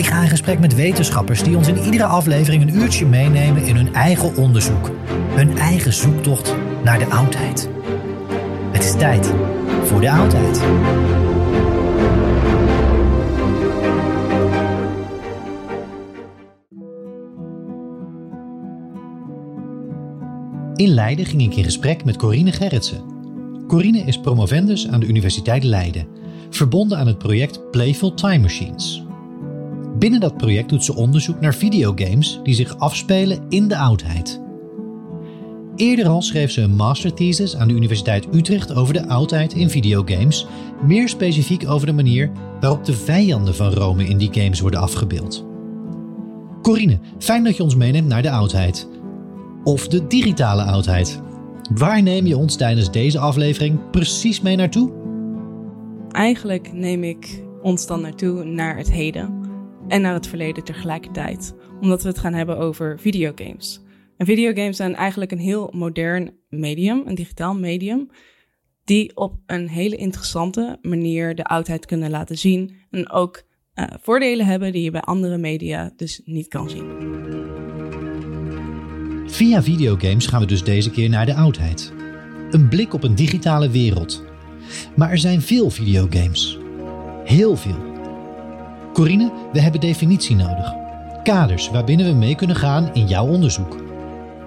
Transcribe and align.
Ik 0.00 0.06
ga 0.06 0.22
in 0.22 0.28
gesprek 0.28 0.58
met 0.58 0.74
wetenschappers 0.74 1.42
die 1.42 1.56
ons 1.56 1.68
in 1.68 1.78
iedere 1.78 2.04
aflevering 2.04 2.62
een 2.62 2.76
uurtje 2.76 3.06
meenemen 3.06 3.64
in 3.64 3.76
hun 3.76 3.94
eigen 3.94 4.36
onderzoek. 4.36 4.90
Hun 5.30 5.58
eigen 5.58 5.92
zoektocht 5.92 6.54
naar 6.84 6.98
de 6.98 7.06
oudheid. 7.06 7.68
Het 8.70 8.84
is 8.84 8.92
tijd 8.92 9.32
voor 9.84 10.00
de 10.00 10.10
oudheid. 10.10 10.62
In 20.76 20.88
Leiden 20.88 21.26
ging 21.26 21.42
ik 21.42 21.56
in 21.56 21.64
gesprek 21.64 22.04
met 22.04 22.16
Corine 22.16 22.52
Gerritsen. 22.52 23.02
Corine 23.66 24.00
is 24.00 24.20
promovendus 24.20 24.88
aan 24.88 25.00
de 25.00 25.06
Universiteit 25.06 25.64
Leiden, 25.64 26.06
verbonden 26.50 26.98
aan 26.98 27.06
het 27.06 27.18
project 27.18 27.70
Playful 27.70 28.14
Time 28.14 28.38
Machines. 28.38 29.08
Binnen 30.00 30.20
dat 30.20 30.36
project 30.36 30.68
doet 30.68 30.84
ze 30.84 30.94
onderzoek 30.94 31.40
naar 31.40 31.54
videogames 31.54 32.40
die 32.42 32.54
zich 32.54 32.78
afspelen 32.78 33.38
in 33.48 33.68
de 33.68 33.76
oudheid. 33.76 34.40
Eerder 35.76 36.06
al 36.06 36.22
schreef 36.22 36.50
ze 36.50 36.60
een 36.60 36.74
masterthesis 36.74 37.56
aan 37.56 37.68
de 37.68 37.74
Universiteit 37.74 38.34
Utrecht 38.34 38.74
over 38.74 38.94
de 38.94 39.06
oudheid 39.06 39.52
in 39.52 39.70
videogames, 39.70 40.46
meer 40.86 41.08
specifiek 41.08 41.68
over 41.68 41.86
de 41.86 41.92
manier 41.92 42.30
waarop 42.60 42.84
de 42.84 42.92
vijanden 42.92 43.54
van 43.54 43.72
Rome 43.72 44.04
in 44.04 44.18
die 44.18 44.32
games 44.32 44.60
worden 44.60 44.80
afgebeeld. 44.80 45.46
Corine, 46.62 46.98
fijn 47.18 47.44
dat 47.44 47.56
je 47.56 47.62
ons 47.62 47.74
meeneemt 47.74 48.08
naar 48.08 48.22
de 48.22 48.30
oudheid. 48.30 48.88
Of 49.64 49.88
de 49.88 50.06
digitale 50.06 50.62
oudheid. 50.62 51.20
Waar 51.74 52.02
neem 52.02 52.26
je 52.26 52.36
ons 52.36 52.56
tijdens 52.56 52.90
deze 52.90 53.18
aflevering 53.18 53.90
precies 53.90 54.40
mee 54.40 54.56
naartoe? 54.56 54.92
Eigenlijk 56.10 56.72
neem 56.72 57.04
ik 57.04 57.42
ons 57.62 57.86
dan 57.86 58.00
naartoe 58.00 58.44
naar 58.44 58.76
het 58.76 58.92
heden 58.92 59.39
en 59.90 60.00
naar 60.00 60.14
het 60.14 60.26
verleden 60.26 60.64
tegelijkertijd, 60.64 61.54
omdat 61.80 62.02
we 62.02 62.08
het 62.08 62.18
gaan 62.18 62.34
hebben 62.34 62.58
over 62.58 63.00
videogames. 63.00 63.80
En 64.16 64.26
videogames 64.26 64.76
zijn 64.76 64.94
eigenlijk 64.94 65.32
een 65.32 65.38
heel 65.38 65.70
modern 65.74 66.30
medium, 66.48 67.02
een 67.06 67.14
digitaal 67.14 67.54
medium, 67.54 68.10
die 68.84 69.16
op 69.16 69.34
een 69.46 69.68
hele 69.68 69.96
interessante 69.96 70.78
manier 70.82 71.34
de 71.34 71.44
oudheid 71.44 71.86
kunnen 71.86 72.10
laten 72.10 72.38
zien 72.38 72.76
en 72.90 73.10
ook 73.10 73.42
uh, 73.74 73.84
voordelen 74.00 74.46
hebben 74.46 74.72
die 74.72 74.82
je 74.82 74.90
bij 74.90 75.00
andere 75.00 75.38
media 75.38 75.92
dus 75.96 76.20
niet 76.24 76.48
kan 76.48 76.70
zien. 76.70 77.18
Via 79.26 79.62
videogames 79.62 80.26
gaan 80.26 80.40
we 80.40 80.46
dus 80.46 80.64
deze 80.64 80.90
keer 80.90 81.08
naar 81.08 81.26
de 81.26 81.34
oudheid. 81.34 81.92
Een 82.50 82.68
blik 82.68 82.94
op 82.94 83.02
een 83.02 83.14
digitale 83.14 83.70
wereld. 83.70 84.24
Maar 84.96 85.10
er 85.10 85.18
zijn 85.18 85.42
veel 85.42 85.70
videogames. 85.70 86.58
Heel 87.24 87.56
veel. 87.56 87.89
Corine, 88.92 89.32
we 89.52 89.60
hebben 89.60 89.80
definitie 89.80 90.36
nodig. 90.36 90.74
Kaders 91.22 91.70
waarbinnen 91.70 92.06
we 92.06 92.12
mee 92.12 92.34
kunnen 92.34 92.56
gaan 92.56 92.94
in 92.94 93.06
jouw 93.06 93.26
onderzoek. 93.26 93.76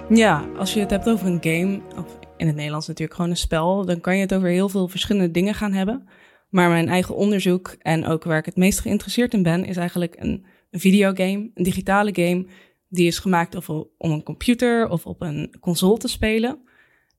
Ja, 0.10 0.46
als 0.58 0.74
je 0.74 0.80
het 0.80 0.90
hebt 0.90 1.10
over 1.10 1.28
een 1.28 1.42
game, 1.42 1.82
of 1.98 2.20
in 2.38 2.48
het 2.48 2.56
Nederlands 2.56 2.88
natuurlijk 2.88 3.16
gewoon 3.16 3.32
een 3.32 3.38
spel, 3.38 3.86
dan 3.86 4.02
kan 4.02 4.16
je 4.16 4.22
het 4.22 4.34
over 4.34 4.50
heel 4.50 4.70
veel 4.70 4.88
verschillende 4.88 5.32
dingen 5.32 5.54
gaan 5.54 5.74
hebben. 5.74 6.08
Maar 6.50 6.70
mijn 6.70 6.90
eigen 6.90 7.16
onderzoek 7.16 7.76
en 7.80 8.06
ook 8.06 8.24
waar 8.24 8.38
ik 8.38 8.46
het 8.46 8.56
meest 8.56 8.80
geïnteresseerd 8.80 9.34
in 9.34 9.44
ben, 9.44 9.66
is 9.66 9.78
eigenlijk 9.78 10.16
een, 10.20 10.46
videogame, 10.72 11.52
een 11.54 11.64
digitale 11.64 12.12
game, 12.14 12.46
die 12.90 13.08
is 13.08 13.20
gemaakt 13.20 13.56
of 13.56 13.70
om 13.70 13.88
een 13.98 14.24
computer 14.24 14.90
of 14.90 15.06
op 15.06 15.22
een 15.22 15.56
console 15.60 15.98
te 15.98 16.08
spelen. 16.08 16.60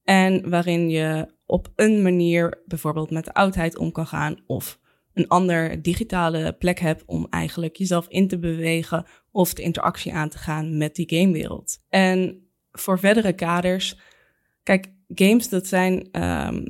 En 0.04 0.50
waarin 0.50 0.90
je 0.90 1.28
op 1.46 1.72
een 1.76 2.02
manier 2.02 2.62
bijvoorbeeld 2.66 3.10
met 3.10 3.24
de 3.24 3.34
oudheid 3.34 3.78
om 3.78 3.92
kan 3.92 4.06
gaan 4.06 4.36
of 4.46 4.78
een 5.14 5.28
ander 5.28 5.82
digitale 5.82 6.52
plek 6.52 6.78
hebt 6.78 7.04
om 7.06 7.26
eigenlijk 7.30 7.76
jezelf 7.76 8.08
in 8.08 8.28
te 8.28 8.38
bewegen 8.38 9.06
of 9.30 9.54
de 9.54 9.62
interactie 9.62 10.14
aan 10.14 10.28
te 10.28 10.38
gaan 10.38 10.76
met 10.76 10.94
die 10.94 11.18
gamewereld. 11.18 11.78
En 11.88 12.48
voor 12.72 12.98
verdere 12.98 13.32
kaders, 13.32 13.98
kijk, 14.62 14.92
games 15.08 15.48
dat 15.48 15.66
zijn, 15.66 16.22
um, 16.22 16.64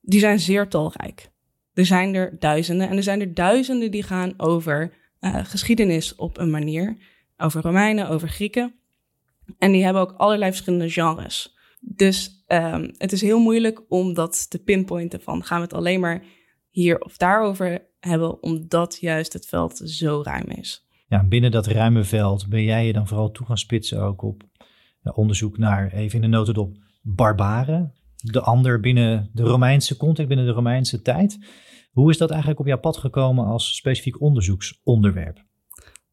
die 0.00 0.20
zijn 0.20 0.40
zeer 0.40 0.68
talrijk. 0.68 1.30
Er 1.74 1.86
zijn 1.86 2.14
er 2.14 2.38
duizenden 2.38 2.88
en 2.88 2.96
er 2.96 3.02
zijn 3.02 3.20
er 3.20 3.34
duizenden 3.34 3.90
die 3.90 4.02
gaan 4.02 4.34
over 4.36 4.94
uh, 5.20 5.44
geschiedenis 5.44 6.14
op 6.14 6.38
een 6.38 6.50
manier, 6.50 6.96
over 7.36 7.62
Romeinen, 7.62 8.08
over 8.08 8.28
Grieken. 8.28 8.74
En 9.58 9.72
die 9.72 9.84
hebben 9.84 10.02
ook 10.02 10.14
allerlei 10.16 10.50
verschillende 10.50 10.90
genres. 10.90 11.56
Dus 11.80 12.44
um, 12.46 12.94
het 12.96 13.12
is 13.12 13.20
heel 13.20 13.38
moeilijk 13.38 13.82
om 13.88 14.14
dat 14.14 14.50
te 14.50 14.62
pinpointen 14.62 15.20
van 15.20 15.44
gaan 15.44 15.58
we 15.58 15.64
het 15.64 15.74
alleen 15.74 16.00
maar 16.00 16.22
hier 16.70 17.00
of 17.00 17.16
daarover 17.16 17.87
hebben, 18.00 18.42
omdat 18.42 18.98
juist 19.00 19.32
het 19.32 19.46
veld 19.46 19.76
zo 19.84 20.22
ruim 20.24 20.46
is. 20.46 20.86
Ja, 21.08 21.24
binnen 21.24 21.50
dat 21.50 21.66
ruime 21.66 22.04
veld 22.04 22.48
ben 22.48 22.62
jij 22.62 22.86
je 22.86 22.92
dan 22.92 23.06
vooral 23.06 23.30
toe 23.30 23.46
gaan 23.46 23.58
spitsen 23.58 24.02
ook 24.02 24.22
op 24.22 24.42
ja, 25.02 25.10
onderzoek 25.10 25.58
naar, 25.58 25.92
even 25.92 26.14
in 26.14 26.30
de 26.30 26.36
notendop, 26.36 26.76
barbaren. 27.02 27.92
De 28.16 28.40
ander 28.40 28.80
binnen 28.80 29.30
de 29.32 29.42
Romeinse 29.42 29.96
context, 29.96 30.28
binnen 30.28 30.46
de 30.46 30.52
Romeinse 30.52 31.02
tijd. 31.02 31.38
Hoe 31.92 32.10
is 32.10 32.18
dat 32.18 32.30
eigenlijk 32.30 32.60
op 32.60 32.66
jouw 32.66 32.78
pad 32.78 32.96
gekomen 32.96 33.44
als 33.44 33.76
specifiek 33.76 34.20
onderzoeksonderwerp? 34.20 35.46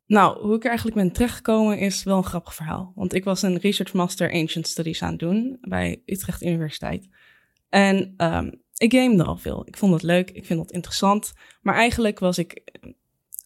Nou, 0.08 0.42
hoe 0.42 0.56
ik 0.56 0.62
er 0.64 0.68
eigenlijk 0.68 0.98
ben 0.98 1.12
terechtgekomen 1.12 1.80
is 1.80 2.04
wel 2.04 2.18
een 2.18 2.24
grappig 2.24 2.56
verhaal. 2.56 2.92
Want 2.96 3.14
ik 3.14 3.24
was 3.24 3.42
een 3.42 3.58
Research 3.58 3.94
Master 3.94 4.32
Ancient 4.32 4.68
Studies 4.68 5.02
aan 5.02 5.10
het 5.10 5.20
doen 5.20 5.58
bij 5.62 6.02
Utrecht 6.06 6.44
Universiteit. 6.44 7.10
En 7.70 8.14
um, 8.18 8.64
ik 8.78 8.94
gamede 8.94 9.24
al 9.24 9.38
veel. 9.38 9.64
Ik 9.68 9.78
vond 9.78 9.94
het 9.94 10.04
leuk, 10.04 10.32
ik 10.32 10.46
vind 10.46 10.60
het 10.60 10.72
interessant. 10.72 11.34
Maar 11.62 11.76
eigenlijk 11.76 12.20
was 12.20 12.38
ik, 12.38 12.64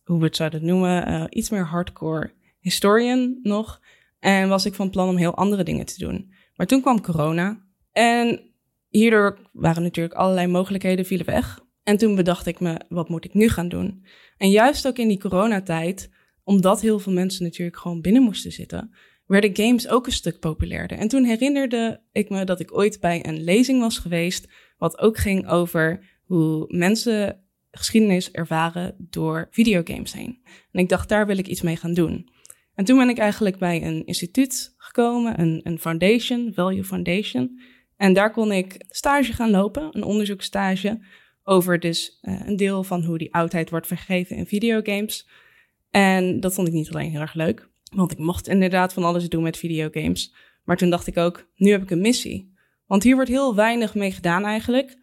hoe 0.04 0.20
we 0.20 0.26
het 0.26 0.36
zouden 0.36 0.66
noemen, 0.66 1.10
uh, 1.10 1.26
iets 1.30 1.50
meer 1.50 1.66
hardcore 1.66 2.34
historian 2.60 3.40
nog. 3.42 3.82
En 4.20 4.50
was 4.50 4.66
ik 4.66 4.74
van 4.74 4.90
plan 4.90 5.10
om 5.10 5.18
heel 5.18 5.36
andere 5.36 5.64
dingen 5.64 5.86
te 5.86 6.00
doen. 6.00 6.34
Maar 6.56 6.68
toen 6.68 6.82
kwam 6.82 7.02
corona. 7.02 7.66
En 7.92 8.42
hierdoor 8.90 9.50
waren 9.52 9.84
natuurlijk 9.84 10.16
allerlei 10.16 10.48
mogelijkheden 10.48 11.06
vielen 11.06 11.26
weg. 11.26 11.60
En 11.84 11.98
toen 11.98 12.16
bedacht 12.16 12.46
ik 12.46 12.60
me, 12.60 12.82
wat 12.90 13.10
moet 13.10 13.26
ik 13.26 13.34
nu 13.34 13.50
gaan 13.50 13.70
doen? 13.70 14.06
En 14.38 14.50
juist 14.50 14.88
ook 14.88 14.98
in 14.98 15.08
die 15.08 15.20
coronatijd, 15.20 16.10
omdat 16.44 16.82
heel 16.82 17.00
veel 17.00 17.14
mensen 17.14 17.44
natuurlijk 17.44 17.78
gewoon 17.78 18.02
binnen 18.02 18.22
moesten 18.22 18.52
zitten, 18.52 18.96
werden 19.26 19.56
games 19.56 19.88
ook 19.88 20.06
een 20.06 20.12
stuk 20.12 20.40
populairder. 20.40 20.98
En 20.98 21.08
toen 21.08 21.24
herinnerde 21.24 22.02
ik 22.12 22.30
me 22.30 22.44
dat 22.44 22.60
ik 22.60 22.78
ooit 22.78 23.00
bij 23.00 23.26
een 23.26 23.44
lezing 23.44 23.82
was 23.82 23.98
geweest, 23.98 24.48
wat 24.80 25.00
ook 25.00 25.18
ging 25.18 25.48
over 25.48 26.06
hoe 26.24 26.66
mensen 26.68 27.44
geschiedenis 27.72 28.32
ervaren 28.32 28.96
door 28.98 29.48
videogames 29.52 30.14
heen. 30.14 30.40
En 30.72 30.80
ik 30.80 30.90
dacht, 30.90 31.10
daar 31.10 31.28
wil 31.28 31.38
ik 31.38 31.48
iets 31.48 31.62
mee 31.62 31.76
gaan 31.76 31.94
doen. 31.94 32.30
En 32.76 32.86
toen 32.86 32.98
ben 32.98 33.10
ik 33.10 33.18
eigenlijk 33.18 33.58
bij 33.58 33.84
een 33.84 34.06
instituut 34.06 34.74
gekomen, 34.78 35.40
een, 35.40 35.62
een 35.64 35.80
foundation, 35.80 36.52
Value 36.54 36.84
Foundation. 36.84 37.60
En 37.98 38.14
daar 38.14 38.32
kon 38.32 38.52
ik 38.52 38.86
stage 38.90 39.34
gaan 39.34 39.50
lopen, 39.50 39.88
een 39.92 40.04
onderzoekstage, 40.04 41.00
over 41.44 41.80
dus 41.80 42.20
uh, 42.22 42.42
een 42.46 42.56
deel 42.56 42.84
van 42.84 43.04
hoe 43.04 43.18
die 43.18 43.34
oudheid 43.34 43.70
wordt 43.70 43.88
vergeven 43.88 44.36
in 44.36 44.46
videogames. 44.46 45.30
En 45.90 46.40
dat 46.40 46.54
vond 46.54 46.68
ik 46.68 46.74
niet 46.74 46.90
alleen 46.90 47.12
heel 47.12 47.22
erg 47.22 47.34
leuk, 47.34 47.70
want 47.96 48.12
ik 48.12 48.18
mocht 48.18 48.48
inderdaad 48.48 48.94
van 48.94 49.04
alles 49.04 49.30
doen 49.30 49.44
met 49.44 49.58
videogames. 49.58 50.36
Maar 50.64 50.78
toen 50.78 50.90
dacht 50.90 51.08
ik 51.08 51.18
ook, 51.18 51.50
nu 51.56 51.72
heb 51.72 51.82
ik 51.82 51.92
een 51.92 52.02
missie. 52.02 52.58
Want 52.90 53.04
hier 53.04 53.16
wordt 53.16 53.30
heel 53.30 53.56
weinig 53.56 53.96
mee 53.96 54.12
gedaan 54.12 54.46
eigenlijk. 54.46 54.98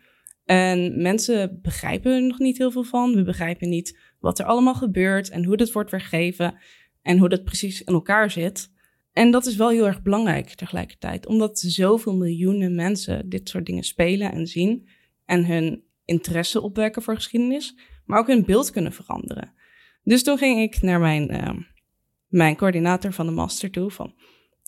En 0.44 1.02
mensen 1.02 1.58
begrijpen 1.62 2.12
er 2.12 2.22
nog 2.22 2.38
niet 2.38 2.58
heel 2.58 2.70
veel 2.70 2.84
van. 2.84 3.14
We 3.14 3.22
begrijpen 3.22 3.68
niet 3.68 3.98
wat 4.20 4.38
er 4.38 4.44
allemaal 4.44 4.74
gebeurt 4.74 5.30
en 5.30 5.44
hoe 5.44 5.56
dit 5.56 5.72
wordt 5.72 5.90
vergeven 5.90 6.58
en 7.02 7.18
hoe 7.18 7.28
dat 7.28 7.44
precies 7.44 7.82
in 7.82 7.94
elkaar 7.94 8.30
zit. 8.30 8.70
En 9.12 9.30
dat 9.30 9.46
is 9.46 9.56
wel 9.56 9.68
heel 9.68 9.86
erg 9.86 10.02
belangrijk 10.02 10.48
tegelijkertijd, 10.48 11.26
omdat 11.26 11.58
zoveel 11.58 12.16
miljoenen 12.16 12.74
mensen 12.74 13.28
dit 13.28 13.48
soort 13.48 13.66
dingen 13.66 13.84
spelen 13.84 14.32
en 14.32 14.46
zien 14.46 14.88
en 15.24 15.46
hun 15.46 15.84
interesse 16.04 16.60
opwekken 16.60 17.02
voor 17.02 17.14
geschiedenis, 17.14 17.78
maar 18.04 18.18
ook 18.18 18.26
hun 18.26 18.44
beeld 18.44 18.70
kunnen 18.70 18.92
veranderen. 18.92 19.52
Dus 20.02 20.22
toen 20.22 20.38
ging 20.38 20.60
ik 20.60 20.82
naar 20.82 21.00
mijn, 21.00 21.34
uh, 21.34 21.62
mijn 22.28 22.56
coördinator 22.56 23.12
van 23.12 23.26
de 23.26 23.32
master 23.32 23.70
toe 23.70 23.90
van, 23.90 24.14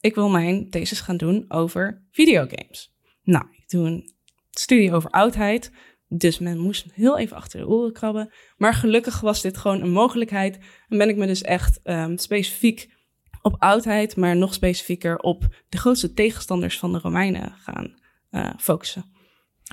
ik 0.00 0.15
wil 0.15 0.29
mijn 0.29 0.70
thesis 0.70 1.00
gaan 1.00 1.17
doen 1.17 1.44
over 1.49 2.03
videogames. 2.11 2.97
Nou, 3.29 3.45
ik 3.51 3.69
doe 3.69 3.87
een 3.87 4.11
studie 4.51 4.93
over 4.93 5.11
oudheid, 5.11 5.73
dus 6.07 6.39
men 6.39 6.59
moest 6.59 6.93
heel 6.93 7.19
even 7.19 7.37
achter 7.37 7.61
de 7.61 7.69
oren 7.69 7.93
krabben. 7.93 8.31
Maar 8.57 8.75
gelukkig 8.75 9.21
was 9.21 9.43
dit 9.43 9.57
gewoon 9.57 9.81
een 9.81 9.91
mogelijkheid. 9.91 10.59
En 10.89 10.99
ben 10.99 11.09
ik 11.09 11.17
me 11.17 11.27
dus 11.27 11.43
echt 11.43 11.81
um, 11.85 12.19
specifiek 12.19 12.97
op 13.43 13.55
oudheid, 13.59 14.17
maar 14.17 14.37
nog 14.37 14.55
specifieker 14.55 15.19
op 15.19 15.47
de 15.69 15.79
grootste 15.79 16.13
tegenstanders 16.13 16.79
van 16.79 16.93
de 16.93 16.99
Romeinen 16.99 17.53
gaan 17.53 17.95
uh, 18.31 18.51
focussen. 18.59 19.05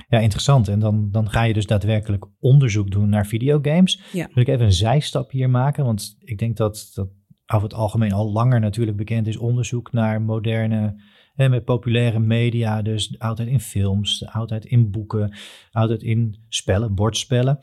Ja, 0.08 0.18
interessant. 0.18 0.68
En 0.68 0.78
dan, 0.78 1.08
dan 1.10 1.30
ga 1.30 1.42
je 1.42 1.54
dus 1.54 1.66
daadwerkelijk 1.66 2.24
onderzoek 2.38 2.90
doen 2.90 3.08
naar 3.08 3.26
videogames. 3.26 4.00
Ja. 4.12 4.28
Wil 4.32 4.42
ik 4.42 4.48
even 4.48 4.64
een 4.66 4.72
zijstap 4.72 5.30
hier 5.30 5.50
maken? 5.50 5.84
Want 5.84 6.16
ik 6.18 6.38
denk 6.38 6.56
dat 6.56 6.90
dat 6.94 7.08
over 7.46 7.68
het 7.68 7.76
algemeen 7.76 8.12
al 8.12 8.32
langer 8.32 8.60
natuurlijk 8.60 8.96
bekend 8.96 9.26
is 9.26 9.36
onderzoek 9.36 9.92
naar 9.92 10.22
moderne 10.22 11.02
met 11.36 11.64
populaire 11.64 12.18
media, 12.18 12.82
dus 12.82 13.18
altijd 13.18 13.48
in 13.48 13.60
films, 13.60 14.26
altijd 14.32 14.64
in 14.64 14.90
boeken, 14.90 15.36
altijd 15.72 16.02
in 16.02 16.36
spellen, 16.48 16.94
bordspellen. 16.94 17.58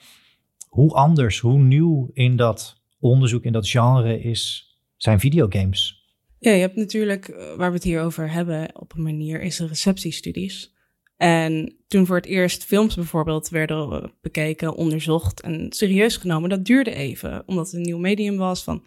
Hoe 0.69 0.91
anders, 0.91 1.39
hoe 1.39 1.59
nieuw 1.59 2.09
in 2.13 2.35
dat 2.35 2.81
onderzoek, 2.99 3.43
in 3.43 3.51
dat 3.51 3.69
genre 3.69 4.21
is, 4.21 4.71
zijn 4.97 5.19
videogames? 5.19 6.01
Ja, 6.39 6.51
je 6.51 6.59
hebt 6.59 6.75
natuurlijk, 6.75 7.27
eh, 7.27 7.55
waar 7.55 7.69
we 7.69 7.75
het 7.75 7.83
hier 7.83 8.01
over 8.01 8.31
hebben 8.31 8.79
op 8.79 8.93
een 8.95 9.03
manier, 9.03 9.41
is 9.41 9.57
de 9.57 9.67
receptiestudies. 9.67 10.73
En 11.17 11.75
toen 11.87 12.05
voor 12.05 12.15
het 12.15 12.25
eerst 12.25 12.63
films 12.63 12.95
bijvoorbeeld 12.95 13.49
werden 13.49 14.11
bekeken, 14.21 14.75
onderzocht 14.75 15.41
en 15.41 15.65
serieus 15.69 16.17
genomen, 16.17 16.49
dat 16.49 16.65
duurde 16.65 16.93
even, 16.93 17.43
omdat 17.45 17.65
het 17.65 17.75
een 17.75 17.81
nieuw 17.81 17.97
medium 17.97 18.37
was 18.37 18.63
van 18.63 18.83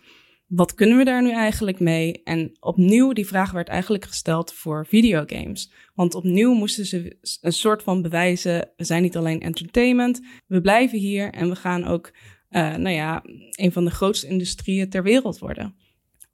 wat 0.47 0.75
kunnen 0.75 0.99
we 0.99 1.05
daar 1.05 1.23
nu 1.23 1.31
eigenlijk 1.31 1.81
mee? 1.81 2.23
En 2.25 2.57
opnieuw, 2.61 3.13
die 3.13 3.27
vraag 3.27 3.51
werd 3.53 3.69
eigenlijk 3.69 4.05
gesteld 4.05 4.53
voor 4.53 4.87
videogames. 4.87 5.73
Want 5.95 6.15
opnieuw 6.15 6.55
moesten 6.55 6.87
ze 6.87 7.19
een 7.41 7.53
soort 7.53 7.83
van 7.83 8.03
bewijzen, 8.03 8.71
we 8.77 8.85
zijn 8.85 9.03
niet 9.03 9.17
alleen 9.17 9.41
entertainment, 9.41 10.21
we 10.47 10.61
blijven 10.61 10.99
hier 10.99 11.33
en 11.33 11.49
we 11.49 11.57
gaan 11.57 11.85
ook, 11.85 12.13
uh, 12.51 12.75
nou 12.75 12.95
ja, 12.95 13.23
een 13.51 13.73
van 13.73 13.85
de 13.85 13.91
grootste 13.91 14.27
industrieën 14.27 14.91
ter 14.91 15.03
wereld 15.03 15.39
worden. 15.39 15.75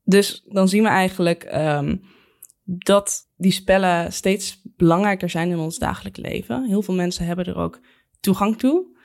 Dus 0.05 0.45
dan 0.49 0.69
zien 0.69 0.83
we 0.83 0.89
eigenlijk 0.89 1.55
um, 1.55 2.03
dat 2.65 3.31
die 3.37 3.53
spellen 3.53 4.13
steeds 4.13 4.63
belangrijker 4.77 5.31
zijn 5.31 5.51
in 5.51 5.59
ons 5.59 5.79
dagelijks 5.79 6.19
leven. 6.19 6.65
Heel 6.65 6.83
veel 6.83 6.95
mensen 6.95 7.27
hebben 7.27 7.45
er 7.45 7.57
ook 7.57 7.81
toegang 8.21 8.59
toe. 8.59 8.97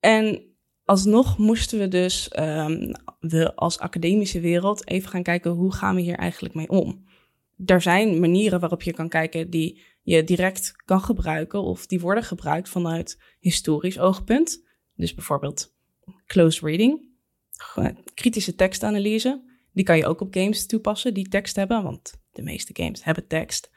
En 0.00 0.42
alsnog 0.84 1.38
moesten 1.38 1.78
we 1.78 1.88
dus 1.88 2.30
um, 2.38 2.92
we 3.28 3.54
als 3.54 3.78
academische 3.78 4.40
wereld 4.40 4.88
even 4.88 5.10
gaan 5.10 5.22
kijken 5.22 5.50
hoe 5.50 5.74
gaan 5.74 5.94
we 5.94 6.00
hier 6.00 6.16
eigenlijk 6.16 6.54
mee 6.54 6.68
om. 6.68 7.04
Er 7.66 7.80
zijn 7.80 8.20
manieren 8.20 8.60
waarop 8.60 8.82
je 8.82 8.92
kan 8.92 9.08
kijken 9.08 9.50
die 9.50 9.82
je 10.02 10.24
direct 10.24 10.72
kan 10.84 11.00
gebruiken 11.00 11.62
of 11.62 11.86
die 11.86 12.00
worden 12.00 12.24
gebruikt 12.24 12.68
vanuit 12.68 13.18
historisch 13.38 13.98
oogpunt. 13.98 14.64
Dus 14.94 15.14
bijvoorbeeld 15.14 15.74
close 16.26 16.66
reading, 16.66 17.08
kritische 18.14 18.54
tekstanalyse. 18.54 19.52
Die 19.72 19.84
kan 19.84 19.96
je 19.96 20.06
ook 20.06 20.20
op 20.20 20.34
games 20.34 20.66
toepassen 20.66 21.14
die 21.14 21.28
tekst 21.28 21.56
hebben, 21.56 21.82
want 21.82 22.20
de 22.32 22.42
meeste 22.42 22.82
games 22.82 23.04
hebben 23.04 23.26
tekst. 23.26 23.70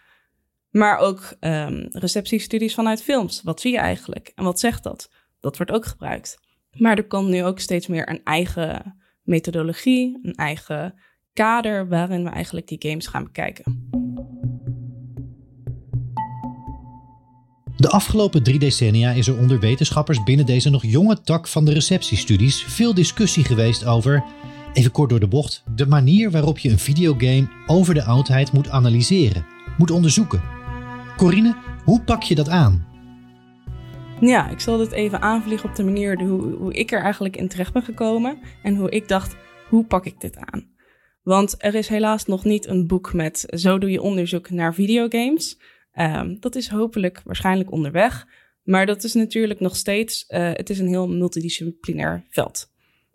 Maar 0.69 0.97
ook 0.97 1.35
um, 1.39 1.88
receptiestudies 1.89 2.73
vanuit 2.73 3.03
films. 3.03 3.41
Wat 3.41 3.61
zie 3.61 3.71
je 3.71 3.77
eigenlijk 3.77 4.31
en 4.35 4.44
wat 4.44 4.59
zegt 4.59 4.83
dat? 4.83 5.11
Dat 5.39 5.57
wordt 5.57 5.71
ook 5.71 5.85
gebruikt. 5.85 6.38
Maar 6.71 6.97
er 6.97 7.07
komt 7.07 7.29
nu 7.29 7.44
ook 7.44 7.59
steeds 7.59 7.88
meer 7.88 8.09
een 8.09 8.23
eigen 8.23 9.01
methodologie, 9.27 10.19
een 10.21 10.35
eigen 10.35 10.94
kader 11.33 11.88
waarin 11.88 12.24
we 12.24 12.29
eigenlijk 12.29 12.68
die 12.68 12.89
games 12.89 13.07
gaan 13.07 13.24
bekijken. 13.24 13.89
De 17.77 17.89
afgelopen 17.89 18.44
drie 18.44 18.59
decennia 18.59 19.12
is 19.12 19.27
er 19.27 19.38
onder 19.38 19.59
wetenschappers 19.59 20.24
binnen 20.24 20.45
deze 20.45 20.69
nog 20.69 20.85
jonge 20.85 21.21
tak 21.21 21.47
van 21.47 21.65
de 21.65 21.74
receptiestudies 21.74 22.63
veel 22.63 22.94
discussie 22.94 23.44
geweest 23.44 23.85
over, 23.85 24.24
even 24.74 24.91
kort 24.91 25.09
door 25.09 25.19
de 25.19 25.27
bocht, 25.27 25.63
de 25.75 25.88
manier 25.88 26.31
waarop 26.31 26.57
je 26.57 26.69
een 26.69 26.80
videogame 26.80 27.50
over 27.68 27.94
de 27.94 28.03
oudheid 28.03 28.51
moet 28.51 28.69
analyseren, 28.69 29.45
moet 29.77 29.91
onderzoeken. 29.91 30.41
Corine, 31.18 31.56
hoe 31.83 32.01
pak 32.01 32.23
je 32.23 32.35
dat 32.35 32.50
aan? 32.50 32.88
Ja, 34.21 34.49
ik 34.49 34.59
zal 34.59 34.77
dit 34.77 34.91
even 34.91 35.21
aanvliegen 35.21 35.69
op 35.69 35.75
de 35.75 35.83
manier 35.83 36.21
hoe, 36.21 36.55
hoe 36.55 36.73
ik 36.73 36.91
er 36.91 37.01
eigenlijk 37.01 37.37
in 37.37 37.47
terecht 37.47 37.73
ben 37.73 37.83
gekomen. 37.83 38.39
En 38.63 38.75
hoe 38.75 38.89
ik 38.89 39.07
dacht, 39.07 39.35
hoe 39.69 39.85
pak 39.85 40.06
ik 40.06 40.21
dit 40.21 40.37
aan? 40.37 40.69
Want 41.23 41.56
er 41.57 41.75
is 41.75 41.87
helaas 41.87 42.25
nog 42.25 42.44
niet 42.44 42.68
een 42.68 42.87
boek 42.87 43.13
met 43.13 43.45
zo 43.56 43.77
doe 43.77 43.92
je 43.92 44.01
onderzoek 44.01 44.49
naar 44.49 44.73
videogames. 44.73 45.59
Um, 45.94 46.39
dat 46.39 46.56
is 46.56 46.69
hopelijk 46.69 47.21
waarschijnlijk 47.23 47.71
onderweg. 47.71 48.27
Maar 48.63 48.85
dat 48.85 49.03
is 49.03 49.13
natuurlijk 49.13 49.59
nog 49.59 49.75
steeds, 49.75 50.25
uh, 50.27 50.49
het 50.53 50.69
is 50.69 50.80
een 50.80 50.87
heel 50.87 51.07
multidisciplinair 51.09 52.25
veld. 52.30 52.71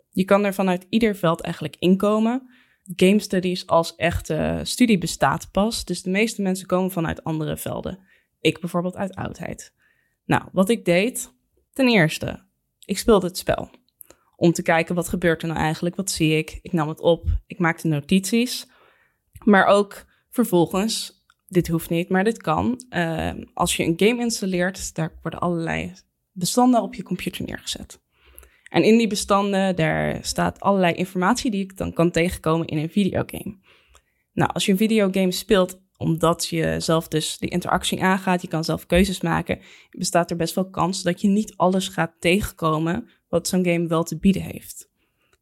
Je 0.09 0.25
kan 0.25 0.45
er 0.45 0.53
vanuit 0.53 0.85
ieder 0.89 1.15
veld 1.15 1.41
eigenlijk 1.41 1.75
inkomen. 1.79 2.49
Game 2.95 3.19
studies 3.19 3.67
als 3.67 3.95
echte 3.95 4.59
studie 4.63 4.97
bestaat 4.97 5.51
pas. 5.51 5.85
Dus 5.85 6.01
de 6.01 6.09
meeste 6.09 6.41
mensen 6.41 6.67
komen 6.67 6.91
vanuit 6.91 7.23
andere 7.23 7.57
velden. 7.57 7.99
Ik 8.41 8.59
bijvoorbeeld 8.59 8.95
uit 8.95 9.15
oudheid. 9.15 9.73
Nou, 10.25 10.43
wat 10.51 10.69
ik 10.69 10.85
deed, 10.85 11.33
ten 11.73 11.87
eerste, 11.87 12.43
ik 12.85 12.97
speelde 12.97 13.27
het 13.27 13.37
spel. 13.37 13.69
Om 14.35 14.51
te 14.51 14.61
kijken 14.61 14.95
wat 14.95 15.09
gebeurt 15.09 15.41
er 15.41 15.47
nou 15.47 15.59
eigenlijk, 15.59 15.95
wat 15.95 16.11
zie 16.11 16.37
ik. 16.37 16.59
Ik 16.61 16.71
nam 16.71 16.87
het 16.89 16.99
op, 16.99 17.27
ik 17.47 17.59
maakte 17.59 17.87
notities. 17.87 18.67
Maar 19.43 19.65
ook 19.65 20.05
vervolgens, 20.29 21.23
dit 21.47 21.67
hoeft 21.67 21.89
niet, 21.89 22.09
maar 22.09 22.23
dit 22.23 22.41
kan. 22.41 22.83
Uh, 22.89 23.31
als 23.53 23.75
je 23.75 23.83
een 23.83 23.93
game 23.97 24.21
installeert, 24.21 24.95
daar 24.95 25.19
worden 25.21 25.39
allerlei 25.39 25.93
bestanden 26.31 26.81
op 26.81 26.93
je 26.93 27.03
computer 27.03 27.45
neergezet. 27.45 28.01
En 28.69 28.83
in 28.83 28.97
die 28.97 29.07
bestanden, 29.07 29.75
daar 29.75 30.25
staat 30.25 30.59
allerlei 30.59 30.93
informatie 30.93 31.51
die 31.51 31.63
ik 31.63 31.77
dan 31.77 31.93
kan 31.93 32.11
tegenkomen 32.11 32.67
in 32.67 32.77
een 32.77 32.89
videogame. 32.89 33.57
Nou, 34.33 34.53
als 34.53 34.65
je 34.65 34.71
een 34.71 34.77
videogame 34.77 35.31
speelt, 35.31 35.81
omdat 36.03 36.47
je 36.47 36.75
zelf 36.79 37.07
dus 37.07 37.37
die 37.37 37.49
interactie 37.49 38.03
aangaat, 38.03 38.41
je 38.41 38.47
kan 38.47 38.63
zelf 38.63 38.85
keuzes 38.85 39.21
maken, 39.21 39.59
bestaat 39.89 40.31
er 40.31 40.37
best 40.37 40.55
wel 40.55 40.69
kans 40.69 41.03
dat 41.03 41.21
je 41.21 41.27
niet 41.27 41.53
alles 41.55 41.87
gaat 41.87 42.13
tegenkomen 42.19 43.09
wat 43.27 43.47
zo'n 43.47 43.65
game 43.65 43.87
wel 43.87 44.03
te 44.03 44.19
bieden 44.19 44.41
heeft. 44.41 44.91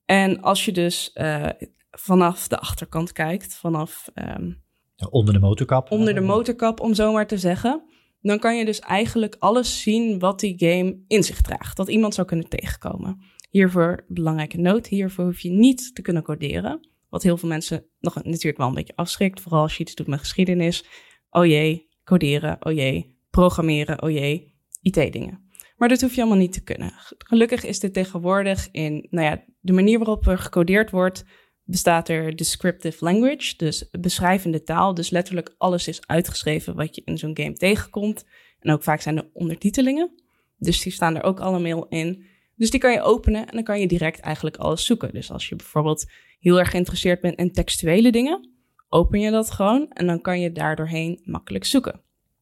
En 0.05 0.41
als 0.41 0.65
je 0.65 0.71
dus 0.71 1.11
uh, 1.13 1.49
vanaf 1.91 2.47
de 2.47 2.59
achterkant 2.59 3.11
kijkt, 3.11 3.55
vanaf 3.55 4.09
um, 4.15 4.63
onder 5.09 5.33
de 5.33 5.39
motorkap. 5.39 5.91
Onder 5.91 6.13
de 6.13 6.21
motorkap, 6.21 6.79
om 6.79 6.93
zo 6.93 7.11
maar 7.11 7.27
te 7.27 7.37
zeggen. 7.37 7.83
Dan 8.21 8.39
kan 8.39 8.57
je 8.57 8.65
dus 8.65 8.79
eigenlijk 8.79 9.35
alles 9.39 9.81
zien 9.81 10.19
wat 10.19 10.39
die 10.39 10.53
game 10.57 11.03
in 11.07 11.23
zich 11.23 11.41
draagt. 11.41 11.77
Dat 11.77 11.89
iemand 11.89 12.13
zou 12.13 12.27
kunnen 12.27 12.49
tegenkomen. 12.49 13.21
Hiervoor 13.49 14.05
belangrijke 14.07 14.57
noot: 14.57 14.87
hiervoor 14.87 15.25
hoef 15.25 15.39
je 15.39 15.51
niet 15.51 15.95
te 15.95 16.01
kunnen 16.01 16.23
coderen. 16.23 16.90
Wat 17.11 17.23
heel 17.23 17.37
veel 17.37 17.49
mensen 17.49 17.85
nog 17.99 18.15
natuurlijk 18.23 18.57
wel 18.57 18.67
een 18.67 18.73
beetje 18.73 18.95
afschrikt. 18.95 19.41
Vooral 19.41 19.61
als 19.61 19.77
je 19.77 19.83
iets 19.83 19.95
doet 19.95 20.07
met 20.07 20.19
geschiedenis. 20.19 20.85
Oh 21.29 21.45
jee, 21.45 21.87
coderen. 22.03 22.57
Oh 22.59 22.73
jee, 22.73 23.17
programmeren. 23.29 24.01
Oh 24.01 24.09
jee, 24.09 24.53
IT-dingen. 24.81 25.49
Maar 25.77 25.89
dat 25.89 26.01
hoef 26.01 26.13
je 26.13 26.21
allemaal 26.21 26.39
niet 26.39 26.53
te 26.53 26.63
kunnen. 26.63 26.93
Gelukkig 27.17 27.63
is 27.65 27.79
dit 27.79 27.93
tegenwoordig 27.93 28.69
in, 28.71 29.07
nou 29.09 29.25
ja, 29.25 29.43
de 29.59 29.73
manier 29.73 29.97
waarop 29.97 30.27
er 30.27 30.37
gecodeerd 30.37 30.91
wordt, 30.91 31.25
bestaat 31.63 32.09
er 32.09 32.35
descriptive 32.35 33.05
language, 33.05 33.53
dus 33.57 33.89
beschrijvende 33.91 34.63
taal. 34.63 34.93
Dus 34.93 35.09
letterlijk 35.09 35.55
alles 35.57 35.87
is 35.87 36.07
uitgeschreven 36.07 36.75
wat 36.75 36.95
je 36.95 37.01
in 37.05 37.17
zo'n 37.17 37.37
game 37.37 37.53
tegenkomt. 37.53 38.25
En 38.59 38.71
ook 38.71 38.83
vaak 38.83 39.01
zijn 39.01 39.17
er 39.17 39.29
ondertitelingen. 39.33 40.11
Dus 40.57 40.81
die 40.81 40.91
staan 40.91 41.15
er 41.15 41.23
ook 41.23 41.39
allemaal 41.39 41.87
in. 41.87 42.25
Dus 42.61 42.69
die 42.69 42.79
kan 42.79 42.91
je 42.91 43.01
openen 43.01 43.47
en 43.47 43.55
dan 43.55 43.63
kan 43.63 43.79
je 43.79 43.87
direct 43.87 44.19
eigenlijk 44.19 44.57
alles 44.57 44.85
zoeken. 44.85 45.13
Dus 45.13 45.31
als 45.31 45.49
je 45.49 45.55
bijvoorbeeld 45.55 46.11
heel 46.39 46.59
erg 46.59 46.69
geïnteresseerd 46.69 47.21
bent 47.21 47.37
in 47.37 47.51
textuele 47.51 48.11
dingen, 48.11 48.49
open 48.89 49.19
je 49.19 49.31
dat 49.31 49.51
gewoon 49.51 49.89
en 49.89 50.05
dan 50.07 50.21
kan 50.21 50.39
je 50.39 50.51
daardoorheen 50.51 51.19
makkelijk 51.23 51.65
zoeken. 51.65 52.01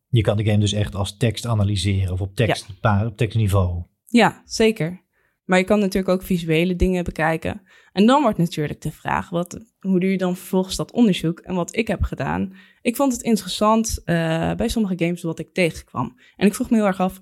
Je 0.09 0.21
kan 0.21 0.37
de 0.37 0.45
game 0.45 0.57
dus 0.57 0.71
echt 0.71 0.95
als 0.95 1.17
tekst 1.17 1.45
analyseren 1.45 2.13
of 2.13 2.21
op, 2.21 2.35
tekst, 2.35 2.67
op 3.05 3.17
tekstniveau. 3.17 3.83
Ja, 4.05 4.41
zeker. 4.45 5.01
Maar 5.45 5.57
je 5.57 5.65
kan 5.65 5.79
natuurlijk 5.79 6.13
ook 6.13 6.23
visuele 6.23 6.75
dingen 6.75 7.03
bekijken. 7.03 7.61
En 7.91 8.05
dan 8.05 8.21
wordt 8.21 8.37
natuurlijk 8.37 8.81
de 8.81 8.91
vraag, 8.91 9.29
wat, 9.29 9.65
hoe 9.79 9.99
doe 9.99 10.11
je 10.11 10.17
dan 10.17 10.35
vervolgens 10.35 10.75
dat 10.75 10.91
onderzoek? 10.91 11.39
En 11.39 11.55
wat 11.55 11.75
ik 11.75 11.87
heb 11.87 12.03
gedaan, 12.03 12.53
ik 12.81 12.95
vond 12.95 13.13
het 13.13 13.21
interessant 13.21 14.01
uh, 14.05 14.53
bij 14.53 14.67
sommige 14.67 15.05
games 15.05 15.21
wat 15.21 15.39
ik 15.39 15.53
tegenkwam. 15.53 16.19
En 16.35 16.47
ik 16.47 16.55
vroeg 16.55 16.69
me 16.69 16.75
heel 16.77 16.85
erg 16.85 16.99
af, 16.99 17.21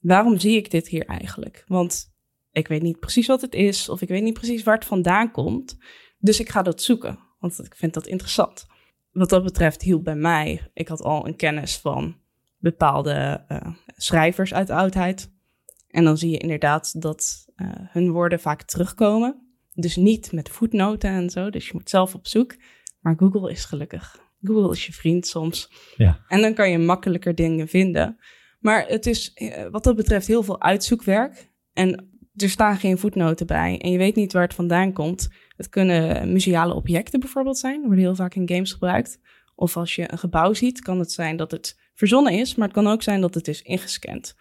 waarom 0.00 0.38
zie 0.38 0.56
ik 0.56 0.70
dit 0.70 0.88
hier 0.88 1.06
eigenlijk? 1.06 1.64
Want 1.66 2.16
ik 2.58 2.68
weet 2.68 2.82
niet 2.82 2.98
precies 2.98 3.26
wat 3.26 3.40
het 3.40 3.54
is, 3.54 3.88
of 3.88 4.00
ik 4.00 4.08
weet 4.08 4.22
niet 4.22 4.34
precies 4.34 4.62
waar 4.62 4.74
het 4.74 4.84
vandaan 4.84 5.30
komt. 5.30 5.78
Dus 6.18 6.40
ik 6.40 6.48
ga 6.48 6.62
dat 6.62 6.82
zoeken, 6.82 7.18
want 7.38 7.58
ik 7.64 7.74
vind 7.74 7.94
dat 7.94 8.06
interessant. 8.06 8.66
Wat 9.12 9.30
dat 9.30 9.42
betreft 9.42 9.82
hielp 9.82 10.04
bij 10.04 10.16
mij, 10.16 10.70
ik 10.74 10.88
had 10.88 11.02
al 11.02 11.26
een 11.26 11.36
kennis 11.36 11.76
van 11.76 12.16
bepaalde 12.58 13.44
uh, 13.48 13.74
schrijvers 13.96 14.54
uit 14.54 14.66
de 14.66 14.74
oudheid. 14.74 15.30
En 15.88 16.04
dan 16.04 16.18
zie 16.18 16.30
je 16.30 16.38
inderdaad 16.38 17.02
dat 17.02 17.46
uh, 17.56 17.68
hun 17.72 18.10
woorden 18.10 18.40
vaak 18.40 18.62
terugkomen. 18.62 19.46
Dus 19.72 19.96
niet 19.96 20.32
met 20.32 20.48
voetnoten 20.48 21.10
en 21.10 21.30
zo, 21.30 21.50
dus 21.50 21.66
je 21.66 21.72
moet 21.74 21.90
zelf 21.90 22.14
op 22.14 22.26
zoek. 22.26 22.56
Maar 23.00 23.16
Google 23.16 23.50
is 23.50 23.64
gelukkig. 23.64 24.18
Google 24.42 24.72
is 24.72 24.86
je 24.86 24.92
vriend 24.92 25.26
soms. 25.26 25.70
Ja. 25.96 26.24
En 26.28 26.40
dan 26.40 26.54
kan 26.54 26.70
je 26.70 26.78
makkelijker 26.78 27.34
dingen 27.34 27.68
vinden. 27.68 28.18
Maar 28.60 28.86
het 28.86 29.06
is 29.06 29.32
eh, 29.34 29.66
wat 29.70 29.84
dat 29.84 29.96
betreft 29.96 30.26
heel 30.26 30.42
veel 30.42 30.60
uitzoekwerk. 30.60 31.50
En 31.72 32.17
er 32.42 32.50
staan 32.50 32.76
geen 32.76 32.98
voetnoten 32.98 33.46
bij. 33.46 33.78
En 33.78 33.90
je 33.90 33.98
weet 33.98 34.14
niet 34.14 34.32
waar 34.32 34.42
het 34.42 34.54
vandaan 34.54 34.92
komt. 34.92 35.28
Het 35.56 35.68
kunnen 35.68 36.32
museale 36.32 36.74
objecten 36.74 37.20
bijvoorbeeld 37.20 37.58
zijn. 37.58 37.80
worden 37.80 37.98
heel 37.98 38.14
vaak 38.14 38.34
in 38.34 38.48
games 38.48 38.72
gebruikt. 38.72 39.20
Of 39.54 39.76
als 39.76 39.94
je 39.94 40.12
een 40.12 40.18
gebouw 40.18 40.52
ziet, 40.52 40.80
kan 40.80 40.98
het 40.98 41.12
zijn 41.12 41.36
dat 41.36 41.50
het 41.50 41.78
verzonnen 41.94 42.32
is. 42.32 42.54
Maar 42.54 42.66
het 42.66 42.76
kan 42.76 42.86
ook 42.86 43.02
zijn 43.02 43.20
dat 43.20 43.34
het 43.34 43.48
is 43.48 43.62
ingescand. 43.62 44.36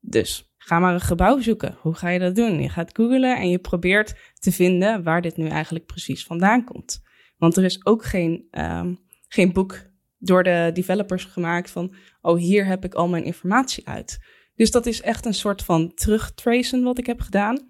Dus 0.00 0.52
ga 0.56 0.78
maar 0.78 0.94
een 0.94 1.00
gebouw 1.00 1.40
zoeken. 1.40 1.76
Hoe 1.80 1.94
ga 1.94 2.08
je 2.08 2.18
dat 2.18 2.34
doen? 2.34 2.62
Je 2.62 2.68
gaat 2.68 2.96
googlen 2.96 3.36
en 3.36 3.48
je 3.48 3.58
probeert 3.58 4.14
te 4.38 4.52
vinden 4.52 5.02
waar 5.02 5.22
dit 5.22 5.36
nu 5.36 5.48
eigenlijk 5.48 5.86
precies 5.86 6.24
vandaan 6.24 6.64
komt. 6.64 7.02
Want 7.36 7.56
er 7.56 7.64
is 7.64 7.86
ook 7.86 8.04
geen, 8.04 8.48
um, 8.50 8.98
geen 9.28 9.52
boek 9.52 9.90
door 10.18 10.42
de 10.42 10.70
developers 10.72 11.24
gemaakt 11.24 11.70
van, 11.70 11.94
oh, 12.20 12.38
hier 12.38 12.66
heb 12.66 12.84
ik 12.84 12.94
al 12.94 13.08
mijn 13.08 13.24
informatie 13.24 13.88
uit. 13.88 14.18
Dus 14.54 14.70
dat 14.70 14.86
is 14.86 15.00
echt 15.00 15.26
een 15.26 15.34
soort 15.34 15.62
van 15.62 15.94
terugtracen 15.94 16.82
wat 16.82 16.98
ik 16.98 17.06
heb 17.06 17.20
gedaan. 17.20 17.68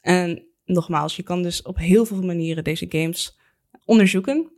En 0.00 0.46
nogmaals, 0.64 1.16
je 1.16 1.22
kan 1.22 1.42
dus 1.42 1.62
op 1.62 1.78
heel 1.78 2.04
veel 2.04 2.22
manieren 2.22 2.64
deze 2.64 2.86
games 2.88 3.38
onderzoeken. 3.84 4.50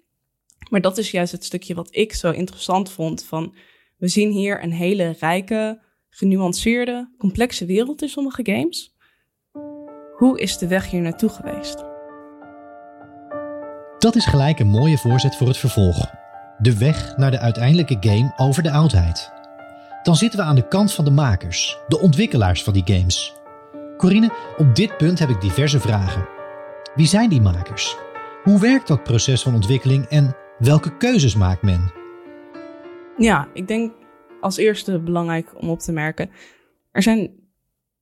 Maar 0.71 0.81
dat 0.81 0.99
is 0.99 1.11
juist 1.11 1.33
het 1.33 1.45
stukje 1.45 1.75
wat 1.75 1.89
ik 1.91 2.13
zo 2.13 2.31
interessant 2.31 2.91
vond 2.91 3.25
van, 3.25 3.55
we 3.97 4.09
zien 4.09 4.31
hier 4.31 4.63
een 4.63 4.73
hele 4.73 5.17
rijke, 5.21 5.81
genuanceerde, 6.11 7.15
complexe 7.19 7.67
wereld 7.67 8.03
in 8.03 8.09
sommige 8.09 8.41
games. 8.45 8.97
Hoe 10.17 10.41
is 10.41 10.59
de 10.59 10.67
weg 10.67 10.91
hier 10.91 11.01
naartoe 11.01 11.29
geweest? 11.29 11.85
Dat 13.99 14.17
is 14.17 14.27
gelijk 14.27 14.59
een 14.59 14.69
mooie 14.69 14.99
voorzet 14.99 15.37
voor 15.37 15.47
het 15.47 15.57
vervolg. 15.57 16.11
De 16.59 16.79
weg 16.79 17.17
naar 17.17 17.31
de 17.31 17.39
uiteindelijke 17.39 17.97
game 18.01 18.33
over 18.37 18.63
de 18.63 18.71
oudheid. 18.71 19.38
Dan 20.02 20.17
zitten 20.17 20.38
we 20.38 20.45
aan 20.45 20.55
de 20.55 20.69
kant 20.69 20.93
van 20.93 21.05
de 21.05 21.11
makers, 21.11 21.78
de 21.88 22.00
ontwikkelaars 22.00 22.62
van 22.62 22.73
die 22.73 22.83
games. 22.85 23.35
Corine, 23.97 24.33
op 24.57 24.75
dit 24.75 24.97
punt 24.97 25.19
heb 25.19 25.28
ik 25.28 25.40
diverse 25.40 25.81
vragen. 25.81 26.28
Wie 26.95 27.07
zijn 27.07 27.28
die 27.28 27.40
makers? 27.40 27.97
Hoe 28.43 28.61
werkt 28.61 28.88
dat 28.88 29.02
proces 29.02 29.43
van 29.43 29.55
ontwikkeling 29.55 30.05
en 30.05 30.37
welke 30.59 30.97
keuzes 30.97 31.35
maakt 31.35 31.62
men? 31.62 31.93
Ja, 33.17 33.49
ik 33.52 33.69
denk 33.69 33.93
als 34.40 34.57
eerste 34.57 35.00
belangrijk 35.00 35.61
om 35.61 35.71
op 35.71 35.78
te 35.78 35.93
merken: 35.93 36.31
er 36.90 37.02
zijn 37.02 37.31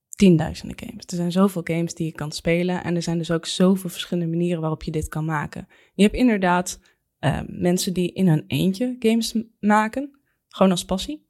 tienduizenden 0.08 0.78
games. 0.78 1.04
Er 1.06 1.16
zijn 1.16 1.32
zoveel 1.32 1.62
games 1.64 1.94
die 1.94 2.06
je 2.06 2.12
kan 2.12 2.32
spelen 2.32 2.84
en 2.84 2.96
er 2.96 3.02
zijn 3.02 3.18
dus 3.18 3.30
ook 3.30 3.46
zoveel 3.46 3.90
verschillende 3.90 4.30
manieren 4.30 4.60
waarop 4.60 4.82
je 4.82 4.90
dit 4.90 5.08
kan 5.08 5.24
maken. 5.24 5.68
Je 5.94 6.02
hebt 6.02 6.14
inderdaad 6.14 6.80
uh, 7.20 7.40
mensen 7.46 7.92
die 7.92 8.12
in 8.12 8.28
hun 8.28 8.44
eentje 8.46 8.96
games 8.98 9.34
maken, 9.60 10.18
gewoon 10.48 10.72
als 10.72 10.84
passie. 10.84 11.25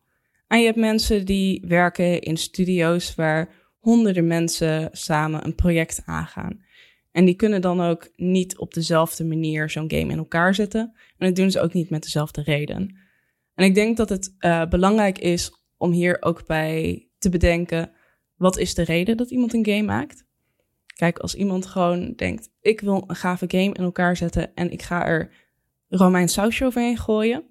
En 0.46 0.58
je 0.58 0.64
hebt 0.64 0.78
mensen 0.78 1.26
die 1.26 1.64
werken 1.66 2.20
in 2.20 2.36
studio's 2.36 3.14
waar 3.14 3.48
honderden 3.78 4.26
mensen 4.26 4.88
samen 4.92 5.44
een 5.44 5.54
project 5.54 6.02
aangaan. 6.04 6.64
En 7.12 7.24
die 7.24 7.34
kunnen 7.34 7.60
dan 7.60 7.80
ook 7.80 8.08
niet 8.16 8.58
op 8.58 8.74
dezelfde 8.74 9.24
manier 9.24 9.70
zo'n 9.70 9.90
game 9.90 10.12
in 10.12 10.18
elkaar 10.18 10.54
zetten. 10.54 10.92
En 11.18 11.26
dat 11.26 11.36
doen 11.36 11.50
ze 11.50 11.60
ook 11.60 11.72
niet 11.72 11.90
met 11.90 12.02
dezelfde 12.02 12.42
reden. 12.42 12.96
En 13.54 13.64
ik 13.64 13.74
denk 13.74 13.96
dat 13.96 14.08
het 14.08 14.34
uh, 14.40 14.66
belangrijk 14.66 15.18
is 15.18 15.52
om 15.76 15.92
hier 15.92 16.16
ook 16.20 16.46
bij 16.46 17.08
te 17.18 17.28
bedenken: 17.28 17.90
wat 18.36 18.58
is 18.58 18.74
de 18.74 18.82
reden 18.82 19.16
dat 19.16 19.30
iemand 19.30 19.54
een 19.54 19.66
game 19.66 19.82
maakt? 19.82 20.24
Kijk, 20.86 21.18
als 21.18 21.34
iemand 21.34 21.66
gewoon 21.66 22.12
denkt: 22.16 22.48
ik 22.60 22.80
wil 22.80 23.04
een 23.06 23.16
gave 23.16 23.44
game 23.48 23.74
in 23.74 23.82
elkaar 23.82 24.16
zetten 24.16 24.54
en 24.54 24.70
ik 24.70 24.82
ga 24.82 25.06
er 25.06 25.30
Romein 25.88 26.28
sausje 26.28 26.64
overheen 26.64 26.98
gooien. 26.98 27.44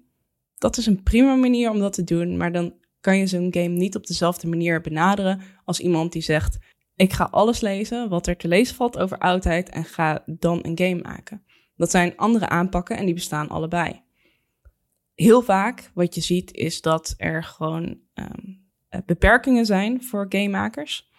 Dat 0.58 0.76
is 0.76 0.86
een 0.86 1.02
prima 1.02 1.34
manier 1.34 1.70
om 1.70 1.78
dat 1.78 1.92
te 1.92 2.04
doen, 2.04 2.36
maar 2.36 2.52
dan 2.52 2.74
kan 3.06 3.18
je 3.18 3.26
zo'n 3.26 3.54
game 3.54 3.68
niet 3.68 3.96
op 3.96 4.06
dezelfde 4.06 4.46
manier 4.46 4.80
benaderen 4.80 5.40
als 5.64 5.80
iemand 5.80 6.12
die 6.12 6.22
zegt: 6.22 6.58
Ik 6.96 7.12
ga 7.12 7.24
alles 7.30 7.60
lezen 7.60 8.08
wat 8.08 8.26
er 8.26 8.36
te 8.36 8.48
lezen 8.48 8.76
valt 8.76 8.98
over 8.98 9.18
oudheid 9.18 9.68
en 9.68 9.84
ga 9.84 10.22
dan 10.26 10.58
een 10.62 10.78
game 10.78 11.02
maken. 11.02 11.42
Dat 11.76 11.90
zijn 11.90 12.16
andere 12.16 12.48
aanpakken 12.48 12.96
en 12.96 13.04
die 13.04 13.14
bestaan 13.14 13.48
allebei. 13.48 14.02
Heel 15.14 15.42
vaak 15.42 15.90
wat 15.94 16.14
je 16.14 16.20
ziet 16.20 16.52
is 16.52 16.80
dat 16.80 17.14
er 17.16 17.44
gewoon 17.44 17.98
um, 18.14 18.64
beperkingen 19.06 19.66
zijn 19.66 20.02
voor 20.02 20.26
gamemakers. 20.28 21.10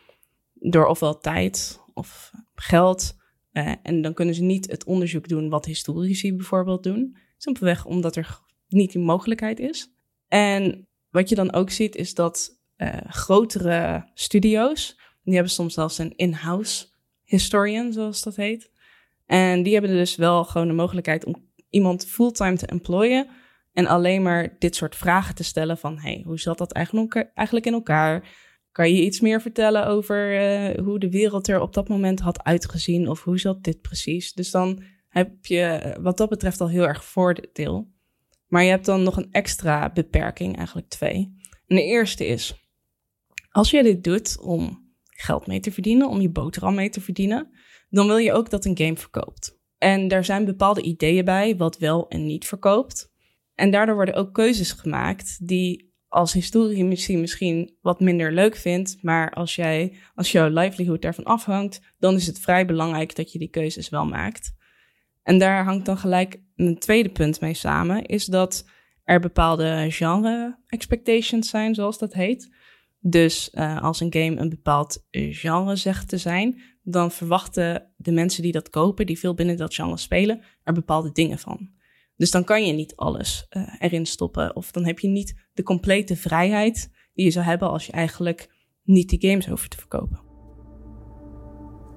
Door 0.53 0.85
ofwel 0.85 1.19
tijd 1.19 1.81
of 1.93 2.31
geld 2.55 3.17
uh, 3.51 3.73
en 3.83 4.01
dan 4.01 4.13
kunnen 4.13 4.35
ze 4.35 4.43
niet 4.43 4.71
het 4.71 4.85
onderzoek 4.85 5.27
doen 5.27 5.49
wat 5.49 5.65
historici 5.65 6.35
bijvoorbeeld 6.35 6.83
doen. 6.83 7.17
Simpelweg 7.37 7.85
omdat 7.85 8.15
er 8.15 8.39
niet 8.67 8.91
die 8.91 9.01
mogelijkheid 9.01 9.59
is. 9.59 9.91
En 10.27 10.86
wat 11.09 11.29
je 11.29 11.35
dan 11.35 11.53
ook 11.53 11.69
ziet 11.69 11.95
is 11.95 12.13
dat 12.13 12.61
uh, 12.77 12.97
grotere 13.07 14.09
studio's, 14.13 14.99
die 15.23 15.33
hebben 15.33 15.51
soms 15.51 15.73
zelfs 15.73 15.97
een 15.97 16.13
in-house 16.15 16.85
historian, 17.23 17.93
zoals 17.93 18.23
dat 18.23 18.35
heet. 18.35 18.71
En 19.25 19.63
die 19.63 19.73
hebben 19.73 19.91
dus 19.91 20.15
wel 20.15 20.43
gewoon 20.43 20.67
de 20.67 20.73
mogelijkheid 20.73 21.25
om 21.25 21.45
iemand 21.69 22.05
fulltime 22.05 22.57
te 22.57 22.65
employen 22.65 23.27
en 23.73 23.87
alleen 23.87 24.21
maar 24.21 24.55
dit 24.59 24.75
soort 24.75 24.95
vragen 24.95 25.35
te 25.35 25.43
stellen 25.43 25.77
van, 25.77 25.99
hey, 25.99 26.21
hoe 26.25 26.39
zat 26.39 26.57
dat 26.57 26.71
eigenlijk 26.71 27.65
in 27.65 27.73
elkaar? 27.73 28.29
Kan 28.71 28.93
je 28.93 29.03
iets 29.03 29.19
meer 29.19 29.41
vertellen 29.41 29.87
over 29.87 30.33
uh, 30.33 30.85
hoe 30.85 30.99
de 30.99 31.09
wereld 31.09 31.47
er 31.47 31.61
op 31.61 31.73
dat 31.73 31.87
moment 31.87 32.19
had 32.19 32.43
uitgezien 32.43 33.09
of 33.09 33.23
hoe 33.23 33.39
zat 33.39 33.63
dit 33.63 33.81
precies? 33.81 34.33
Dus 34.33 34.51
dan 34.51 34.83
heb 35.07 35.45
je 35.45 35.61
eh, 35.61 36.03
wat 36.03 36.17
dat 36.17 36.29
betreft 36.29 36.61
al 36.61 36.69
heel 36.69 36.87
erg 36.87 37.03
voordeel. 37.05 37.91
Maar 38.47 38.63
je 38.63 38.69
hebt 38.69 38.85
dan 38.85 39.03
nog 39.03 39.17
een 39.17 39.31
extra 39.31 39.91
beperking, 39.91 40.57
eigenlijk 40.57 40.89
twee. 40.89 41.35
En 41.67 41.75
de 41.75 41.83
eerste 41.83 42.25
is, 42.27 42.67
als 43.51 43.71
je 43.71 43.83
dit 43.83 44.03
doet 44.03 44.39
om 44.39 44.85
geld 45.03 45.47
mee 45.47 45.59
te 45.59 45.71
verdienen, 45.71 46.09
om 46.09 46.21
je 46.21 46.29
boterham 46.29 46.75
mee 46.75 46.89
te 46.89 47.01
verdienen, 47.01 47.49
dan 47.89 48.07
wil 48.07 48.17
je 48.17 48.33
ook 48.33 48.49
dat 48.49 48.65
een 48.65 48.77
game 48.77 48.97
verkoopt. 48.97 49.59
En 49.77 50.07
daar 50.07 50.25
zijn 50.25 50.45
bepaalde 50.45 50.81
ideeën 50.81 51.25
bij 51.25 51.57
wat 51.57 51.77
wel 51.77 52.07
en 52.07 52.25
niet 52.25 52.47
verkoopt. 52.47 53.11
En 53.55 53.71
daardoor 53.71 53.95
worden 53.95 54.15
ook 54.15 54.33
keuzes 54.33 54.71
gemaakt 54.71 55.47
die 55.47 55.87
als 56.07 56.33
historie 56.33 56.83
misschien, 56.83 57.19
misschien 57.19 57.75
wat 57.81 57.99
minder 57.99 58.33
leuk 58.33 58.55
vindt. 58.55 58.97
Maar 59.01 59.31
als, 59.33 59.55
jij, 59.55 59.93
als 60.15 60.31
jouw 60.31 60.49
livelihood 60.49 61.01
daarvan 61.01 61.23
afhangt, 61.23 61.81
dan 61.99 62.15
is 62.15 62.27
het 62.27 62.39
vrij 62.39 62.65
belangrijk 62.65 63.15
dat 63.15 63.31
je 63.31 63.39
die 63.39 63.49
keuzes 63.49 63.89
wel 63.89 64.05
maakt. 64.05 64.55
En 65.23 65.39
daar 65.39 65.63
hangt 65.63 65.85
dan 65.85 65.97
gelijk 65.97 66.41
een 66.57 66.77
tweede 66.77 67.09
punt 67.09 67.41
mee 67.41 67.53
samen, 67.53 68.05
is 68.05 68.25
dat 68.25 68.65
er 69.03 69.19
bepaalde 69.19 69.85
genre 69.89 70.59
expectations 70.67 71.49
zijn, 71.49 71.75
zoals 71.75 71.97
dat 71.97 72.13
heet. 72.13 72.55
Dus 72.99 73.49
uh, 73.53 73.81
als 73.81 73.99
een 73.99 74.13
game 74.13 74.39
een 74.39 74.49
bepaald 74.49 75.05
genre 75.11 75.75
zegt 75.75 76.09
te 76.09 76.17
zijn, 76.17 76.61
dan 76.83 77.11
verwachten 77.11 77.93
de 77.97 78.11
mensen 78.11 78.43
die 78.43 78.51
dat 78.51 78.69
kopen, 78.69 79.05
die 79.05 79.19
veel 79.19 79.33
binnen 79.33 79.57
dat 79.57 79.73
genre 79.73 79.97
spelen, 79.97 80.41
er 80.63 80.73
bepaalde 80.73 81.11
dingen 81.11 81.39
van. 81.39 81.69
Dus 82.15 82.31
dan 82.31 82.43
kan 82.43 82.65
je 82.65 82.73
niet 82.73 82.95
alles 82.95 83.47
uh, 83.49 83.73
erin 83.79 84.05
stoppen. 84.05 84.55
Of 84.55 84.71
dan 84.71 84.85
heb 84.85 84.99
je 84.99 85.07
niet 85.07 85.47
de 85.53 85.63
complete 85.63 86.15
vrijheid 86.15 86.89
die 87.13 87.25
je 87.25 87.31
zou 87.31 87.45
hebben 87.45 87.69
als 87.69 87.85
je 87.85 87.91
eigenlijk 87.91 88.55
niet 88.83 89.09
die 89.09 89.29
games 89.29 89.45
hoeven 89.45 89.69
te 89.69 89.77
verkopen. 89.77 90.19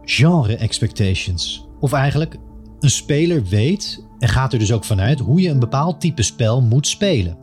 Genre 0.02 0.56
expectations. 0.56 1.68
Of 1.80 1.92
eigenlijk, 1.92 2.36
een 2.80 2.90
speler 2.90 3.44
weet 3.44 4.04
en 4.18 4.28
gaat 4.28 4.52
er 4.52 4.58
dus 4.58 4.72
ook 4.72 4.84
vanuit 4.84 5.18
hoe 5.18 5.40
je 5.40 5.48
een 5.48 5.58
bepaald 5.58 6.00
type 6.00 6.22
spel 6.22 6.62
moet 6.62 6.86
spelen. 6.86 7.38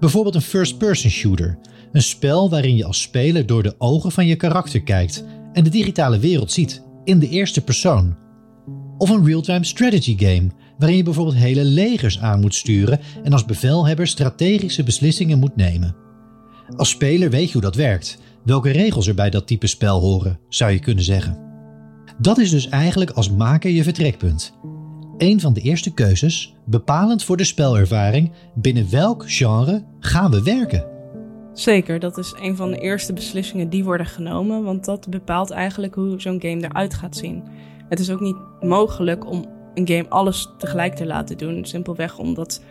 Bijvoorbeeld 0.00 0.34
een 0.34 0.40
first-person 0.40 1.10
shooter, 1.10 1.58
een 1.92 2.02
spel 2.02 2.50
waarin 2.50 2.76
je 2.76 2.84
als 2.84 3.00
speler 3.00 3.46
door 3.46 3.62
de 3.62 3.74
ogen 3.78 4.12
van 4.12 4.26
je 4.26 4.36
karakter 4.36 4.82
kijkt 4.82 5.24
en 5.52 5.64
de 5.64 5.70
digitale 5.70 6.18
wereld 6.18 6.52
ziet 6.52 6.82
in 7.04 7.18
de 7.18 7.28
eerste 7.28 7.60
persoon. 7.60 8.16
Of 8.98 9.10
een 9.10 9.24
real-time 9.24 9.64
strategy 9.64 10.16
game, 10.18 10.50
waarin 10.78 10.96
je 10.96 11.04
bijvoorbeeld 11.04 11.36
hele 11.36 11.64
legers 11.64 12.18
aan 12.20 12.40
moet 12.40 12.54
sturen 12.54 13.00
en 13.22 13.32
als 13.32 13.44
bevelhebber 13.44 14.06
strategische 14.06 14.82
beslissingen 14.82 15.38
moet 15.38 15.56
nemen. 15.56 15.96
Als 16.76 16.88
speler 16.88 17.30
weet 17.30 17.46
je 17.46 17.52
hoe 17.52 17.62
dat 17.62 17.74
werkt, 17.74 18.18
welke 18.44 18.70
regels 18.70 19.06
er 19.06 19.14
bij 19.14 19.30
dat 19.30 19.46
type 19.46 19.66
spel 19.66 20.00
horen, 20.00 20.38
zou 20.48 20.72
je 20.72 20.78
kunnen 20.78 21.04
zeggen. 21.04 21.51
Dat 22.22 22.38
is 22.38 22.50
dus 22.50 22.68
eigenlijk 22.68 23.10
als 23.10 23.30
maker 23.30 23.70
je 23.70 23.82
vertrekpunt. 23.82 24.58
Een 25.18 25.40
van 25.40 25.52
de 25.52 25.60
eerste 25.60 25.94
keuzes, 25.94 26.54
bepalend 26.64 27.24
voor 27.24 27.36
de 27.36 27.44
spelervaring 27.44 28.32
binnen 28.54 28.90
welk 28.90 29.30
genre 29.30 29.84
gaan 30.00 30.30
we 30.30 30.42
werken. 30.42 30.86
Zeker, 31.52 31.98
dat 31.98 32.18
is 32.18 32.34
een 32.40 32.56
van 32.56 32.70
de 32.70 32.78
eerste 32.78 33.12
beslissingen 33.12 33.68
die 33.68 33.84
worden 33.84 34.06
genomen, 34.06 34.64
want 34.64 34.84
dat 34.84 35.08
bepaalt 35.08 35.50
eigenlijk 35.50 35.94
hoe 35.94 36.20
zo'n 36.20 36.40
game 36.40 36.64
eruit 36.64 36.94
gaat 36.94 37.16
zien. 37.16 37.44
Het 37.88 38.00
is 38.00 38.10
ook 38.10 38.20
niet 38.20 38.36
mogelijk 38.60 39.30
om 39.30 39.44
een 39.74 39.88
game 39.88 40.08
alles 40.08 40.48
tegelijk 40.58 40.94
te 40.94 41.06
laten 41.06 41.38
doen, 41.38 41.64
simpelweg 41.64 42.18
omdat 42.18 42.62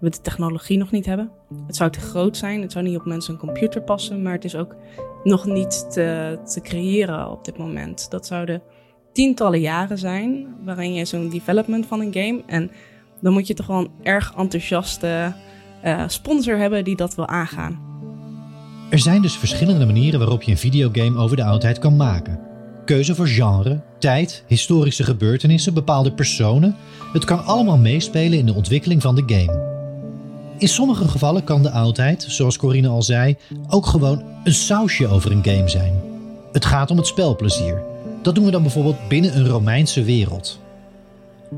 we 0.00 0.10
de 0.10 0.20
technologie 0.20 0.78
nog 0.78 0.90
niet 0.90 1.06
hebben. 1.06 1.30
Het 1.66 1.76
zou 1.76 1.90
te 1.90 2.00
groot 2.00 2.36
zijn, 2.36 2.62
het 2.62 2.72
zou 2.72 2.84
niet 2.84 2.98
op 2.98 3.04
mensen 3.04 3.32
een 3.32 3.40
computer 3.40 3.82
passen, 3.82 4.22
maar 4.22 4.32
het 4.32 4.44
is 4.44 4.56
ook 4.56 4.76
nog 5.24 5.46
niet 5.46 5.90
te, 5.90 6.38
te 6.44 6.60
creëren 6.60 7.30
op 7.30 7.44
dit 7.44 7.58
moment. 7.58 8.10
Dat 8.10 8.26
zouden 8.26 8.62
tientallen 9.12 9.60
jaren 9.60 9.98
zijn 9.98 10.46
waarin 10.64 10.94
je 10.94 11.04
zo'n 11.04 11.28
development 11.28 11.86
van 11.86 12.00
een 12.00 12.12
game 12.12 12.42
en 12.46 12.70
dan 13.20 13.32
moet 13.32 13.46
je 13.46 13.54
toch 13.54 13.66
wel 13.66 13.78
een 13.78 13.90
erg 14.02 14.34
enthousiaste 14.36 15.32
uh, 15.84 16.04
sponsor 16.06 16.56
hebben 16.56 16.84
die 16.84 16.96
dat 16.96 17.14
wil 17.14 17.26
aangaan. 17.26 17.86
Er 18.90 18.98
zijn 18.98 19.22
dus 19.22 19.36
verschillende 19.36 19.86
manieren 19.86 20.18
waarop 20.18 20.42
je 20.42 20.50
een 20.50 20.58
videogame 20.58 21.18
over 21.18 21.36
de 21.36 21.44
oudheid 21.44 21.78
kan 21.78 21.96
maken. 21.96 22.40
Keuze 22.84 23.14
voor 23.14 23.26
genre, 23.26 23.80
tijd, 23.98 24.44
historische 24.46 25.04
gebeurtenissen, 25.04 25.74
bepaalde 25.74 26.12
personen. 26.12 26.76
Het 27.12 27.24
kan 27.24 27.44
allemaal 27.44 27.78
meespelen 27.78 28.38
in 28.38 28.46
de 28.46 28.54
ontwikkeling 28.54 29.02
van 29.02 29.14
de 29.14 29.22
game. 29.26 29.66
In 30.58 30.68
sommige 30.68 31.08
gevallen 31.08 31.44
kan 31.44 31.62
de 31.62 31.70
oudheid, 31.70 32.24
zoals 32.28 32.56
Corine 32.56 32.88
al 32.88 33.02
zei, 33.02 33.36
ook 33.68 33.86
gewoon 33.86 34.22
een 34.44 34.54
sausje 34.54 35.06
over 35.08 35.30
een 35.30 35.44
game 35.44 35.68
zijn. 35.68 36.00
Het 36.52 36.64
gaat 36.64 36.90
om 36.90 36.96
het 36.96 37.06
spelplezier. 37.06 37.82
Dat 38.28 38.36
doen 38.36 38.46
we 38.46 38.52
dan 38.52 38.62
bijvoorbeeld 38.62 39.08
binnen 39.08 39.36
een 39.36 39.48
Romeinse 39.48 40.02
wereld. 40.02 40.60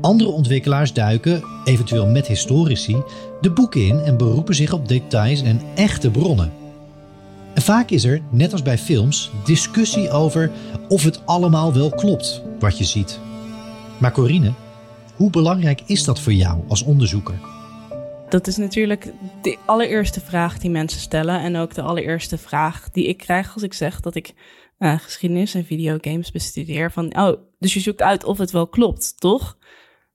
Andere 0.01 0.29
ontwikkelaars 0.29 0.93
duiken, 0.93 1.43
eventueel 1.63 2.07
met 2.07 2.27
historici, 2.27 3.03
de 3.41 3.51
boeken 3.51 3.87
in 3.87 3.99
en 3.99 4.17
beroepen 4.17 4.55
zich 4.55 4.73
op 4.73 4.87
details 4.87 5.41
en 5.41 5.61
echte 5.75 6.11
bronnen. 6.11 6.51
En 7.53 7.61
vaak 7.61 7.89
is 7.89 8.03
er, 8.03 8.21
net 8.29 8.51
als 8.51 8.61
bij 8.61 8.77
films, 8.77 9.31
discussie 9.43 10.09
over 10.09 10.51
of 10.89 11.03
het 11.03 11.25
allemaal 11.25 11.73
wel 11.73 11.89
klopt 11.89 12.41
wat 12.59 12.77
je 12.77 12.83
ziet. 12.83 13.19
Maar 13.97 14.11
Corine, 14.11 14.51
hoe 15.15 15.29
belangrijk 15.29 15.81
is 15.85 16.03
dat 16.03 16.19
voor 16.19 16.33
jou 16.33 16.63
als 16.67 16.83
onderzoeker? 16.83 17.35
Dat 18.29 18.47
is 18.47 18.57
natuurlijk 18.57 19.13
de 19.41 19.57
allereerste 19.65 20.21
vraag 20.21 20.57
die 20.57 20.69
mensen 20.69 20.99
stellen. 20.99 21.41
En 21.41 21.55
ook 21.55 21.73
de 21.73 21.81
allereerste 21.81 22.37
vraag 22.37 22.89
die 22.91 23.07
ik 23.07 23.17
krijg 23.17 23.53
als 23.53 23.63
ik 23.63 23.73
zeg 23.73 23.99
dat 23.99 24.15
ik 24.15 24.33
uh, 24.81 24.99
geschiedenis 24.99 25.53
en 25.53 25.65
videogames 25.65 26.31
bestudeer. 26.31 26.91
Van, 26.91 27.17
oh, 27.17 27.41
dus 27.59 27.73
je 27.73 27.79
zoekt 27.79 28.01
uit 28.01 28.23
of 28.23 28.37
het 28.37 28.51
wel 28.51 28.67
klopt, 28.67 29.19
toch? 29.19 29.57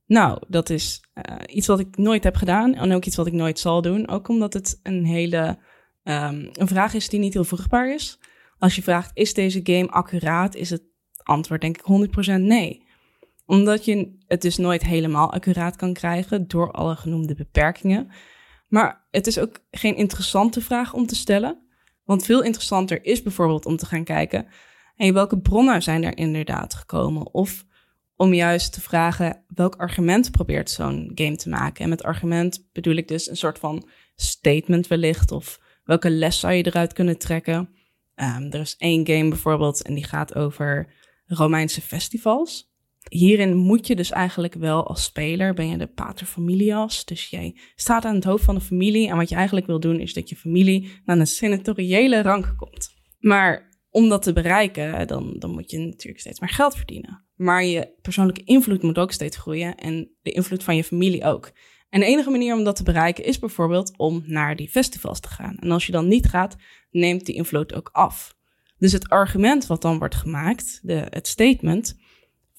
Nou, 0.05 0.41
dat 0.47 0.69
is 0.69 1.01
uh, 1.13 1.55
iets 1.55 1.67
wat 1.67 1.79
ik 1.79 1.97
nooit 1.97 2.23
heb 2.23 2.35
gedaan 2.35 2.73
en 2.73 2.93
ook 2.93 3.05
iets 3.05 3.15
wat 3.15 3.27
ik 3.27 3.33
nooit 3.33 3.59
zal 3.59 3.81
doen. 3.81 4.07
Ook 4.07 4.27
omdat 4.27 4.53
het 4.53 4.79
een 4.83 5.05
hele 5.05 5.57
um, 6.03 6.49
een 6.53 6.67
vraag 6.67 6.93
is 6.93 7.09
die 7.09 7.19
niet 7.19 7.33
heel 7.33 7.43
vruchtbaar 7.43 7.93
is. 7.93 8.19
Als 8.59 8.75
je 8.75 8.83
vraagt, 8.83 9.11
is 9.13 9.33
deze 9.33 9.59
game 9.63 9.89
accuraat? 9.89 10.55
Is 10.55 10.69
het 10.69 10.83
antwoord 11.23 11.61
denk 11.61 11.77
ik 11.77 12.09
100% 12.37 12.41
nee. 12.41 12.85
Omdat 13.45 13.85
je 13.85 14.17
het 14.27 14.41
dus 14.41 14.57
nooit 14.57 14.83
helemaal 14.83 15.33
accuraat 15.33 15.75
kan 15.75 15.93
krijgen 15.93 16.47
door 16.47 16.71
alle 16.71 16.95
genoemde 16.95 17.35
beperkingen. 17.35 18.11
Maar 18.67 19.07
het 19.11 19.27
is 19.27 19.39
ook 19.39 19.59
geen 19.71 19.95
interessante 19.95 20.61
vraag 20.61 20.93
om 20.93 21.05
te 21.05 21.15
stellen. 21.15 21.66
Want 22.07 22.25
veel 22.25 22.43
interessanter 22.43 23.05
is 23.05 23.21
bijvoorbeeld 23.21 23.65
om 23.65 23.77
te 23.77 23.85
gaan 23.85 24.03
kijken, 24.03 24.47
hey, 24.95 25.13
welke 25.13 25.39
bronnen 25.39 25.83
zijn 25.83 26.03
er 26.03 26.17
inderdaad 26.17 26.73
gekomen? 26.73 27.33
Of 27.33 27.65
om 28.15 28.33
juist 28.33 28.73
te 28.73 28.81
vragen, 28.81 29.43
welk 29.47 29.75
argument 29.75 30.31
probeert 30.31 30.69
zo'n 30.69 31.11
game 31.15 31.35
te 31.35 31.49
maken? 31.49 31.83
En 31.83 31.89
met 31.89 32.03
argument 32.03 32.67
bedoel 32.73 32.95
ik 32.95 33.07
dus 33.07 33.29
een 33.29 33.37
soort 33.37 33.59
van 33.59 33.89
statement 34.15 34.87
wellicht, 34.87 35.31
of 35.31 35.59
welke 35.83 36.09
les 36.09 36.39
zou 36.39 36.53
je 36.53 36.65
eruit 36.65 36.93
kunnen 36.93 37.17
trekken? 37.17 37.69
Um, 38.15 38.51
er 38.51 38.59
is 38.59 38.75
één 38.77 39.07
game 39.07 39.29
bijvoorbeeld 39.29 39.81
en 39.81 39.93
die 39.93 40.05
gaat 40.05 40.35
over 40.35 40.93
Romeinse 41.25 41.81
festivals. 41.81 42.75
Hierin 43.09 43.55
moet 43.55 43.87
je 43.87 43.95
dus 43.95 44.11
eigenlijk 44.11 44.53
wel 44.53 44.87
als 44.87 45.03
speler, 45.03 45.53
ben 45.53 45.67
je 45.67 45.77
de 45.77 45.87
pater 45.87 46.25
familias. 46.25 47.05
Dus 47.05 47.29
jij 47.29 47.57
staat 47.75 48.05
aan 48.05 48.15
het 48.15 48.23
hoofd 48.23 48.43
van 48.43 48.55
de 48.55 48.61
familie. 48.61 49.09
En 49.09 49.17
wat 49.17 49.29
je 49.29 49.35
eigenlijk 49.35 49.65
wil 49.65 49.79
doen, 49.79 49.99
is 49.99 50.13
dat 50.13 50.29
je 50.29 50.35
familie 50.35 50.91
naar 51.05 51.19
een 51.19 51.27
senatoriële 51.27 52.21
rank 52.21 52.53
komt. 52.57 52.93
Maar 53.19 53.69
om 53.89 54.09
dat 54.09 54.21
te 54.21 54.33
bereiken, 54.33 55.07
dan, 55.07 55.35
dan 55.39 55.51
moet 55.51 55.71
je 55.71 55.79
natuurlijk 55.79 56.19
steeds 56.19 56.39
meer 56.39 56.49
geld 56.49 56.75
verdienen. 56.75 57.25
Maar 57.35 57.63
je 57.63 57.93
persoonlijke 58.01 58.43
invloed 58.43 58.81
moet 58.81 58.97
ook 58.97 59.11
steeds 59.11 59.37
groeien 59.37 59.75
en 59.75 60.11
de 60.21 60.31
invloed 60.31 60.63
van 60.63 60.75
je 60.75 60.83
familie 60.83 61.23
ook. 61.23 61.51
En 61.89 61.99
de 61.99 62.05
enige 62.05 62.29
manier 62.29 62.55
om 62.55 62.63
dat 62.63 62.75
te 62.75 62.83
bereiken 62.83 63.23
is 63.23 63.39
bijvoorbeeld 63.39 63.97
om 63.97 64.23
naar 64.25 64.55
die 64.55 64.69
festivals 64.69 65.19
te 65.19 65.27
gaan. 65.27 65.57
En 65.57 65.71
als 65.71 65.85
je 65.85 65.91
dan 65.91 66.07
niet 66.07 66.27
gaat, 66.27 66.55
neemt 66.91 67.25
die 67.25 67.35
invloed 67.35 67.73
ook 67.73 67.89
af. 67.91 68.35
Dus 68.77 68.91
het 68.91 69.09
argument 69.09 69.67
wat 69.67 69.81
dan 69.81 69.97
wordt 69.97 70.15
gemaakt, 70.15 70.79
de, 70.83 71.07
het 71.09 71.27
statement 71.27 71.97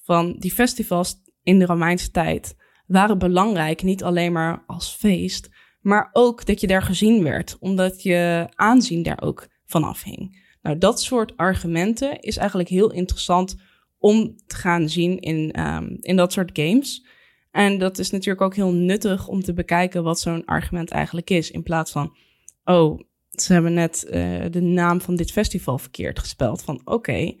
van 0.09 0.35
die 0.39 0.51
festivals 0.51 1.15
in 1.43 1.59
de 1.59 1.65
Romeinse 1.65 2.11
tijd 2.11 2.55
waren 2.87 3.17
belangrijk, 3.17 3.83
niet 3.83 4.03
alleen 4.03 4.31
maar 4.31 4.63
als 4.67 4.95
feest, 4.95 5.49
maar 5.81 6.09
ook 6.11 6.45
dat 6.45 6.61
je 6.61 6.67
daar 6.67 6.81
gezien 6.81 7.23
werd, 7.23 7.57
omdat 7.59 8.03
je 8.03 8.47
aanzien 8.55 9.03
daar 9.03 9.21
ook 9.21 9.47
van 9.65 9.83
afhing. 9.83 10.47
Nou, 10.61 10.77
dat 10.77 11.01
soort 11.01 11.37
argumenten 11.37 12.19
is 12.19 12.37
eigenlijk 12.37 12.69
heel 12.69 12.91
interessant 12.91 13.55
om 13.97 14.35
te 14.47 14.55
gaan 14.55 14.89
zien 14.89 15.19
in, 15.19 15.59
um, 15.59 15.97
in 15.99 16.15
dat 16.15 16.33
soort 16.33 16.49
games. 16.53 17.05
En 17.51 17.77
dat 17.77 17.97
is 17.97 18.09
natuurlijk 18.09 18.41
ook 18.41 18.55
heel 18.55 18.73
nuttig 18.73 19.27
om 19.27 19.41
te 19.41 19.53
bekijken 19.53 20.03
wat 20.03 20.19
zo'n 20.19 20.45
argument 20.45 20.91
eigenlijk 20.91 21.29
is. 21.29 21.51
In 21.51 21.63
plaats 21.63 21.91
van, 21.91 22.17
oh, 22.63 22.99
ze 23.29 23.53
hebben 23.53 23.73
net 23.73 24.05
uh, 24.05 24.45
de 24.51 24.61
naam 24.61 25.01
van 25.01 25.15
dit 25.15 25.31
festival 25.31 25.77
verkeerd 25.77 26.19
gespeld. 26.19 26.61
Van 26.61 26.81
oké, 26.83 27.35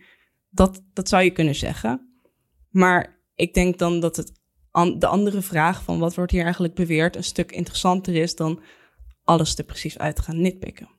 dat, 0.49 0.81
dat 0.93 1.09
zou 1.09 1.23
je 1.23 1.31
kunnen 1.31 1.55
zeggen. 1.55 2.08
Maar 2.69 3.21
ik 3.35 3.53
denk 3.53 3.77
dan 3.77 3.99
dat 3.99 4.15
het 4.15 4.37
de 4.99 5.07
andere 5.07 5.41
vraag 5.41 5.83
van 5.83 5.99
wat 5.99 6.15
wordt 6.15 6.31
hier 6.31 6.43
eigenlijk 6.43 6.75
beweerd 6.75 7.15
een 7.15 7.23
stuk 7.23 7.51
interessanter 7.51 8.15
is 8.15 8.35
dan 8.35 8.61
alles 9.23 9.57
er 9.57 9.63
precies 9.63 9.97
uit 9.97 10.19
gaan 10.19 10.41
nitpikken. 10.41 10.89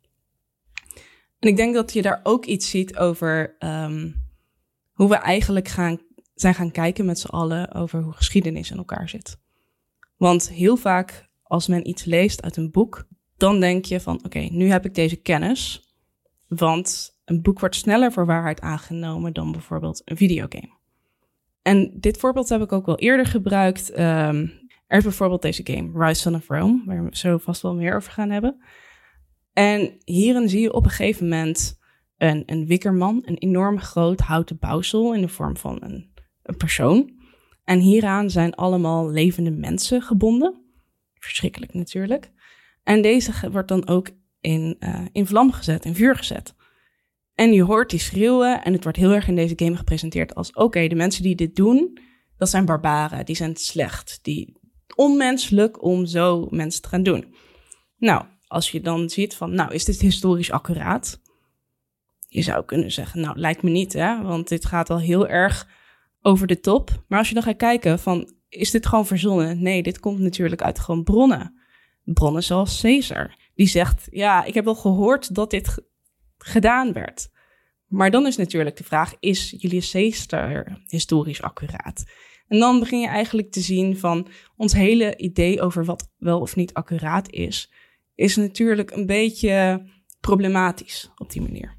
En 1.38 1.48
ik 1.48 1.56
denk 1.56 1.74
dat 1.74 1.92
je 1.92 2.02
daar 2.02 2.20
ook 2.22 2.44
iets 2.44 2.70
ziet 2.70 2.96
over 2.96 3.56
um, 3.58 4.28
hoe 4.92 5.08
we 5.08 5.14
eigenlijk 5.14 5.68
gaan 5.68 6.00
zijn 6.34 6.54
gaan 6.54 6.70
kijken 6.70 7.04
met 7.04 7.18
z'n 7.18 7.28
allen 7.28 7.72
over 7.72 8.02
hoe 8.02 8.12
geschiedenis 8.12 8.70
in 8.70 8.76
elkaar 8.76 9.08
zit. 9.08 9.38
Want 10.16 10.50
heel 10.50 10.76
vaak 10.76 11.28
als 11.42 11.66
men 11.66 11.88
iets 11.88 12.04
leest 12.04 12.42
uit 12.42 12.56
een 12.56 12.70
boek, 12.70 13.06
dan 13.36 13.60
denk 13.60 13.84
je 13.84 14.00
van 14.00 14.24
oké, 14.24 14.38
nu 14.38 14.70
heb 14.70 14.84
ik 14.84 14.94
deze 14.94 15.16
kennis. 15.16 15.88
Want 16.48 17.18
een 17.24 17.42
boek 17.42 17.60
wordt 17.60 17.74
sneller 17.74 18.12
voor 18.12 18.26
waarheid 18.26 18.60
aangenomen 18.60 19.32
dan 19.32 19.52
bijvoorbeeld 19.52 20.02
een 20.04 20.16
videogame. 20.16 20.79
En 21.62 21.90
dit 21.94 22.18
voorbeeld 22.18 22.48
heb 22.48 22.62
ik 22.62 22.72
ook 22.72 22.86
wel 22.86 22.98
eerder 22.98 23.26
gebruikt. 23.26 23.90
Um, 23.98 24.58
er 24.86 24.98
is 24.98 25.02
bijvoorbeeld 25.02 25.42
deze 25.42 25.60
game, 25.64 26.06
Rise 26.06 26.30
of 26.34 26.48
Rome, 26.48 26.82
waar 26.86 27.04
we 27.04 27.16
zo 27.16 27.38
vast 27.38 27.62
wel 27.62 27.74
meer 27.74 27.96
over 27.96 28.12
gaan 28.12 28.30
hebben. 28.30 28.62
En 29.52 29.94
hierin 30.04 30.48
zie 30.48 30.60
je 30.60 30.72
op 30.72 30.84
een 30.84 30.90
gegeven 30.90 31.28
moment 31.28 31.78
een, 32.16 32.42
een 32.46 32.66
wikkerman, 32.66 33.22
een 33.24 33.38
enorm 33.38 33.80
groot 33.80 34.20
houten 34.20 34.58
bouwsel 34.58 35.14
in 35.14 35.20
de 35.20 35.28
vorm 35.28 35.56
van 35.56 35.78
een 35.80 36.10
een 36.50 36.56
persoon. 36.56 37.10
En 37.64 37.78
hieraan 37.78 38.30
zijn 38.30 38.54
allemaal 38.54 39.10
levende 39.10 39.50
mensen 39.50 40.02
gebonden. 40.02 40.64
Verschrikkelijk 41.14 41.74
natuurlijk. 41.74 42.30
En 42.82 43.02
deze 43.02 43.50
wordt 43.50 43.68
dan 43.68 43.88
ook 43.88 44.10
in, 44.40 44.76
uh, 44.80 45.06
in 45.12 45.26
vlam 45.26 45.52
gezet, 45.52 45.84
in 45.84 45.94
vuur 45.94 46.16
gezet. 46.16 46.54
En 47.40 47.52
je 47.52 47.62
hoort 47.62 47.90
die 47.90 47.98
schreeuwen 47.98 48.62
en 48.62 48.72
het 48.72 48.82
wordt 48.82 48.98
heel 48.98 49.12
erg 49.12 49.28
in 49.28 49.34
deze 49.34 49.54
game 49.56 49.76
gepresenteerd 49.76 50.34
als... 50.34 50.52
oké, 50.52 50.86
de 50.86 50.94
mensen 50.94 51.22
die 51.22 51.34
dit 51.34 51.56
doen, 51.56 51.98
dat 52.36 52.48
zijn 52.48 52.64
barbaren, 52.64 53.24
die 53.24 53.36
zijn 53.36 53.56
slecht. 53.56 54.18
Die 54.22 54.56
onmenselijk 54.96 55.82
om 55.82 56.06
zo 56.06 56.46
mensen 56.50 56.82
te 56.82 56.88
gaan 56.88 57.02
doen. 57.02 57.34
Nou, 57.96 58.24
als 58.46 58.70
je 58.70 58.80
dan 58.80 59.10
ziet 59.10 59.34
van, 59.34 59.54
nou, 59.54 59.74
is 59.74 59.84
dit 59.84 60.00
historisch 60.00 60.50
accuraat? 60.50 61.20
Je 62.28 62.42
zou 62.42 62.64
kunnen 62.64 62.92
zeggen, 62.92 63.20
nou, 63.20 63.38
lijkt 63.38 63.62
me 63.62 63.70
niet, 63.70 63.92
hè? 63.92 64.22
Want 64.22 64.48
dit 64.48 64.64
gaat 64.64 64.90
al 64.90 65.00
heel 65.00 65.28
erg 65.28 65.68
over 66.22 66.46
de 66.46 66.60
top. 66.60 67.04
Maar 67.08 67.18
als 67.18 67.28
je 67.28 67.34
dan 67.34 67.42
gaat 67.42 67.56
kijken 67.56 67.98
van, 67.98 68.32
is 68.48 68.70
dit 68.70 68.86
gewoon 68.86 69.06
verzonnen? 69.06 69.62
Nee, 69.62 69.82
dit 69.82 70.00
komt 70.00 70.18
natuurlijk 70.18 70.62
uit 70.62 70.78
gewoon 70.78 71.02
bronnen. 71.02 71.60
Bronnen 72.04 72.42
zoals 72.42 72.80
Caesar. 72.80 73.36
Die 73.54 73.68
zegt, 73.68 74.08
ja, 74.10 74.44
ik 74.44 74.54
heb 74.54 74.64
wel 74.64 74.74
gehoord 74.74 75.34
dat 75.34 75.50
dit 75.50 75.88
gedaan 76.44 76.92
werd. 76.92 77.29
Maar 77.90 78.10
dan 78.10 78.26
is 78.26 78.36
natuurlijk 78.36 78.76
de 78.76 78.84
vraag, 78.84 79.14
is 79.20 79.54
Julius 79.58 79.90
Caesar 79.90 80.80
historisch 80.86 81.42
accuraat? 81.42 82.04
En 82.48 82.58
dan 82.58 82.78
begin 82.78 83.00
je 83.00 83.08
eigenlijk 83.08 83.50
te 83.50 83.60
zien 83.60 83.98
van 83.98 84.26
ons 84.56 84.72
hele 84.72 85.16
idee 85.16 85.60
over 85.60 85.84
wat 85.84 86.10
wel 86.18 86.40
of 86.40 86.56
niet 86.56 86.74
accuraat 86.74 87.30
is, 87.30 87.72
is 88.14 88.36
natuurlijk 88.36 88.90
een 88.90 89.06
beetje 89.06 89.86
problematisch 90.20 91.10
op 91.16 91.30
die 91.30 91.42
manier. 91.42 91.78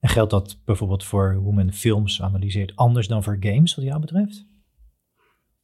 En 0.00 0.08
geldt 0.08 0.30
dat 0.30 0.58
bijvoorbeeld 0.64 1.04
voor 1.04 1.34
hoe 1.34 1.54
men 1.54 1.72
films 1.72 2.22
analyseert 2.22 2.76
anders 2.76 3.08
dan 3.08 3.22
voor 3.22 3.36
games, 3.40 3.74
wat 3.74 3.84
jou 3.84 4.00
betreft? 4.00 4.46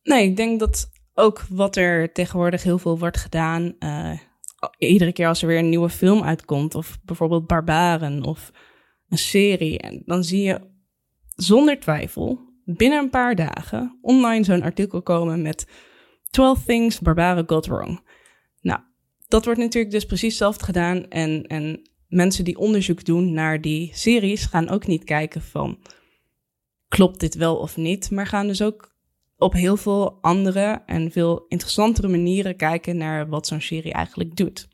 Nee, 0.03 0.29
ik 0.29 0.37
denk 0.37 0.61
dat 0.61 0.91
ook 1.15 1.47
wat 1.49 1.77
er 1.77 2.13
tegenwoordig 2.13 2.63
heel 2.63 2.79
veel 2.79 2.99
wordt 2.99 3.17
gedaan, 3.17 3.75
uh, 3.79 4.19
iedere 4.79 5.13
keer 5.13 5.29
als 5.29 5.43
er 5.43 5.49
weer 5.49 5.59
een 5.59 5.69
nieuwe 5.69 5.89
film 5.89 6.23
uitkomt, 6.23 6.75
of 6.75 6.99
bijvoorbeeld 7.05 7.47
Barbaren 7.47 8.23
of 8.23 8.53
een 9.09 9.19
serie, 9.19 9.79
en 9.79 10.03
dan 10.05 10.25
zie 10.25 10.43
je 10.43 10.61
zonder 11.35 11.81
twijfel 11.81 12.41
binnen 12.65 12.99
een 12.99 13.11
paar 13.11 13.35
dagen 13.35 13.99
online 14.01 14.45
zo'n 14.45 14.63
artikel 14.63 15.03
komen 15.03 15.43
met 15.43 15.67
12 16.31 16.65
things 16.65 17.01
Barbaren 17.01 17.45
got 17.49 17.67
wrong. 17.67 18.01
Nou, 18.61 18.81
dat 19.29 19.45
wordt 19.45 19.61
natuurlijk 19.61 19.93
dus 19.93 20.07
precies 20.07 20.29
hetzelfde 20.29 20.65
gedaan 20.65 21.09
en, 21.09 21.47
en 21.47 21.91
mensen 22.09 22.45
die 22.45 22.59
onderzoek 22.59 23.05
doen 23.05 23.33
naar 23.33 23.61
die 23.61 23.91
series 23.95 24.45
gaan 24.45 24.69
ook 24.69 24.87
niet 24.87 25.05
kijken 25.05 25.43
van 25.43 25.79
klopt 26.89 27.21
dit 27.21 27.35
wel 27.35 27.57
of 27.57 27.77
niet, 27.77 28.11
maar 28.11 28.27
gaan 28.27 28.47
dus 28.47 28.63
ook 28.63 28.95
op 29.37 29.53
heel 29.53 29.77
veel 29.77 30.19
andere 30.21 30.83
en 30.87 31.11
veel 31.11 31.45
interessantere 31.49 32.09
manieren 32.09 32.57
kijken 32.57 32.97
naar 32.97 33.29
wat 33.29 33.47
zo'n 33.47 33.61
serie 33.61 33.93
eigenlijk 33.93 34.37
doet. 34.37 34.69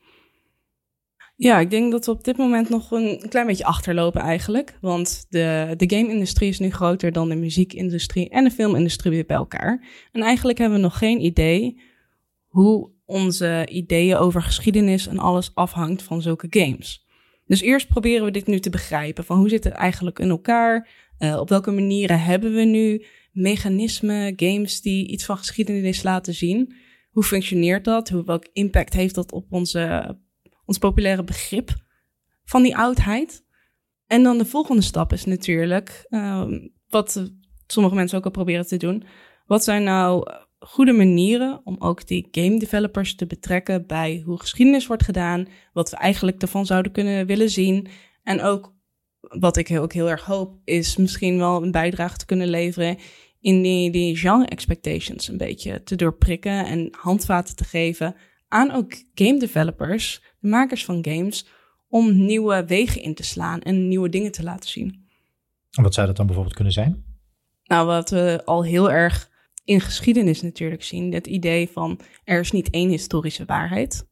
Ja, 1.35 1.59
ik 1.59 1.69
denk 1.69 1.91
dat 1.91 2.05
we 2.05 2.11
op 2.11 2.23
dit 2.23 2.37
moment 2.37 2.69
nog 2.69 2.91
een 2.91 3.25
klein 3.29 3.47
beetje 3.47 3.65
achterlopen 3.65 4.21
eigenlijk. 4.21 4.77
Want 4.81 5.25
de, 5.29 5.73
de 5.77 5.95
game-industrie 5.95 6.49
is 6.49 6.59
nu 6.59 6.69
groter 6.69 7.11
dan 7.11 7.29
de 7.29 7.35
muziekindustrie 7.35 8.29
en 8.29 8.43
de 8.43 8.51
filmindustrie 8.51 9.11
weer 9.11 9.25
bij 9.25 9.35
elkaar. 9.35 9.87
En 10.11 10.21
eigenlijk 10.21 10.57
hebben 10.57 10.77
we 10.77 10.83
nog 10.83 10.97
geen 10.97 11.21
idee 11.21 11.81
hoe 12.47 12.91
onze 13.05 13.67
ideeën 13.71 14.15
over 14.15 14.41
geschiedenis 14.41 15.07
en 15.07 15.19
alles 15.19 15.51
afhangt 15.53 16.03
van 16.03 16.21
zulke 16.21 16.47
games. 16.49 17.05
Dus 17.45 17.61
eerst 17.61 17.87
proberen 17.87 18.25
we 18.25 18.31
dit 18.31 18.47
nu 18.47 18.59
te 18.59 18.69
begrijpen. 18.69 19.23
Van 19.23 19.37
hoe 19.37 19.49
zit 19.49 19.63
het 19.63 19.73
eigenlijk 19.73 20.19
in 20.19 20.29
elkaar? 20.29 20.89
Uh, 21.19 21.39
op 21.39 21.49
welke 21.49 21.71
manieren 21.71 22.21
hebben 22.21 22.53
we 22.53 22.63
nu 22.63 23.05
mechanismen, 23.31 24.33
games 24.35 24.81
die 24.81 25.07
iets 25.07 25.25
van 25.25 25.37
geschiedenis 25.37 26.03
laten 26.03 26.33
zien? 26.33 26.75
Hoe 27.11 27.23
functioneert 27.23 27.85
dat? 27.85 28.09
Hoe, 28.09 28.23
welk 28.23 28.47
impact 28.53 28.93
heeft 28.93 29.15
dat 29.15 29.31
op 29.31 29.45
onze, 29.49 30.15
ons 30.65 30.77
populaire 30.77 31.23
begrip 31.23 31.73
van 32.45 32.63
die 32.63 32.77
oudheid? 32.77 33.45
En 34.07 34.23
dan 34.23 34.37
de 34.37 34.45
volgende 34.45 34.81
stap 34.81 35.13
is 35.13 35.25
natuurlijk, 35.25 36.05
uh, 36.09 36.43
wat 36.87 37.31
sommige 37.67 37.95
mensen 37.95 38.17
ook 38.17 38.25
al 38.25 38.31
proberen 38.31 38.67
te 38.67 38.77
doen. 38.77 39.03
Wat 39.45 39.63
zijn 39.63 39.83
nou 39.83 40.31
goede 40.59 40.91
manieren 40.91 41.61
om 41.63 41.75
ook 41.79 42.07
die 42.07 42.27
game 42.31 42.59
developers 42.59 43.15
te 43.15 43.25
betrekken 43.25 43.87
bij 43.87 44.21
hoe 44.25 44.39
geschiedenis 44.39 44.87
wordt 44.87 45.03
gedaan, 45.03 45.47
wat 45.73 45.89
we 45.89 45.97
eigenlijk 45.97 46.41
ervan 46.41 46.65
zouden 46.65 46.91
kunnen 46.91 47.25
willen 47.25 47.49
zien. 47.49 47.87
En 48.23 48.41
ook, 48.41 48.73
wat 49.19 49.57
ik 49.57 49.71
ook 49.71 49.93
heel 49.93 50.09
erg 50.09 50.23
hoop, 50.25 50.59
is 50.63 50.97
misschien 50.97 51.37
wel 51.37 51.63
een 51.63 51.71
bijdrage 51.71 52.17
te 52.17 52.25
kunnen 52.25 52.47
leveren 52.47 52.97
in 53.39 53.61
die, 53.61 53.91
die 53.91 54.15
genre 54.15 54.45
expectations 54.45 55.27
een 55.27 55.37
beetje 55.37 55.83
te 55.83 55.95
doorprikken 55.95 56.65
en 56.65 56.87
handvaten 56.91 57.55
te 57.55 57.63
geven 57.63 58.15
aan 58.53 58.71
ook 58.71 58.93
game 59.13 59.39
developers, 59.39 60.21
de 60.39 60.47
makers 60.47 60.85
van 60.85 61.05
games, 61.05 61.45
om 61.87 62.25
nieuwe 62.25 62.65
wegen 62.65 63.01
in 63.01 63.13
te 63.13 63.23
slaan 63.23 63.61
en 63.61 63.87
nieuwe 63.87 64.09
dingen 64.09 64.31
te 64.31 64.43
laten 64.43 64.69
zien. 64.69 65.07
En 65.71 65.83
wat 65.83 65.93
zou 65.93 66.07
dat 66.07 66.15
dan 66.15 66.25
bijvoorbeeld 66.25 66.55
kunnen 66.55 66.73
zijn? 66.73 67.03
Nou, 67.63 67.87
wat 67.87 68.09
we 68.09 68.41
al 68.45 68.63
heel 68.63 68.91
erg 68.91 69.31
in 69.63 69.81
geschiedenis 69.81 70.41
natuurlijk 70.41 70.83
zien. 70.83 71.13
Het 71.13 71.27
idee 71.27 71.69
van 71.69 71.99
er 72.23 72.39
is 72.39 72.51
niet 72.51 72.69
één 72.69 72.89
historische 72.89 73.45
waarheid. 73.45 74.07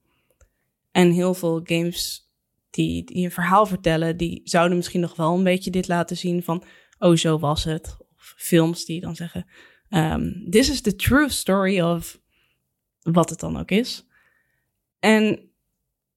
En 0.91 1.11
heel 1.11 1.33
veel 1.33 1.61
games 1.63 2.29
die, 2.69 3.03
die 3.03 3.25
een 3.25 3.31
verhaal 3.31 3.65
vertellen, 3.65 4.17
die 4.17 4.41
zouden 4.43 4.77
misschien 4.77 5.01
nog 5.01 5.15
wel 5.15 5.37
een 5.37 5.43
beetje 5.43 5.71
dit 5.71 5.87
laten 5.87 6.17
zien 6.17 6.43
van, 6.43 6.63
oh 6.99 7.15
zo 7.15 7.39
was 7.39 7.63
het. 7.63 7.97
Of 8.15 8.33
films 8.37 8.85
die 8.85 9.01
dan 9.01 9.15
zeggen, 9.15 9.45
um, 9.89 10.47
this 10.49 10.69
is 10.69 10.81
the 10.81 10.95
true 10.95 11.29
story 11.29 11.81
of 11.81 12.19
wat 13.01 13.29
het 13.29 13.39
dan 13.39 13.59
ook 13.59 13.71
is. 13.71 14.09
En 15.01 15.51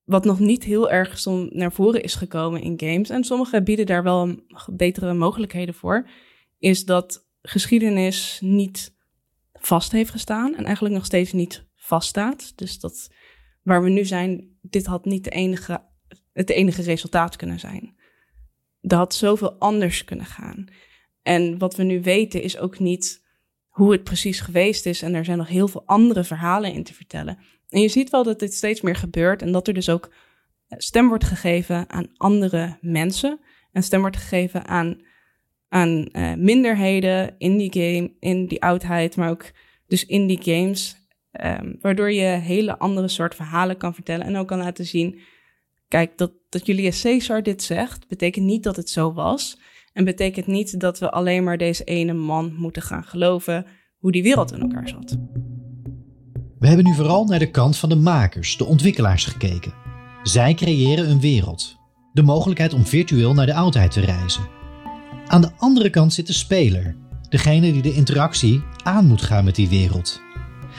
wat 0.04 0.24
nog 0.24 0.38
niet 0.38 0.64
heel 0.64 0.90
erg 0.90 1.24
naar 1.50 1.72
voren 1.72 2.02
is 2.02 2.14
gekomen 2.14 2.62
in 2.62 2.80
games, 2.80 3.10
en 3.10 3.24
sommige 3.24 3.62
bieden 3.62 3.86
daar 3.86 4.02
wel 4.02 4.34
betere 4.72 5.14
mogelijkheden 5.14 5.74
voor, 5.74 6.08
is 6.58 6.84
dat 6.84 7.26
geschiedenis 7.42 8.38
niet 8.42 8.96
vast 9.52 9.92
heeft 9.92 10.10
gestaan 10.10 10.54
en 10.54 10.64
eigenlijk 10.64 10.94
nog 10.94 11.04
steeds 11.04 11.32
niet 11.32 11.66
vaststaat. 11.74 12.52
Dus 12.56 12.80
dat 12.80 13.10
waar 13.62 13.82
we 13.82 13.90
nu 13.90 14.04
zijn, 14.04 14.58
dit 14.60 14.86
had 14.86 15.04
niet 15.04 15.24
de 15.24 15.30
enige, 15.30 15.84
het 16.32 16.50
enige 16.50 16.82
resultaat 16.82 17.36
kunnen 17.36 17.60
zijn. 17.60 17.96
Er 18.80 18.96
had 18.96 19.14
zoveel 19.14 19.52
anders 19.52 20.04
kunnen 20.04 20.26
gaan. 20.26 20.66
En 21.22 21.58
wat 21.58 21.76
we 21.76 21.82
nu 21.82 22.02
weten 22.02 22.42
is 22.42 22.58
ook 22.58 22.78
niet 22.78 23.24
hoe 23.68 23.92
het 23.92 24.04
precies 24.04 24.40
geweest 24.40 24.86
is. 24.86 25.02
En 25.02 25.14
er 25.14 25.24
zijn 25.24 25.38
nog 25.38 25.48
heel 25.48 25.68
veel 25.68 25.82
andere 25.86 26.24
verhalen 26.24 26.72
in 26.72 26.84
te 26.84 26.94
vertellen. 26.94 27.38
En 27.74 27.80
je 27.80 27.88
ziet 27.88 28.10
wel 28.10 28.22
dat 28.22 28.38
dit 28.38 28.54
steeds 28.54 28.80
meer 28.80 28.96
gebeurt 28.96 29.42
en 29.42 29.52
dat 29.52 29.68
er 29.68 29.74
dus 29.74 29.88
ook 29.88 30.12
stem 30.68 31.08
wordt 31.08 31.24
gegeven 31.24 31.90
aan 31.90 32.08
andere 32.16 32.78
mensen. 32.80 33.40
En 33.72 33.82
stem 33.82 34.00
wordt 34.00 34.16
gegeven 34.16 34.66
aan 34.66 35.00
aan 35.68 36.08
uh, 36.12 36.34
minderheden 36.34 37.34
in 37.38 37.56
die 37.56 37.72
game, 37.72 38.12
in 38.20 38.46
die 38.46 38.62
oudheid, 38.62 39.16
maar 39.16 39.30
ook 39.30 39.50
dus 39.86 40.06
in 40.06 40.26
die 40.26 40.42
games. 40.42 40.96
Um, 41.44 41.78
waardoor 41.80 42.12
je 42.12 42.24
hele 42.24 42.78
andere 42.78 43.08
soort 43.08 43.34
verhalen 43.34 43.76
kan 43.76 43.94
vertellen 43.94 44.26
en 44.26 44.36
ook 44.36 44.48
kan 44.48 44.58
laten 44.58 44.86
zien. 44.86 45.20
Kijk, 45.88 46.18
dat, 46.18 46.32
dat 46.48 46.66
Julius 46.66 47.02
Caesar 47.02 47.42
dit 47.42 47.62
zegt, 47.62 48.08
betekent 48.08 48.46
niet 48.46 48.62
dat 48.62 48.76
het 48.76 48.90
zo 48.90 49.12
was. 49.12 49.58
En 49.92 50.04
betekent 50.04 50.46
niet 50.46 50.80
dat 50.80 50.98
we 50.98 51.10
alleen 51.10 51.44
maar 51.44 51.58
deze 51.58 51.84
ene 51.84 52.12
man 52.12 52.54
moeten 52.54 52.82
gaan 52.82 53.04
geloven 53.04 53.66
hoe 53.98 54.12
die 54.12 54.22
wereld 54.22 54.52
in 54.52 54.60
elkaar 54.60 54.88
zat. 54.88 55.18
We 56.58 56.66
hebben 56.66 56.86
nu 56.86 56.94
vooral 56.94 57.24
naar 57.24 57.38
de 57.38 57.50
kant 57.50 57.76
van 57.76 57.88
de 57.88 57.96
makers, 57.96 58.56
de 58.56 58.64
ontwikkelaars 58.64 59.24
gekeken. 59.24 59.74
Zij 60.22 60.54
creëren 60.54 61.10
een 61.10 61.20
wereld. 61.20 61.76
De 62.12 62.22
mogelijkheid 62.22 62.72
om 62.72 62.86
virtueel 62.86 63.34
naar 63.34 63.46
de 63.46 63.54
oudheid 63.54 63.90
te 63.90 64.00
reizen. 64.00 64.48
Aan 65.26 65.40
de 65.40 65.50
andere 65.56 65.90
kant 65.90 66.12
zit 66.12 66.26
de 66.26 66.32
speler, 66.32 66.96
degene 67.28 67.72
die 67.72 67.82
de 67.82 67.92
interactie 67.92 68.62
aan 68.82 69.06
moet 69.06 69.22
gaan 69.22 69.44
met 69.44 69.54
die 69.54 69.68
wereld. 69.68 70.20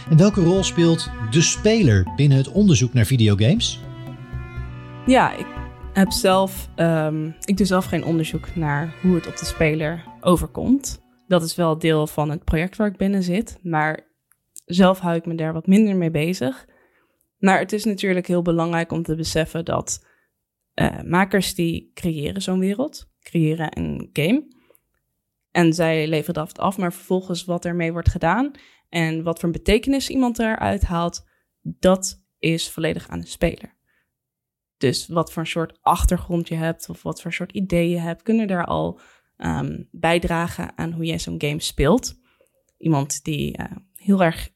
En 0.09 0.17
welke 0.17 0.43
rol 0.43 0.63
speelt 0.63 1.09
de 1.29 1.41
speler 1.41 2.13
binnen 2.15 2.37
het 2.37 2.51
onderzoek 2.51 2.93
naar 2.93 3.05
videogames? 3.05 3.79
Ja, 5.05 5.37
ik 5.37 5.47
heb 5.93 6.11
zelf, 6.11 6.69
um, 6.75 7.35
ik 7.45 7.57
doe 7.57 7.65
zelf 7.65 7.85
geen 7.85 8.05
onderzoek 8.05 8.55
naar 8.55 8.95
hoe 9.01 9.15
het 9.15 9.27
op 9.27 9.37
de 9.37 9.45
speler 9.45 10.03
overkomt. 10.21 11.03
Dat 11.27 11.43
is 11.43 11.55
wel 11.55 11.77
deel 11.77 12.07
van 12.07 12.29
het 12.29 12.43
project 12.43 12.75
waar 12.75 12.87
ik 12.87 12.97
binnen 12.97 13.23
zit, 13.23 13.59
maar 13.61 14.14
zelf 14.65 14.99
hou 14.99 15.15
ik 15.15 15.25
me 15.25 15.35
daar 15.35 15.53
wat 15.53 15.67
minder 15.67 15.95
mee 15.95 16.11
bezig. 16.11 16.65
Maar 17.37 17.59
het 17.59 17.73
is 17.73 17.83
natuurlijk 17.83 18.27
heel 18.27 18.41
belangrijk 18.41 18.91
om 18.91 19.03
te 19.03 19.15
beseffen 19.15 19.65
dat 19.65 20.05
uh, 20.75 21.01
makers 21.01 21.55
die 21.55 21.91
creëren 21.93 22.41
zo'n 22.41 22.59
wereld 22.59 23.13
creëren 23.19 23.77
een 23.77 24.09
game. 24.13 24.53
En 25.51 25.73
zij 25.73 26.07
leveren 26.07 26.33
dat 26.33 26.59
af, 26.59 26.77
maar 26.77 26.93
vervolgens 26.93 27.45
wat 27.45 27.65
ermee 27.65 27.91
wordt 27.91 28.09
gedaan 28.09 28.51
en 28.89 29.23
wat 29.23 29.39
voor 29.39 29.49
betekenis 29.49 30.09
iemand 30.09 30.39
eruit 30.39 30.83
haalt, 30.83 31.27
dat 31.61 32.23
is 32.39 32.69
volledig 32.69 33.07
aan 33.07 33.19
de 33.19 33.27
speler. 33.27 33.77
Dus 34.77 35.07
wat 35.07 35.31
voor 35.31 35.47
soort 35.47 35.77
achtergrond 35.81 36.47
je 36.47 36.55
hebt 36.55 36.89
of 36.89 37.03
wat 37.03 37.21
voor 37.21 37.33
soort 37.33 37.51
ideeën 37.51 37.89
je 37.89 37.99
hebt, 37.99 38.21
kunnen 38.21 38.47
daar 38.47 38.65
al 38.65 38.99
um, 39.37 39.87
bijdragen 39.91 40.77
aan 40.77 40.91
hoe 40.91 41.05
jij 41.05 41.19
zo'n 41.19 41.41
game 41.41 41.61
speelt. 41.61 42.13
Iemand 42.77 43.23
die 43.23 43.59
uh, 43.59 43.65
heel 43.95 44.23
erg 44.23 44.49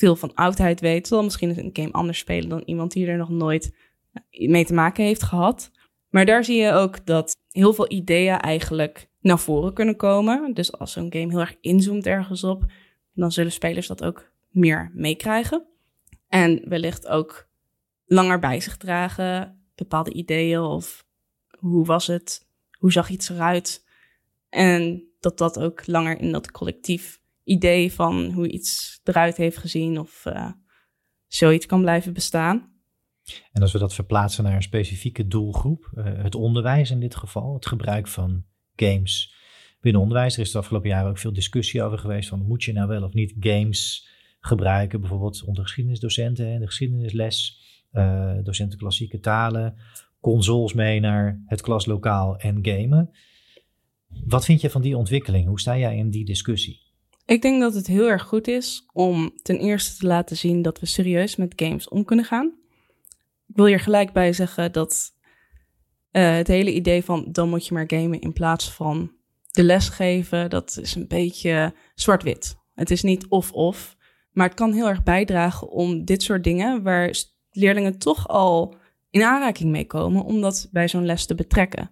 veel 0.00 0.16
van 0.16 0.34
oudheid 0.34 0.80
weet, 0.80 1.08
zal 1.08 1.22
misschien 1.22 1.58
een 1.58 1.70
game 1.72 1.92
anders 1.92 2.18
spelen 2.18 2.48
dan 2.48 2.62
iemand 2.64 2.92
die 2.92 3.06
er 3.06 3.16
nog 3.16 3.28
nooit 3.28 3.76
eh, 4.12 4.48
mee 4.48 4.64
te 4.64 4.74
maken 4.74 5.04
heeft 5.04 5.22
gehad. 5.22 5.70
Maar 6.08 6.26
daar 6.26 6.44
zie 6.44 6.56
je 6.56 6.72
ook 6.72 7.06
dat 7.06 7.36
heel 7.50 7.72
veel 7.72 7.90
ideeën 7.90 8.38
eigenlijk 8.38 9.08
naar 9.20 9.38
voren 9.38 9.74
kunnen 9.74 9.96
komen. 9.96 10.54
Dus 10.54 10.72
als 10.78 10.92
zo'n 10.92 11.12
game 11.12 11.28
heel 11.28 11.40
erg 11.40 11.56
inzoomt 11.60 12.06
ergens 12.06 12.44
op, 12.44 12.64
dan 13.14 13.32
zullen 13.32 13.52
spelers 13.52 13.86
dat 13.86 14.04
ook 14.04 14.30
meer 14.48 14.90
meekrijgen. 14.94 15.66
En 16.28 16.68
wellicht 16.68 17.06
ook 17.06 17.48
langer 18.06 18.38
bij 18.38 18.60
zich 18.60 18.76
dragen, 18.76 19.62
bepaalde 19.74 20.12
ideeën 20.12 20.60
of 20.60 21.04
hoe 21.58 21.84
was 21.84 22.06
het 22.06 22.48
hoe 22.80 22.92
zag 22.92 23.08
iets 23.08 23.28
eruit? 23.28 23.84
En 24.48 25.04
dat 25.20 25.38
dat 25.38 25.58
ook 25.58 25.86
langer 25.86 26.18
in 26.20 26.32
dat 26.32 26.50
collectief 26.50 27.19
idee 27.50 27.92
van 27.92 28.32
hoe 28.32 28.48
iets 28.48 29.00
eruit 29.04 29.36
heeft 29.36 29.56
gezien 29.56 29.98
of 29.98 30.24
uh, 30.26 30.50
zoiets 31.26 31.66
kan 31.66 31.80
blijven 31.80 32.12
bestaan. 32.12 32.68
En 33.52 33.62
als 33.62 33.72
we 33.72 33.78
dat 33.78 33.94
verplaatsen 33.94 34.44
naar 34.44 34.54
een 34.54 34.62
specifieke 34.62 35.26
doelgroep, 35.26 35.90
uh, 35.94 36.04
het 36.04 36.34
onderwijs 36.34 36.90
in 36.90 37.00
dit 37.00 37.16
geval, 37.16 37.54
het 37.54 37.66
gebruik 37.66 38.08
van 38.08 38.44
games 38.76 39.34
binnen 39.80 40.02
onderwijs. 40.02 40.34
Er 40.34 40.40
is 40.40 40.50
de 40.50 40.58
afgelopen 40.58 40.88
jaren 40.88 41.10
ook 41.10 41.18
veel 41.18 41.32
discussie 41.32 41.82
over 41.82 41.98
geweest 41.98 42.28
van 42.28 42.46
moet 42.46 42.64
je 42.64 42.72
nou 42.72 42.88
wel 42.88 43.02
of 43.02 43.12
niet 43.12 43.34
games 43.40 44.08
gebruiken, 44.40 45.00
bijvoorbeeld 45.00 45.44
onder 45.44 45.62
geschiedenisdocenten 45.62 46.46
in 46.46 46.60
de 46.60 46.66
geschiedenisles, 46.66 47.60
uh, 47.92 48.32
docenten 48.42 48.78
klassieke 48.78 49.20
talen, 49.20 49.74
consoles 50.20 50.72
mee 50.72 51.00
naar 51.00 51.42
het 51.46 51.60
klaslokaal 51.60 52.38
en 52.38 52.58
gamen. 52.62 53.10
Wat 54.26 54.44
vind 54.44 54.60
je 54.60 54.70
van 54.70 54.82
die 54.82 54.96
ontwikkeling? 54.96 55.46
Hoe 55.46 55.60
sta 55.60 55.78
jij 55.78 55.96
in 55.96 56.10
die 56.10 56.24
discussie? 56.24 56.89
Ik 57.30 57.42
denk 57.42 57.60
dat 57.60 57.74
het 57.74 57.86
heel 57.86 58.08
erg 58.08 58.22
goed 58.22 58.48
is 58.48 58.86
om 58.92 59.32
ten 59.42 59.58
eerste 59.58 59.96
te 59.96 60.06
laten 60.06 60.36
zien 60.36 60.62
dat 60.62 60.80
we 60.80 60.86
serieus 60.86 61.36
met 61.36 61.52
games 61.56 61.88
om 61.88 62.04
kunnen 62.04 62.24
gaan. 62.24 62.52
Ik 63.46 63.56
wil 63.56 63.66
hier 63.66 63.80
gelijk 63.80 64.12
bij 64.12 64.32
zeggen 64.32 64.72
dat 64.72 65.10
uh, 66.12 66.34
het 66.34 66.46
hele 66.46 66.72
idee 66.72 67.04
van 67.04 67.26
dan 67.32 67.48
moet 67.48 67.66
je 67.66 67.74
maar 67.74 67.84
gamen 67.86 68.20
in 68.20 68.32
plaats 68.32 68.70
van 68.70 69.12
de 69.50 69.62
les 69.62 69.88
geven, 69.88 70.50
dat 70.50 70.78
is 70.82 70.94
een 70.94 71.08
beetje 71.08 71.74
zwart-wit. 71.94 72.56
Het 72.74 72.90
is 72.90 73.02
niet 73.02 73.26
of-of, 73.28 73.96
maar 74.32 74.46
het 74.46 74.56
kan 74.56 74.72
heel 74.72 74.88
erg 74.88 75.02
bijdragen 75.02 75.68
om 75.68 76.04
dit 76.04 76.22
soort 76.22 76.44
dingen, 76.44 76.82
waar 76.82 77.14
leerlingen 77.50 77.98
toch 77.98 78.28
al 78.28 78.76
in 79.10 79.22
aanraking 79.22 79.70
mee 79.70 79.86
komen, 79.86 80.24
om 80.24 80.40
dat 80.40 80.68
bij 80.70 80.88
zo'n 80.88 81.06
les 81.06 81.26
te 81.26 81.34
betrekken. 81.34 81.90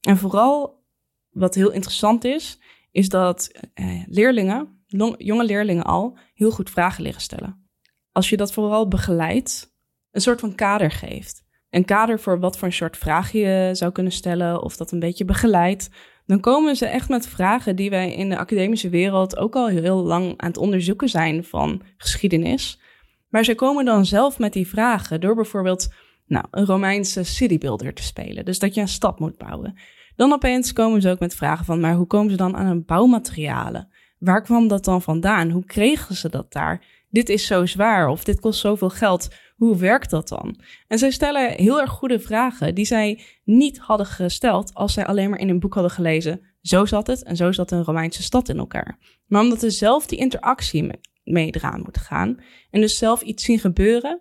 En 0.00 0.16
vooral 0.16 0.82
wat 1.30 1.54
heel 1.54 1.70
interessant 1.70 2.24
is, 2.24 2.58
is 2.94 3.08
dat 3.08 3.50
eh, 3.74 4.02
leerlingen, 4.06 4.73
jonge 5.16 5.44
leerlingen 5.44 5.84
al, 5.84 6.18
heel 6.34 6.50
goed 6.50 6.70
vragen 6.70 7.02
leren 7.02 7.20
stellen. 7.20 7.68
Als 8.12 8.28
je 8.28 8.36
dat 8.36 8.52
vooral 8.52 8.88
begeleidt, 8.88 9.74
een 10.10 10.20
soort 10.20 10.40
van 10.40 10.54
kader 10.54 10.90
geeft. 10.90 11.44
Een 11.70 11.84
kader 11.84 12.20
voor 12.20 12.40
wat 12.40 12.58
voor 12.58 12.68
een 12.68 12.74
soort 12.74 12.96
vraag 12.96 13.32
je 13.32 13.70
zou 13.72 13.92
kunnen 13.92 14.12
stellen, 14.12 14.62
of 14.62 14.76
dat 14.76 14.92
een 14.92 14.98
beetje 14.98 15.24
begeleidt, 15.24 15.90
dan 16.26 16.40
komen 16.40 16.76
ze 16.76 16.86
echt 16.86 17.08
met 17.08 17.26
vragen 17.26 17.76
die 17.76 17.90
wij 17.90 18.14
in 18.14 18.28
de 18.28 18.38
academische 18.38 18.88
wereld 18.88 19.36
ook 19.36 19.54
al 19.54 19.68
heel 19.68 20.02
lang 20.02 20.34
aan 20.36 20.48
het 20.48 20.56
onderzoeken 20.56 21.08
zijn 21.08 21.44
van 21.44 21.82
geschiedenis. 21.96 22.80
Maar 23.28 23.44
ze 23.44 23.54
komen 23.54 23.84
dan 23.84 24.06
zelf 24.06 24.38
met 24.38 24.52
die 24.52 24.68
vragen 24.68 25.20
door 25.20 25.34
bijvoorbeeld 25.34 25.92
nou, 26.26 26.44
een 26.50 26.66
Romeinse 26.66 27.22
citybuilder 27.22 27.94
te 27.94 28.02
spelen. 28.02 28.44
Dus 28.44 28.58
dat 28.58 28.74
je 28.74 28.80
een 28.80 28.88
stad 28.88 29.18
moet 29.18 29.36
bouwen. 29.36 29.78
Dan 30.16 30.32
opeens 30.32 30.72
komen 30.72 31.02
ze 31.02 31.10
ook 31.10 31.18
met 31.18 31.34
vragen 31.34 31.64
van, 31.64 31.80
maar 31.80 31.94
hoe 31.94 32.06
komen 32.06 32.30
ze 32.30 32.36
dan 32.36 32.56
aan 32.56 32.66
hun 32.66 32.84
bouwmaterialen? 32.84 33.88
Waar 34.18 34.42
kwam 34.42 34.68
dat 34.68 34.84
dan 34.84 35.02
vandaan? 35.02 35.50
Hoe 35.50 35.64
kregen 35.64 36.14
ze 36.14 36.28
dat 36.28 36.52
daar? 36.52 36.84
Dit 37.10 37.28
is 37.28 37.46
zo 37.46 37.66
zwaar 37.66 38.08
of 38.08 38.24
dit 38.24 38.40
kost 38.40 38.60
zoveel 38.60 38.90
geld. 38.90 39.28
Hoe 39.56 39.76
werkt 39.76 40.10
dat 40.10 40.28
dan? 40.28 40.60
En 40.88 40.98
zij 40.98 41.10
stellen 41.10 41.50
heel 41.50 41.80
erg 41.80 41.90
goede 41.90 42.20
vragen 42.20 42.74
die 42.74 42.84
zij 42.84 43.20
niet 43.44 43.78
hadden 43.78 44.06
gesteld 44.06 44.74
als 44.74 44.92
zij 44.92 45.06
alleen 45.06 45.30
maar 45.30 45.38
in 45.38 45.48
een 45.48 45.60
boek 45.60 45.74
hadden 45.74 45.92
gelezen. 45.92 46.40
Zo 46.60 46.84
zat 46.84 47.06
het 47.06 47.22
en 47.22 47.36
zo 47.36 47.52
zat 47.52 47.70
een 47.70 47.84
Romeinse 47.84 48.22
stad 48.22 48.48
in 48.48 48.58
elkaar. 48.58 48.98
Maar 49.26 49.42
omdat 49.42 49.60
ze 49.60 49.70
zelf 49.70 50.06
die 50.06 50.18
interactie 50.18 50.90
mee 51.24 51.50
eraan 51.50 51.80
moeten 51.80 52.02
gaan 52.02 52.38
en 52.70 52.80
dus 52.80 52.98
zelf 52.98 53.22
iets 53.22 53.44
zien 53.44 53.58
gebeuren 53.58 54.20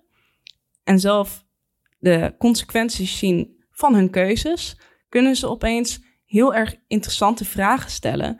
en 0.83 0.99
zelf 0.99 1.45
de 1.99 2.35
consequenties 2.37 3.17
zien 3.17 3.63
van 3.71 3.95
hun 3.95 4.09
keuzes, 4.09 4.77
kunnen 5.09 5.35
ze 5.35 5.49
opeens 5.49 6.01
heel 6.25 6.55
erg 6.55 6.75
interessante 6.87 7.45
vragen 7.45 7.91
stellen. 7.91 8.39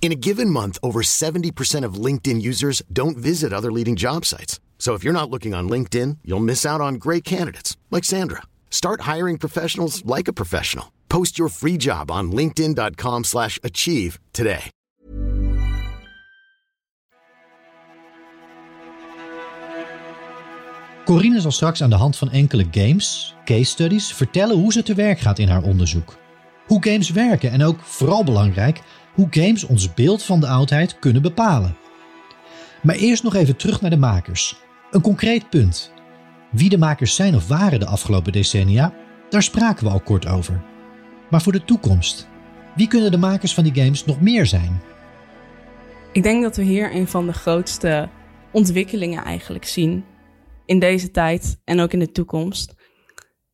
In 0.00 0.12
a 0.12 0.16
given 0.18 0.48
month, 0.48 0.78
over 0.82 1.02
70% 1.02 1.84
of 1.84 2.04
LinkedIn 2.04 2.40
users 2.40 2.82
don't 2.90 3.18
visit 3.18 3.52
other 3.52 3.70
leading 3.70 3.96
job 3.96 4.24
sites. 4.24 4.58
So 4.78 4.94
if 4.94 5.04
you're 5.04 5.12
not 5.20 5.28
looking 5.28 5.54
on 5.54 5.68
LinkedIn, 5.68 6.18
you'll 6.24 6.40
miss 6.40 6.64
out 6.64 6.80
on 6.80 6.94
great 6.94 7.22
candidates 7.22 7.76
like 7.90 8.04
Sandra. 8.04 8.42
Start 8.70 9.02
hiring 9.02 9.36
professionals 9.36 10.02
like 10.06 10.26
a 10.26 10.32
professional. 10.32 10.86
Post 11.08 11.36
your 11.38 11.50
free 11.50 11.76
job 11.76 12.10
on 12.10 12.32
linkedin.com/achieve 12.32 14.18
today. 14.30 14.70
Corine 21.04 21.40
zal 21.40 21.50
straks 21.50 21.82
aan 21.82 21.90
de 21.90 21.96
hand 21.96 22.16
van 22.16 22.30
enkele 22.30 22.66
games, 22.70 23.34
case 23.44 23.64
studies, 23.64 24.12
vertellen 24.12 24.56
hoe 24.56 24.72
ze 24.72 24.82
te 24.82 24.94
werk 24.94 25.20
gaat 25.20 25.38
in 25.38 25.48
haar 25.48 25.62
onderzoek. 25.62 26.16
Hoe 26.66 26.84
games 26.84 27.10
werken 27.10 27.50
en 27.50 27.62
ook 27.62 27.80
vooral 27.80 28.24
belangrijk 28.24 28.80
hoe 29.20 29.28
games 29.30 29.64
ons 29.64 29.94
beeld 29.94 30.22
van 30.22 30.40
de 30.40 30.46
oudheid 30.46 30.98
kunnen 30.98 31.22
bepalen. 31.22 31.76
Maar 32.82 32.94
eerst 32.94 33.22
nog 33.22 33.34
even 33.34 33.56
terug 33.56 33.80
naar 33.80 33.90
de 33.90 33.96
makers. 33.96 34.56
Een 34.90 35.00
concreet 35.00 35.50
punt. 35.50 35.92
Wie 36.50 36.68
de 36.68 36.78
makers 36.78 37.14
zijn 37.14 37.34
of 37.34 37.48
waren 37.48 37.80
de 37.80 37.86
afgelopen 37.86 38.32
decennia, 38.32 38.92
daar 39.28 39.42
spraken 39.42 39.84
we 39.84 39.90
al 39.90 40.00
kort 40.00 40.26
over. 40.26 40.62
Maar 41.30 41.42
voor 41.42 41.52
de 41.52 41.64
toekomst, 41.64 42.28
wie 42.76 42.88
kunnen 42.88 43.10
de 43.10 43.16
makers 43.16 43.54
van 43.54 43.64
die 43.64 43.82
games 43.82 44.04
nog 44.04 44.20
meer 44.20 44.46
zijn? 44.46 44.80
Ik 46.12 46.22
denk 46.22 46.42
dat 46.42 46.56
we 46.56 46.62
hier 46.62 46.94
een 46.94 47.08
van 47.08 47.26
de 47.26 47.32
grootste 47.32 48.08
ontwikkelingen 48.52 49.24
eigenlijk 49.24 49.64
zien 49.64 50.04
in 50.66 50.78
deze 50.78 51.10
tijd 51.10 51.60
en 51.64 51.80
ook 51.80 51.92
in 51.92 51.98
de 51.98 52.12
toekomst. 52.12 52.74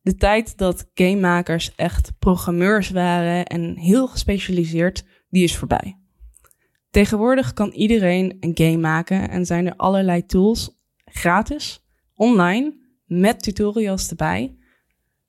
De 0.01 0.15
tijd 0.15 0.57
dat 0.57 0.89
gamemakers 0.93 1.75
echt 1.75 2.11
programmeurs 2.19 2.89
waren 2.89 3.45
en 3.45 3.77
heel 3.77 4.07
gespecialiseerd 4.07 5.03
die 5.29 5.43
is 5.43 5.55
voorbij. 5.55 5.97
Tegenwoordig 6.89 7.53
kan 7.53 7.69
iedereen 7.69 8.37
een 8.39 8.51
game 8.53 8.77
maken 8.77 9.29
en 9.29 9.45
zijn 9.45 9.65
er 9.65 9.75
allerlei 9.75 10.25
tools 10.25 10.79
gratis, 11.05 11.83
online, 12.15 12.73
met 13.05 13.43
tutorials 13.43 14.09
erbij, 14.09 14.55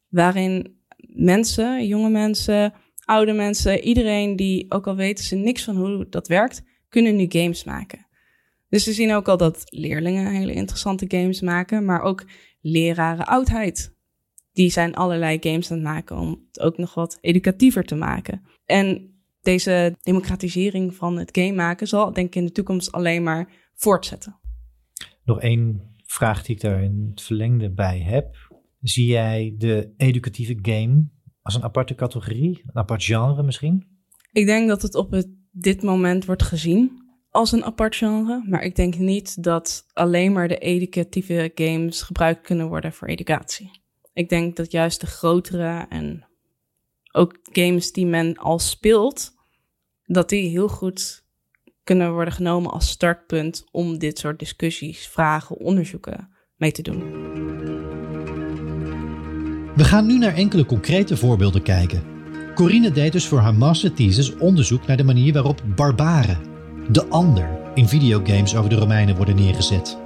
waarin 0.08 0.76
mensen, 1.06 1.86
jonge 1.86 2.10
mensen, 2.10 2.72
oude 3.04 3.32
mensen, 3.32 3.80
iedereen 3.80 4.36
die 4.36 4.70
ook 4.70 4.86
al 4.86 4.96
weten 4.96 5.24
ze 5.24 5.36
niks 5.36 5.64
van 5.64 5.76
hoe 5.76 6.06
dat 6.08 6.28
werkt, 6.28 6.62
kunnen 6.88 7.16
nu 7.16 7.26
games 7.28 7.64
maken. 7.64 8.06
Dus 8.68 8.84
we 8.84 8.92
zien 8.92 9.12
ook 9.12 9.28
al 9.28 9.36
dat 9.36 9.62
leerlingen 9.64 10.30
hele 10.30 10.52
interessante 10.52 11.04
games 11.08 11.40
maken, 11.40 11.84
maar 11.84 12.02
ook 12.02 12.24
leraren 12.60 13.26
oudheid. 13.26 13.96
Die 14.52 14.70
zijn 14.70 14.94
allerlei 14.94 15.38
games 15.40 15.70
aan 15.70 15.76
het 15.76 15.86
maken 15.86 16.16
om 16.16 16.46
het 16.48 16.60
ook 16.60 16.78
nog 16.78 16.94
wat 16.94 17.18
educatiever 17.20 17.84
te 17.84 17.94
maken. 17.94 18.42
En 18.64 19.17
deze 19.48 19.96
democratisering 20.02 20.94
van 20.94 21.18
het 21.18 21.30
game 21.32 21.52
maken 21.52 21.86
zal, 21.86 22.12
denk 22.12 22.26
ik, 22.26 22.34
in 22.34 22.46
de 22.46 22.52
toekomst 22.52 22.92
alleen 22.92 23.22
maar 23.22 23.52
voortzetten. 23.74 24.40
Nog 25.24 25.40
één 25.40 25.94
vraag 26.04 26.42
die 26.42 26.54
ik 26.54 26.60
daar 26.60 26.82
in 26.82 27.08
het 27.10 27.22
verlengde 27.22 27.70
bij 27.70 27.98
heb. 27.98 28.36
Zie 28.80 29.06
jij 29.06 29.54
de 29.58 29.92
educatieve 29.96 30.58
game 30.62 31.08
als 31.42 31.54
een 31.54 31.62
aparte 31.62 31.94
categorie, 31.94 32.62
een 32.66 32.76
apart 32.76 33.04
genre 33.04 33.42
misschien? 33.42 33.86
Ik 34.32 34.46
denk 34.46 34.68
dat 34.68 34.82
het 34.82 34.94
op 34.94 35.10
het, 35.10 35.28
dit 35.50 35.82
moment 35.82 36.24
wordt 36.24 36.42
gezien 36.42 37.06
als 37.30 37.52
een 37.52 37.64
apart 37.64 37.96
genre, 37.96 38.44
maar 38.46 38.62
ik 38.62 38.76
denk 38.76 38.96
niet 38.96 39.42
dat 39.42 39.84
alleen 39.92 40.32
maar 40.32 40.48
de 40.48 40.58
educatieve 40.58 41.50
games 41.54 42.02
gebruikt 42.02 42.40
kunnen 42.40 42.68
worden 42.68 42.92
voor 42.92 43.08
educatie. 43.08 43.70
Ik 44.12 44.28
denk 44.28 44.56
dat 44.56 44.72
juist 44.72 45.00
de 45.00 45.06
grotere 45.06 45.86
en 45.88 46.26
ook 47.12 47.38
games 47.42 47.92
die 47.92 48.06
men 48.06 48.36
al 48.36 48.58
speelt, 48.58 49.36
dat 50.08 50.28
die 50.28 50.48
heel 50.48 50.68
goed 50.68 51.24
kunnen 51.84 52.12
worden 52.12 52.32
genomen 52.34 52.70
als 52.70 52.88
startpunt 52.88 53.64
om 53.70 53.98
dit 53.98 54.18
soort 54.18 54.38
discussies, 54.38 55.06
vragen, 55.06 55.56
onderzoeken 55.56 56.28
mee 56.56 56.72
te 56.72 56.82
doen. 56.82 57.00
We 59.76 59.84
gaan 59.84 60.06
nu 60.06 60.18
naar 60.18 60.34
enkele 60.34 60.66
concrete 60.66 61.16
voorbeelden 61.16 61.62
kijken. 61.62 62.02
Corine 62.54 62.90
deed 62.90 63.12
dus 63.12 63.26
voor 63.26 63.38
haar 63.38 63.54
masterthesis 63.54 64.36
onderzoek 64.36 64.86
naar 64.86 64.96
de 64.96 65.04
manier 65.04 65.32
waarop 65.32 65.62
barbaren, 65.76 66.40
de 66.90 67.06
ander, 67.06 67.48
in 67.74 67.88
videogames 67.88 68.56
over 68.56 68.70
de 68.70 68.76
Romeinen 68.76 69.16
worden 69.16 69.36
neergezet. 69.36 69.98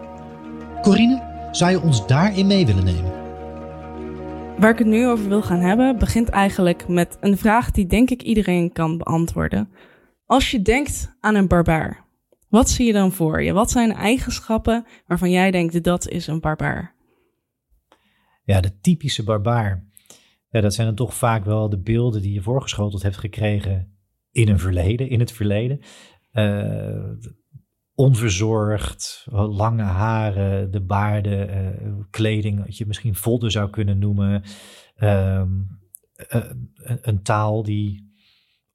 Corine, 0.83 1.49
zou 1.53 1.71
je 1.71 1.81
ons 1.81 2.07
daarin 2.07 2.47
mee 2.47 2.67
willen 2.67 2.85
nemen? 2.85 3.13
Waar 4.59 4.71
ik 4.71 4.79
het 4.79 4.87
nu 4.87 5.07
over 5.07 5.29
wil 5.29 5.43
gaan 5.43 5.61
hebben, 5.61 5.99
begint 5.99 6.29
eigenlijk 6.29 6.89
met 6.89 7.17
een 7.21 7.39
vraag 7.39 7.71
die 7.71 7.87
denk 7.87 8.11
ik 8.11 8.23
iedereen 8.23 8.73
kan 8.73 8.99
beantwoorden. 8.99 9.69
Als 10.33 10.51
je 10.51 10.63
denkt 10.63 11.17
aan 11.21 11.35
een 11.35 11.49
barbaar, 11.49 12.05
wat 12.49 12.71
zie 12.71 12.87
je 12.87 12.93
dan 12.93 13.13
voor 13.13 13.43
je? 13.43 13.53
Wat 13.53 13.71
zijn 13.71 13.93
eigenschappen 13.93 14.87
waarvan 15.07 15.31
jij 15.31 15.51
denkt 15.51 15.85
dat 15.85 16.09
is 16.09 16.27
een 16.27 16.41
barbaar? 16.41 16.95
Ja, 18.45 18.61
de 18.61 18.79
typische 18.81 19.25
barbaar. 19.25 19.87
Ja, 20.49 20.61
dat 20.61 20.75
zijn 20.75 20.87
dan 20.87 20.97
toch 20.97 21.15
vaak 21.15 21.45
wel 21.45 21.69
de 21.69 21.81
beelden 21.81 22.23
die 22.23 22.33
je 22.33 22.43
voorgeschoteld 22.43 23.03
hebt 23.03 23.17
gekregen 23.17 23.97
in 24.31 24.49
een 24.49 24.59
verleden, 24.59 25.09
in 25.09 25.21
het 25.21 25.33
verleden. 25.33 25.81
Uh, 26.33 27.13
onverzorgd, 27.95 29.27
lange 29.31 29.83
haren, 29.83 30.71
de 30.71 30.83
baarden, 30.83 31.49
uh, 31.87 32.05
kleding, 32.11 32.65
wat 32.65 32.77
je 32.77 32.87
misschien 32.87 33.15
vodden 33.15 33.51
zou 33.51 33.71
kunnen 33.71 33.99
noemen. 33.99 34.43
Uh, 34.97 35.43
een, 36.15 36.71
een, 37.03 37.23
taal 37.23 37.63
die 37.63 38.12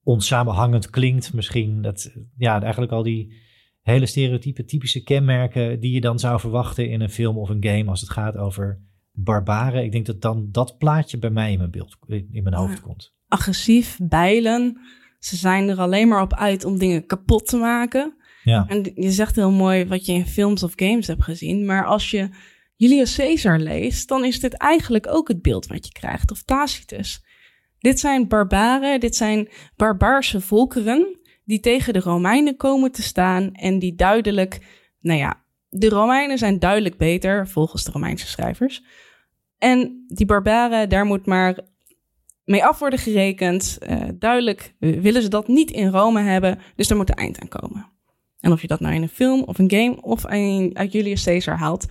onsamenhangend 0.07 0.89
klinkt 0.89 1.33
misschien. 1.33 1.81
Dat, 1.81 2.11
ja, 2.37 2.61
eigenlijk 2.61 2.91
al 2.91 3.03
die 3.03 3.33
hele 3.81 4.05
stereotype, 4.05 4.65
typische 4.65 5.03
kenmerken 5.03 5.79
die 5.79 5.91
je 5.91 6.01
dan 6.01 6.19
zou 6.19 6.39
verwachten 6.39 6.89
in 6.89 7.01
een 7.01 7.09
film 7.09 7.37
of 7.37 7.49
een 7.49 7.63
game 7.63 7.89
als 7.89 8.01
het 8.01 8.09
gaat 8.09 8.37
over 8.37 8.81
barbaren. 9.11 9.83
Ik 9.83 9.91
denk 9.91 10.05
dat 10.05 10.21
dan 10.21 10.47
dat 10.51 10.77
plaatje 10.77 11.17
bij 11.17 11.29
mij 11.29 11.51
in 11.51 11.57
mijn 11.57 11.71
beeld, 11.71 11.97
in 12.07 12.43
mijn 12.43 12.55
hoofd 12.55 12.81
komt. 12.81 13.13
Agressief, 13.27 13.99
bijlen. 14.01 14.79
Ze 15.19 15.35
zijn 15.35 15.69
er 15.69 15.79
alleen 15.79 16.07
maar 16.07 16.21
op 16.21 16.33
uit 16.33 16.65
om 16.65 16.77
dingen 16.77 17.05
kapot 17.05 17.47
te 17.47 17.57
maken. 17.57 18.15
Ja. 18.43 18.67
En 18.67 18.91
je 18.95 19.11
zegt 19.11 19.35
heel 19.35 19.51
mooi 19.51 19.85
wat 19.85 20.05
je 20.05 20.13
in 20.13 20.25
films 20.25 20.63
of 20.63 20.73
games 20.75 21.07
hebt 21.07 21.23
gezien. 21.23 21.65
Maar 21.65 21.85
als 21.85 22.11
je 22.11 22.29
Julius 22.75 23.15
Caesar 23.15 23.59
leest, 23.59 24.07
dan 24.07 24.25
is 24.25 24.39
dit 24.39 24.53
eigenlijk 24.53 25.07
ook 25.09 25.27
het 25.27 25.41
beeld 25.41 25.67
wat 25.67 25.85
je 25.85 25.91
krijgt. 25.91 26.31
Of 26.31 26.43
Tacitus. 26.43 27.25
Dit 27.79 27.99
zijn 27.99 28.27
barbaren, 28.27 28.99
dit 28.99 29.15
zijn 29.15 29.49
barbaarse 29.75 30.41
volkeren 30.41 31.19
die 31.45 31.59
tegen 31.59 31.93
de 31.93 31.99
Romeinen 31.99 32.57
komen 32.57 32.91
te 32.91 33.01
staan 33.01 33.51
en 33.51 33.79
die 33.79 33.95
duidelijk, 33.95 34.59
nou 34.99 35.19
ja, 35.19 35.43
de 35.69 35.89
Romeinen 35.89 36.37
zijn 36.37 36.59
duidelijk 36.59 36.97
beter 36.97 37.47
volgens 37.47 37.83
de 37.83 37.91
Romeinse 37.91 38.27
schrijvers. 38.27 38.83
En 39.57 40.03
die 40.07 40.25
barbaren, 40.25 40.89
daar 40.89 41.05
moet 41.05 41.25
maar 41.25 41.59
mee 42.43 42.65
af 42.65 42.79
worden 42.79 42.99
gerekend. 42.99 43.77
Uh, 43.89 44.03
duidelijk 44.19 44.75
willen 44.79 45.21
ze 45.21 45.29
dat 45.29 45.47
niet 45.47 45.71
in 45.71 45.89
Rome 45.89 46.21
hebben, 46.21 46.59
dus 46.75 46.89
er 46.89 46.95
moet 46.95 47.09
een 47.09 47.15
eind 47.15 47.39
aan 47.39 47.47
komen. 47.47 47.89
En 48.39 48.51
of 48.51 48.61
je 48.61 48.67
dat 48.67 48.79
nou 48.79 48.95
in 48.95 49.01
een 49.01 49.09
film 49.09 49.43
of 49.43 49.59
een 49.59 49.71
game 49.71 50.01
of 50.01 50.25
uit 50.73 50.91
Julius 50.91 51.23
Caesar 51.23 51.57
haalt, 51.57 51.85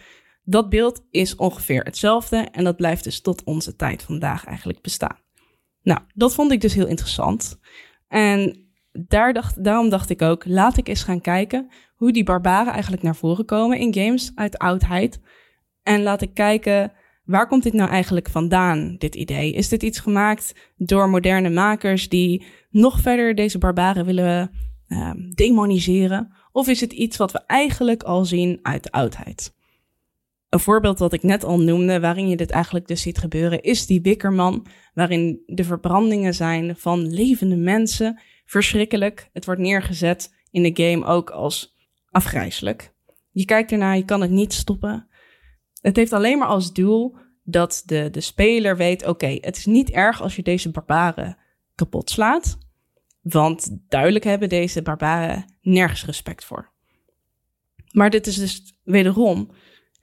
dat 0.44 0.68
beeld 0.68 1.07
is 1.11 1.37
ongeveer 1.37 1.83
hetzelfde 1.83 2.37
en 2.37 2.64
dat 2.64 2.77
blijft 2.77 3.05
dus 3.05 3.20
tot 3.20 3.44
onze 3.44 3.77
tijd 3.77 4.03
vandaag 4.03 4.44
eigenlijk 4.44 4.83
bestaan. 4.83 5.25
Nou, 5.87 6.01
dat 6.14 6.35
vond 6.35 6.53
ik 6.53 6.61
dus 6.61 6.75
heel 6.75 6.87
interessant. 6.87 7.59
En 8.09 8.66
daar 8.92 9.33
dacht, 9.33 9.64
daarom 9.64 9.88
dacht 9.88 10.11
ik 10.11 10.22
ook, 10.22 10.44
laat 10.46 10.77
ik 10.77 10.88
eens 10.88 11.03
gaan 11.03 11.20
kijken 11.20 11.68
hoe 11.94 12.12
die 12.12 12.25
barbaren 12.25 12.72
eigenlijk 12.72 13.03
naar 13.03 13.16
voren 13.16 13.44
komen 13.44 13.79
in 13.79 13.94
games 13.94 14.33
uit 14.35 14.59
oudheid. 14.59 15.20
En 15.83 16.03
laat 16.03 16.22
ik 16.22 16.35
kijken, 16.35 16.92
waar 17.25 17.49
komt 17.49 17.62
dit 17.62 17.72
nou 17.72 17.90
eigenlijk 17.90 18.29
vandaan, 18.29 18.96
dit 18.99 19.14
idee? 19.14 19.53
Is 19.53 19.68
dit 19.68 19.83
iets 19.83 19.99
gemaakt 19.99 20.72
door 20.77 21.09
moderne 21.09 21.51
makers 21.51 22.09
die 22.09 22.46
nog 22.70 23.01
verder 23.01 23.35
deze 23.35 23.59
barbaren 23.59 24.05
willen 24.05 24.51
uh, 24.88 25.11
demoniseren? 25.35 26.33
Of 26.53 26.68
is 26.68 26.81
het 26.81 26.92
iets 26.92 27.16
wat 27.16 27.33
we 27.33 27.42
eigenlijk 27.46 28.03
al 28.03 28.25
zien 28.25 28.59
uit 28.62 28.83
de 28.83 28.90
oudheid? 28.90 29.56
Een 30.49 30.61
voorbeeld 30.61 30.99
dat 30.99 31.13
ik 31.13 31.23
net 31.23 31.45
al 31.45 31.61
noemde, 31.61 32.01
waarin 32.01 32.29
je 32.29 32.37
dit 32.37 32.51
eigenlijk 32.51 32.87
dus 32.87 33.03
ziet 33.03 33.19
gebeuren, 33.19 33.63
is 33.63 33.87
die 33.87 34.01
Wikkerman, 34.01 34.67
waarin 34.95 35.43
de 35.47 35.65
verbrandingen 35.65 36.35
zijn 36.35 36.77
van 36.77 37.07
levende 37.07 37.57
mensen. 37.57 38.21
Verschrikkelijk. 38.45 39.31
Het 39.33 39.45
wordt 39.45 39.61
neergezet 39.61 40.35
in 40.51 40.63
de 40.63 40.83
game 40.83 41.05
ook 41.05 41.31
als 41.31 41.77
afgrijzelijk. 42.11 42.95
Je 43.31 43.45
kijkt 43.45 43.73
ernaar, 43.73 43.97
je 43.97 44.05
kan 44.05 44.21
het 44.21 44.31
niet 44.31 44.53
stoppen. 44.53 45.09
Het 45.81 45.97
heeft 45.97 46.13
alleen 46.13 46.39
maar 46.39 46.49
als 46.49 46.73
doel 46.73 47.17
dat 47.45 47.83
de, 47.87 48.09
de 48.11 48.21
speler 48.21 48.77
weet: 48.77 49.07
oké, 49.07 49.39
het 49.41 49.57
is 49.57 49.67
niet 49.67 49.91
erg 49.91 50.23
als 50.23 50.37
je 50.37 50.43
deze 50.43 50.71
barbaren 50.71 51.37
kapot 51.75 52.11
slaat. 52.11 52.59
Want 53.21 53.79
duidelijk 53.89 54.25
hebben 54.25 54.49
deze 54.49 54.83
barbaren 54.83 55.45
nergens 55.61 56.05
respect 56.05 56.45
voor. 56.45 56.73
Maar 57.93 58.11
dit 58.11 58.27
is 58.27 58.37
dus 58.37 58.79
wederom, 58.85 59.51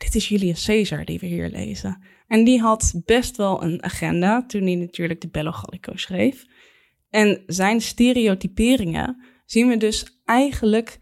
dit 0.04 0.16
is 0.16 0.28
Julius 0.28 0.66
Caesar 0.66 1.06
die 1.06 1.20
we 1.20 1.26
hier 1.26 1.50
lezen. 1.50 2.04
En 2.28 2.44
die 2.44 2.60
had 2.60 3.02
best 3.06 3.38
wel 3.38 3.64
een 3.64 3.84
agenda 3.84 4.46
toen 4.46 4.62
hij 4.62 4.76
natuurlijk 4.76 5.22
de 5.22 5.30
Bello 5.30 5.52
Gallico 5.52 5.96
schreef. 5.96 6.46
En 7.10 7.44
zijn 7.46 7.82
stereotyperingen 7.82 9.24
zien 9.46 9.68
we 9.68 9.78
dus 9.78 10.22
eigenlijk 10.26 11.00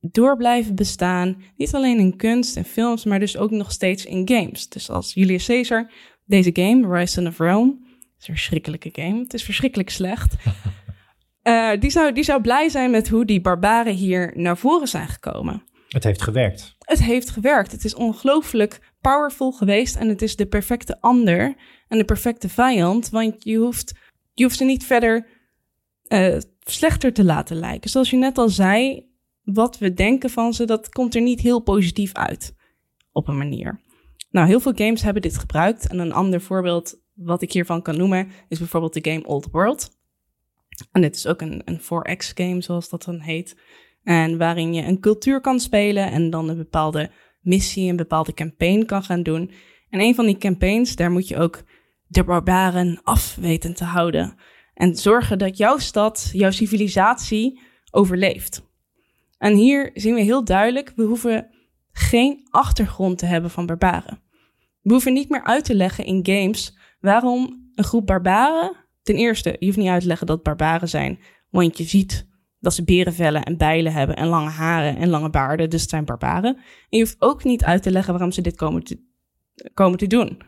door 0.00 0.36
blijven 0.36 0.74
bestaan. 0.74 1.42
Niet 1.56 1.74
alleen 1.74 1.98
in 1.98 2.16
kunst 2.16 2.56
en 2.56 2.64
films, 2.64 3.04
maar 3.04 3.18
dus 3.18 3.36
ook 3.36 3.50
nog 3.50 3.72
steeds 3.72 4.04
in 4.04 4.28
games. 4.28 4.68
Dus 4.68 4.90
als 4.90 5.14
Julius 5.14 5.46
Caesar, 5.46 5.90
deze 6.24 6.50
game, 6.52 6.98
Rise 6.98 7.26
of 7.26 7.38
Rome, 7.38 7.76
is 8.18 8.28
een 8.28 8.34
verschrikkelijke 8.34 8.88
game. 8.92 9.18
Het 9.18 9.34
is 9.34 9.44
verschrikkelijk 9.44 9.90
slecht. 9.90 10.34
Uh, 11.42 11.72
die, 11.80 11.90
zou, 11.90 12.12
die 12.12 12.24
zou 12.24 12.40
blij 12.40 12.68
zijn 12.68 12.90
met 12.90 13.08
hoe 13.08 13.24
die 13.24 13.40
barbaren 13.40 13.94
hier 13.94 14.32
naar 14.34 14.58
voren 14.58 14.88
zijn 14.88 15.08
gekomen. 15.08 15.62
Het 15.88 16.04
heeft 16.04 16.22
gewerkt. 16.22 16.76
Het 16.90 17.02
heeft 17.02 17.30
gewerkt. 17.30 17.72
Het 17.72 17.84
is 17.84 17.94
ongelooflijk 17.94 18.92
powerful 19.00 19.52
geweest 19.52 19.96
en 19.96 20.08
het 20.08 20.22
is 20.22 20.36
de 20.36 20.46
perfecte 20.46 21.00
ander 21.00 21.56
en 21.88 21.98
de 21.98 22.04
perfecte 22.04 22.48
vijand, 22.48 23.10
want 23.10 23.44
je 23.44 23.56
hoeft, 23.56 23.94
je 24.34 24.42
hoeft 24.42 24.56
ze 24.56 24.64
niet 24.64 24.84
verder 24.84 25.26
uh, 26.08 26.38
slechter 26.60 27.12
te 27.12 27.24
laten 27.24 27.56
lijken. 27.56 27.90
Zoals 27.90 28.10
je 28.10 28.16
net 28.16 28.38
al 28.38 28.48
zei, 28.48 29.08
wat 29.42 29.78
we 29.78 29.92
denken 29.92 30.30
van 30.30 30.54
ze, 30.54 30.64
dat 30.64 30.88
komt 30.88 31.14
er 31.14 31.22
niet 31.22 31.40
heel 31.40 31.60
positief 31.60 32.12
uit 32.12 32.54
op 33.12 33.28
een 33.28 33.38
manier. 33.38 33.80
Nou, 34.30 34.46
heel 34.46 34.60
veel 34.60 34.74
games 34.74 35.02
hebben 35.02 35.22
dit 35.22 35.38
gebruikt 35.38 35.88
en 35.88 35.98
een 35.98 36.12
ander 36.12 36.40
voorbeeld 36.40 37.00
wat 37.14 37.42
ik 37.42 37.52
hiervan 37.52 37.82
kan 37.82 37.96
noemen 37.96 38.28
is 38.48 38.58
bijvoorbeeld 38.58 38.94
de 38.94 39.10
game 39.10 39.26
Old 39.26 39.48
World. 39.50 39.98
En 40.92 41.00
dit 41.00 41.16
is 41.16 41.26
ook 41.26 41.40
een, 41.40 41.62
een 41.64 41.80
4X 41.80 42.34
game, 42.34 42.62
zoals 42.62 42.88
dat 42.88 43.04
dan 43.04 43.20
heet. 43.20 43.56
En 44.02 44.38
waarin 44.38 44.74
je 44.74 44.82
een 44.82 45.00
cultuur 45.00 45.40
kan 45.40 45.60
spelen 45.60 46.10
en 46.10 46.30
dan 46.30 46.48
een 46.48 46.56
bepaalde 46.56 47.10
missie, 47.40 47.90
een 47.90 47.96
bepaalde 47.96 48.34
campaign 48.34 48.84
kan 48.84 49.02
gaan 49.02 49.22
doen. 49.22 49.50
En 49.90 50.00
een 50.00 50.14
van 50.14 50.26
die 50.26 50.36
campaigns, 50.36 50.96
daar 50.96 51.10
moet 51.10 51.28
je 51.28 51.36
ook 51.36 51.62
de 52.06 52.24
barbaren 52.24 53.00
af 53.02 53.34
weten 53.34 53.74
te 53.74 53.84
houden. 53.84 54.34
En 54.74 54.96
zorgen 54.96 55.38
dat 55.38 55.56
jouw 55.56 55.78
stad, 55.78 56.30
jouw 56.32 56.50
civilisatie 56.50 57.60
overleeft. 57.90 58.68
En 59.38 59.54
hier 59.54 59.90
zien 59.94 60.14
we 60.14 60.20
heel 60.20 60.44
duidelijk, 60.44 60.92
we 60.96 61.02
hoeven 61.02 61.48
geen 61.92 62.46
achtergrond 62.50 63.18
te 63.18 63.26
hebben 63.26 63.50
van 63.50 63.66
barbaren. 63.66 64.20
We 64.82 64.92
hoeven 64.92 65.12
niet 65.12 65.28
meer 65.28 65.44
uit 65.44 65.64
te 65.64 65.74
leggen 65.74 66.04
in 66.04 66.26
games 66.26 66.76
waarom 67.00 67.70
een 67.74 67.84
groep 67.84 68.06
barbaren 68.06 68.80
Ten 69.02 69.16
eerste, 69.16 69.56
je 69.58 69.66
hoeft 69.66 69.78
niet 69.78 69.88
uit 69.88 70.00
te 70.00 70.06
leggen 70.06 70.26
dat 70.26 70.42
barbaren 70.42 70.88
zijn, 70.88 71.18
want 71.50 71.78
je 71.78 71.84
ziet 71.84 72.26
dat 72.60 72.74
ze 72.74 72.84
berenvellen 72.84 73.42
en 73.42 73.56
bijlen 73.56 73.92
hebben 73.92 74.16
en 74.16 74.26
lange 74.26 74.50
haren 74.50 74.96
en 74.96 75.08
lange 75.08 75.30
baarden, 75.30 75.70
dus 75.70 75.80
het 75.80 75.90
zijn 75.90 76.04
barbaren. 76.04 76.56
En 76.56 76.98
je 76.98 76.98
hoeft 76.98 77.16
ook 77.18 77.44
niet 77.44 77.64
uit 77.64 77.82
te 77.82 77.90
leggen 77.90 78.12
waarom 78.12 78.32
ze 78.32 78.40
dit 78.40 78.56
komen 78.56 78.84
te, 78.84 79.00
komen 79.74 79.98
te 79.98 80.06
doen. 80.06 80.42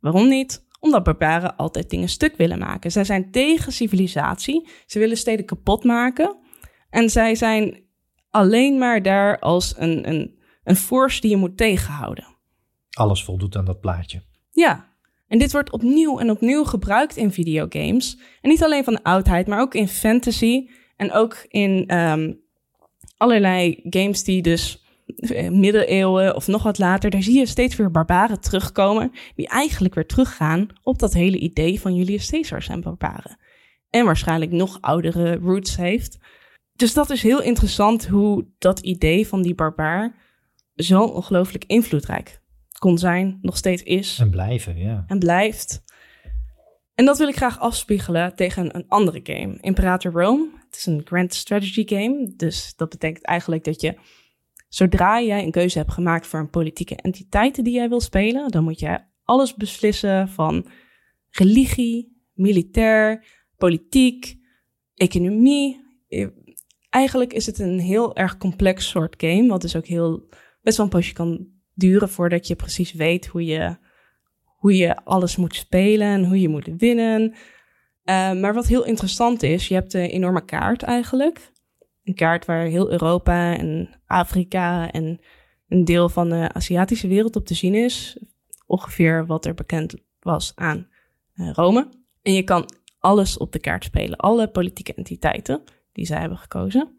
Waarom 0.00 0.28
niet? 0.28 0.66
Omdat 0.80 1.02
barbaren 1.02 1.56
altijd 1.56 1.90
dingen 1.90 2.08
stuk 2.08 2.36
willen 2.36 2.58
maken. 2.58 2.90
Zij 2.90 3.04
zijn 3.04 3.30
tegen 3.30 3.72
civilisatie, 3.72 4.68
ze 4.86 4.98
willen 4.98 5.16
steden 5.16 5.44
kapot 5.44 5.84
maken 5.84 6.36
en 6.90 7.10
zij 7.10 7.34
zijn 7.34 7.82
alleen 8.30 8.78
maar 8.78 9.02
daar 9.02 9.38
als 9.38 9.74
een, 9.76 10.08
een, 10.08 10.38
een 10.64 10.76
force 10.76 11.20
die 11.20 11.30
je 11.30 11.36
moet 11.36 11.56
tegenhouden. 11.56 12.36
Alles 12.90 13.24
voldoet 13.24 13.56
aan 13.56 13.64
dat 13.64 13.80
plaatje. 13.80 14.22
Ja, 14.50 14.92
en 15.28 15.38
dit 15.38 15.52
wordt 15.52 15.70
opnieuw 15.70 16.18
en 16.18 16.30
opnieuw 16.30 16.64
gebruikt 16.64 17.16
in 17.16 17.32
videogames. 17.32 18.18
En 18.40 18.50
niet 18.50 18.62
alleen 18.62 18.84
van 18.84 18.94
de 18.94 19.02
oudheid, 19.02 19.46
maar 19.46 19.60
ook 19.60 19.74
in 19.74 19.88
fantasy. 19.88 20.68
En 20.96 21.12
ook 21.12 21.46
in 21.48 21.98
um, 21.98 22.40
allerlei 23.16 23.80
games 23.90 24.24
die 24.24 24.42
dus 24.42 24.84
eh, 25.06 25.50
middeleeuwen 25.50 26.36
of 26.36 26.46
nog 26.46 26.62
wat 26.62 26.78
later, 26.78 27.10
daar 27.10 27.22
zie 27.22 27.38
je 27.38 27.46
steeds 27.46 27.76
weer 27.76 27.90
barbaren 27.90 28.40
terugkomen. 28.40 29.12
Die 29.34 29.48
eigenlijk 29.48 29.94
weer 29.94 30.06
teruggaan 30.06 30.68
op 30.82 30.98
dat 30.98 31.12
hele 31.12 31.38
idee 31.38 31.80
van 31.80 31.94
Julius 31.94 32.30
Caesar 32.30 32.62
zijn 32.62 32.80
barbaren. 32.80 33.38
En 33.90 34.04
waarschijnlijk 34.04 34.50
nog 34.50 34.78
oudere 34.80 35.34
roots 35.34 35.76
heeft. 35.76 36.18
dus 36.72 36.94
dat 36.94 37.10
is 37.10 37.22
heel 37.22 37.42
interessant 37.42 38.06
hoe 38.06 38.46
dat 38.58 38.78
idee 38.78 39.26
van 39.26 39.42
die 39.42 39.54
barbaar 39.54 40.14
zo 40.74 41.02
ongelooflijk 41.02 41.64
invloedrijk 41.64 42.40
kon 42.78 42.98
zijn, 42.98 43.38
nog 43.42 43.56
steeds 43.56 43.82
is. 43.82 44.18
En 44.18 44.30
blijven, 44.30 44.78
ja. 44.78 45.04
En 45.06 45.18
blijft. 45.18 45.84
En 46.94 47.04
dat 47.04 47.18
wil 47.18 47.28
ik 47.28 47.36
graag 47.36 47.60
afspiegelen 47.60 48.36
tegen 48.36 48.76
een 48.76 48.84
andere 48.88 49.20
game, 49.22 49.58
Imperator 49.60 50.12
Rome. 50.12 50.48
Het 50.74 50.86
is 50.86 50.92
een 50.92 51.06
grand 51.06 51.34
strategy 51.34 51.82
game, 51.86 52.32
dus 52.36 52.72
dat 52.76 52.88
betekent 52.88 53.24
eigenlijk 53.24 53.64
dat 53.64 53.80
je, 53.80 53.94
zodra 54.68 55.20
jij 55.20 55.42
een 55.42 55.50
keuze 55.50 55.78
hebt 55.78 55.92
gemaakt 55.92 56.26
voor 56.26 56.40
een 56.40 56.50
politieke 56.50 56.96
entiteit 56.96 57.64
die 57.64 57.74
jij 57.74 57.88
wil 57.88 58.00
spelen, 58.00 58.50
dan 58.50 58.64
moet 58.64 58.78
je 58.78 59.00
alles 59.24 59.54
beslissen 59.54 60.28
van 60.28 60.66
religie, 61.30 62.22
militair, 62.32 63.24
politiek, 63.56 64.36
economie. 64.94 65.80
Eigenlijk 66.90 67.32
is 67.32 67.46
het 67.46 67.58
een 67.58 67.78
heel 67.78 68.16
erg 68.16 68.36
complex 68.36 68.88
soort 68.88 69.14
game, 69.16 69.48
wat 69.48 69.60
dus 69.60 69.76
ook 69.76 69.86
heel 69.86 70.28
best 70.62 70.76
wel 70.76 70.86
een 70.86 70.92
poosje 70.92 71.12
kan 71.12 71.46
duren 71.74 72.08
voordat 72.08 72.46
je 72.46 72.56
precies 72.56 72.92
weet 72.92 73.26
hoe 73.26 73.44
je, 73.44 73.76
hoe 74.44 74.76
je 74.76 75.04
alles 75.04 75.36
moet 75.36 75.54
spelen 75.54 76.06
en 76.06 76.24
hoe 76.24 76.40
je 76.40 76.48
moet 76.48 76.68
winnen. 76.76 77.34
Uh, 78.04 78.32
maar 78.32 78.54
wat 78.54 78.66
heel 78.66 78.84
interessant 78.84 79.42
is, 79.42 79.68
je 79.68 79.74
hebt 79.74 79.94
een 79.94 80.08
enorme 80.08 80.44
kaart 80.44 80.82
eigenlijk. 80.82 81.52
Een 82.04 82.14
kaart 82.14 82.44
waar 82.44 82.64
heel 82.64 82.90
Europa 82.90 83.56
en 83.56 84.00
Afrika 84.06 84.90
en 84.90 85.20
een 85.68 85.84
deel 85.84 86.08
van 86.08 86.28
de 86.28 86.52
Aziatische 86.52 87.08
wereld 87.08 87.36
op 87.36 87.46
te 87.46 87.54
zien 87.54 87.74
is. 87.74 88.18
Ongeveer 88.66 89.26
wat 89.26 89.44
er 89.44 89.54
bekend 89.54 89.94
was 90.20 90.52
aan 90.54 90.88
uh, 91.34 91.52
Rome. 91.52 91.88
En 92.22 92.32
je 92.32 92.42
kan 92.42 92.70
alles 92.98 93.38
op 93.38 93.52
de 93.52 93.58
kaart 93.58 93.84
spelen, 93.84 94.16
alle 94.16 94.48
politieke 94.48 94.94
entiteiten 94.94 95.62
die 95.92 96.06
zij 96.06 96.20
hebben 96.20 96.38
gekozen. 96.38 96.96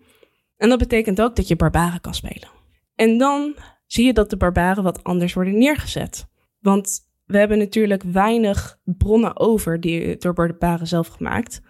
En 0.58 0.70
dat 0.70 0.80
betekent 0.80 1.22
ook 1.22 1.36
dat 1.36 1.47
je 1.47 1.56
barbaren 1.56 2.01
kan 2.01 2.14
spelen. 2.14 2.49
En 2.95 3.18
dan 3.18 3.56
zie 3.86 4.06
je 4.06 4.14
dat 4.14 4.30
de 4.30 4.38
barbaren 4.38 4.84
wat 4.84 5.03
anders 5.03 5.34
worden 5.34 5.58
neergezet. 5.58 6.28
Want 6.60 7.05
we 7.26 7.38
hebben 7.38 7.57
natuurlijk 7.57 8.03
weinig 8.03 8.80
bronnen 8.84 9.39
over 9.39 9.80
die 9.80 10.17
door 10.17 10.34
barbaren 10.34 10.88
zelf 10.88 11.07
gemaakt. 11.07 11.61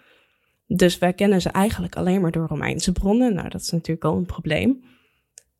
Dus 0.67 0.97
wij 0.97 1.13
kennen 1.13 1.41
ze 1.41 1.49
eigenlijk 1.49 1.95
alleen 1.95 2.21
maar 2.21 2.31
door 2.31 2.47
Romeinse 2.47 2.91
bronnen. 2.91 3.33
Nou, 3.33 3.49
dat 3.49 3.61
is 3.61 3.69
natuurlijk 3.69 4.05
al 4.05 4.17
een 4.17 4.25
probleem. 4.25 4.83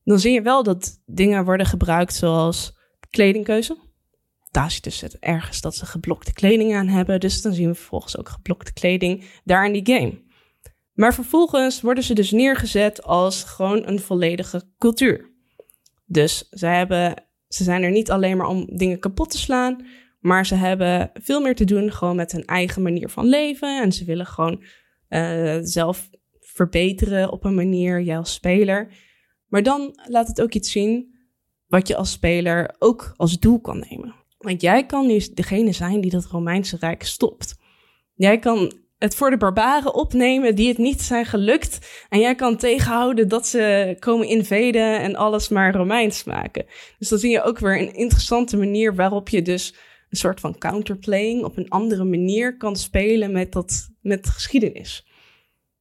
Dan 0.04 0.20
zie 0.20 0.34
je 0.34 0.42
wel 0.42 0.64
dat 0.64 1.02
dingen 1.06 1.46
worden 1.46 1.66
gebruikt 1.66 2.14
zoals 2.14 2.78
kledingkeuze. 3.10 3.78
Daar 4.52 4.72
ziet 4.72 4.84
dus 4.84 5.02
het 5.02 5.20
ergens 5.20 5.62
dat 5.62 5.76
ze 5.76 5.86
geblokte 5.86 6.34
kleding 6.34 6.76
aan 6.76 6.88
hebben. 6.88 7.20
Dus 7.20 7.42
dan 7.42 7.54
zien 7.54 7.68
we 7.68 7.76
vervolgens 7.76 8.18
ook 8.18 8.30
geblokte 8.30 8.74
kleding 8.74 9.24
daar 9.44 9.66
in 9.66 9.84
die 9.84 9.96
game. 9.96 10.24
Maar 10.94 11.14
vervolgens 11.14 11.82
worden 11.82 12.04
ze 12.04 12.14
dus 12.14 12.32
neergezet 12.32 13.04
als 13.04 13.44
gewoon 13.44 13.88
een 13.88 14.00
volledige 14.00 14.64
cultuur. 14.78 15.34
Dus 16.06 16.50
ze, 16.50 16.66
hebben, 16.66 17.25
ze 17.56 17.64
zijn 17.64 17.84
er 17.84 17.92
niet 17.92 18.12
alleen 18.12 18.38
maar 18.38 18.48
om 18.48 18.66
dingen 18.78 19.00
kapot 19.00 19.30
te 19.32 19.38
slaan, 19.38 19.86
maar 20.20 20.46
ze 20.46 20.56
hebben 20.56 21.12
veel 21.14 21.42
meer 21.42 21.56
te 21.56 21.66
doen 21.66 21.92
gewoon 21.92 22.16
met 22.16 22.32
hun 22.32 22.46
eigen 22.46 22.82
manier 22.82 23.10
van 23.10 23.26
leven. 23.26 23.82
En 23.82 23.92
ze 23.92 24.06
willen 24.06 24.26
gewoon 24.26 24.64
uh, 25.10 25.58
zelf 25.62 26.10
verbeteren 26.40 27.32
op 27.32 27.44
een 27.44 27.56
manier, 27.56 28.02
jij 28.02 28.18
als 28.18 28.34
speler. 28.34 28.94
Maar 29.48 29.64
dan 29.64 30.00
laat 30.08 30.28
het 30.28 30.42
ook 30.42 30.54
iets 30.54 30.72
zien 30.72 31.16
wat 31.68 31.88
je 31.88 31.96
als 31.96 32.12
speler 32.12 32.76
ook 32.80 33.14
als 33.16 33.40
doel 33.40 33.62
kan 33.62 33.86
nemen. 33.90 34.16
Want 34.38 34.62
jij 34.62 34.86
kan 34.86 35.08
nu 35.08 35.20
degene 35.34 35.72
zijn 35.72 36.02
die 36.02 36.12
dat 36.12 36.26
Romeinse 36.26 36.78
Rijk 36.80 37.04
stopt. 37.04 37.56
Jij 38.14 38.40
kan 38.40 38.74
het 38.98 39.16
voor 39.16 39.30
de 39.30 39.38
barbaren 39.38 39.94
opnemen 39.94 40.56
die 40.56 40.68
het 40.68 40.78
niet 40.78 41.02
zijn 41.02 41.26
gelukt. 41.26 42.06
En 42.10 42.20
jij 42.20 42.36
kan 42.36 42.58
tegenhouden 42.58 43.28
dat 43.28 43.48
ze 43.48 43.96
komen 44.00 44.28
invaden 44.28 45.02
en 45.02 45.16
alles 45.16 45.50
maar 45.50 45.76
Romeins 45.76 46.24
maken. 46.24 46.66
Dus 46.98 47.10
dan 47.10 47.20
zie 47.20 47.32
je 47.32 47.44
ook 47.44 47.60
weer 47.60 47.82
een 47.82 47.94
interessante 47.94 48.58
manier 48.58 48.96
waarop 48.96 49.30
je 49.30 49.42
dus 49.42 49.76
een 50.10 50.18
soort 50.18 50.40
van 50.40 50.58
counterplaying 50.58 51.44
op 51.44 51.58
een 51.58 51.70
andere 51.70 52.04
manier 52.04 52.58
kan 52.58 52.76
spelen 52.76 53.32
met, 53.32 53.52
dat, 53.52 53.92
met 54.02 54.28
geschiedenis. 54.28 55.08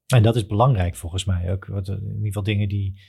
En 0.06 0.22
dat 0.22 0.36
is 0.36 0.46
belangrijk 0.46 0.96
volgens 0.96 1.24
mij 1.24 1.52
ook. 1.52 1.66
Wat, 1.66 1.88
in 1.88 2.02
ieder 2.04 2.26
geval 2.26 2.42
dingen 2.42 2.68
die, 2.68 3.00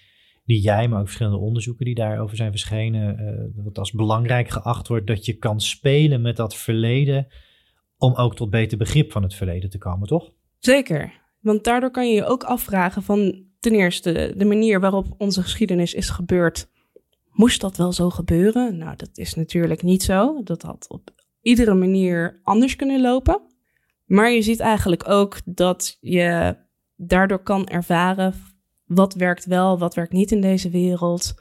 die 0.45 0.62
jij, 0.62 0.88
maar 0.88 0.99
ook 0.99 1.06
verschillende 1.06 1.39
onderzoeken 1.39 1.86
die 1.86 1.95
daarover 1.95 2.36
zijn 2.36 2.51
verschenen, 2.51 3.20
uh, 3.20 3.64
wat 3.64 3.78
als 3.78 3.91
belangrijk 3.91 4.49
geacht 4.49 4.88
wordt 4.88 5.08
dat 5.08 5.26
je 5.26 5.34
kan 5.34 5.60
spelen 5.60 6.22
met 6.22 6.36
dat 6.36 6.56
verleden 6.56 7.28
om 7.98 8.16
ook 8.16 8.36
tot 8.36 8.50
beter 8.50 8.78
begrip 8.78 9.12
van 9.12 9.24
het 9.24 9.34
verleden 9.34 9.70
te 9.70 9.78
komen, 9.78 10.08
toch? 10.08 10.32
Zeker, 10.60 11.22
want 11.39 11.64
daardoor 11.64 11.91
kan 11.91 12.10
je 12.10 12.16
je 12.16 12.26
ook 12.26 12.43
afvragen 12.43 13.04
van 13.04 13.43
ten 13.60 13.74
eerste 13.74 14.34
de 14.38 14.46
manier 14.46 14.80
waarop 14.80 15.06
onze 15.18 15.41
geschiedenis 15.41 15.93
is 15.93 16.10
gebeurd. 16.10 16.70
Moest 17.32 17.62
dat 17.62 17.78
wel 17.78 17.93
zo 17.93 18.10
gebeuren? 18.10 18.78
Nou, 18.78 18.96
dat 18.96 19.10
is 19.14 19.34
natuurlijk 19.34 19.84
niet 19.84 20.04
zo. 20.04 20.43
Dat 20.43 20.62
had 20.62 20.86
op 20.89 21.10
iedere 21.41 21.74
manier 21.74 22.39
anders 22.43 22.76
kunnen 22.76 23.02
lopen. 23.02 23.41
Maar 24.06 24.32
je 24.32 24.41
ziet 24.41 24.60
eigenlijk 24.60 25.10
ook 25.10 25.38
dat 25.46 25.98
je 26.02 26.58
daardoor 26.96 27.39
kan 27.39 27.68
ervaren 27.68 28.34
wat 28.86 29.14
werkt 29.14 29.46
wel, 29.46 29.80
wat 29.80 29.96
werkt 29.96 30.12
niet 30.12 30.32
in 30.32 30.41
deze 30.41 30.70
wereld. 30.70 31.34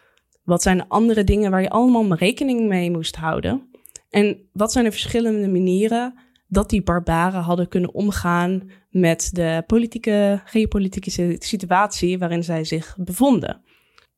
Wat 0.45 0.63
zijn 0.63 0.77
de 0.77 0.89
andere 0.89 1.25
dingen 1.25 1.51
waar 1.51 1.63
je 1.63 1.71
allemaal 1.71 2.15
rekening 2.15 2.69
mee 2.69 2.91
moest 2.91 3.17
houden? 3.17 3.71
En 4.11 4.49
wat 4.53 4.73
zijn 4.73 4.85
de 4.85 4.91
verschillende 4.91 5.49
manieren 5.49 6.15
dat 6.55 6.71
die 6.71 6.83
barbaren 6.83 7.41
hadden 7.41 7.69
kunnen 7.69 7.95
omgaan 7.95 8.71
met 8.91 9.31
de 9.33 9.63
politieke, 9.67 10.41
geopolitieke 10.45 11.37
situatie 11.39 12.19
waarin 12.19 12.45
zij 12.45 12.65
zich 12.65 12.97
bevonden. 12.99 13.63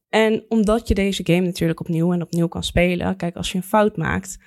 En 0.09 0.45
omdat 0.49 0.89
je 0.89 0.95
deze 0.95 1.25
game 1.25 1.47
natuurlijk 1.47 1.81
opnieuw 1.81 2.13
en 2.13 2.23
opnieuw 2.23 2.49
kan 2.49 2.63
spelen, 2.63 3.17
kijk, 3.17 3.37
als 3.37 3.53
je 3.53 3.59
een 3.59 3.65
fout 3.65 3.97
maakt, 3.97 4.39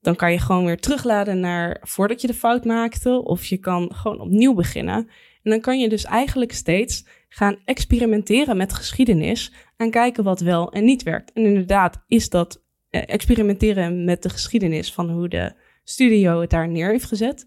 dan 0.00 0.16
kan 0.16 0.32
je 0.32 0.38
gewoon 0.38 0.64
weer 0.64 0.80
terugladen 0.80 1.40
naar 1.40 1.80
voordat 1.80 2.20
je 2.20 2.26
de 2.26 2.34
fout 2.34 2.64
maakte, 2.64 3.22
of 3.24 3.44
je 3.44 3.58
kan 3.58 3.94
gewoon 3.94 4.20
opnieuw 4.20 4.54
beginnen. 4.54 5.08
En 5.42 5.50
dan 5.50 5.60
kan 5.60 5.80
je 5.80 5.88
dus 5.88 6.04
eigenlijk 6.04 6.52
steeds 6.52 7.06
gaan 7.28 7.58
experimenteren 7.64 8.56
met 8.56 8.74
geschiedenis 8.74 9.52
en 9.76 9.90
kijken 9.90 10.24
wat 10.24 10.40
wel 10.40 10.72
en 10.72 10.84
niet 10.84 11.02
werkt. 11.02 11.32
En 11.32 11.44
inderdaad 11.44 12.04
is 12.06 12.28
dat 12.28 12.62
eh, 12.90 13.02
experimenteren 13.06 14.04
met 14.04 14.22
de 14.22 14.28
geschiedenis 14.28 14.92
van 14.92 15.10
hoe 15.10 15.28
de 15.28 15.52
studio 15.84 16.40
het 16.40 16.50
daar 16.50 16.68
neer 16.68 16.90
heeft 16.90 17.04
gezet. 17.04 17.46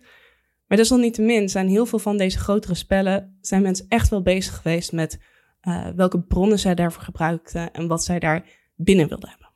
Maar 0.68 0.78
desalniettemin 0.78 1.50
zijn 1.50 1.68
heel 1.68 1.86
veel 1.86 2.00
van 2.00 2.18
deze 2.18 2.40
grotere 2.40 2.76
spellen, 2.76 3.38
zijn 3.42 3.62
mensen 3.62 3.86
echt 3.88 4.10
wel 4.10 4.22
bezig 4.22 4.56
geweest 4.56 4.92
met 4.92 5.20
uh, 5.68 5.88
welke 5.88 6.22
bronnen 6.22 6.60
zij 6.60 6.76
daarvoor 6.76 7.04
gebruikten 7.04 7.72
en 7.74 7.88
wat 7.88 8.04
zij 8.04 8.20
daar 8.20 8.46
binnen 8.76 9.08
wilden 9.08 9.30
hebben. 9.30 9.50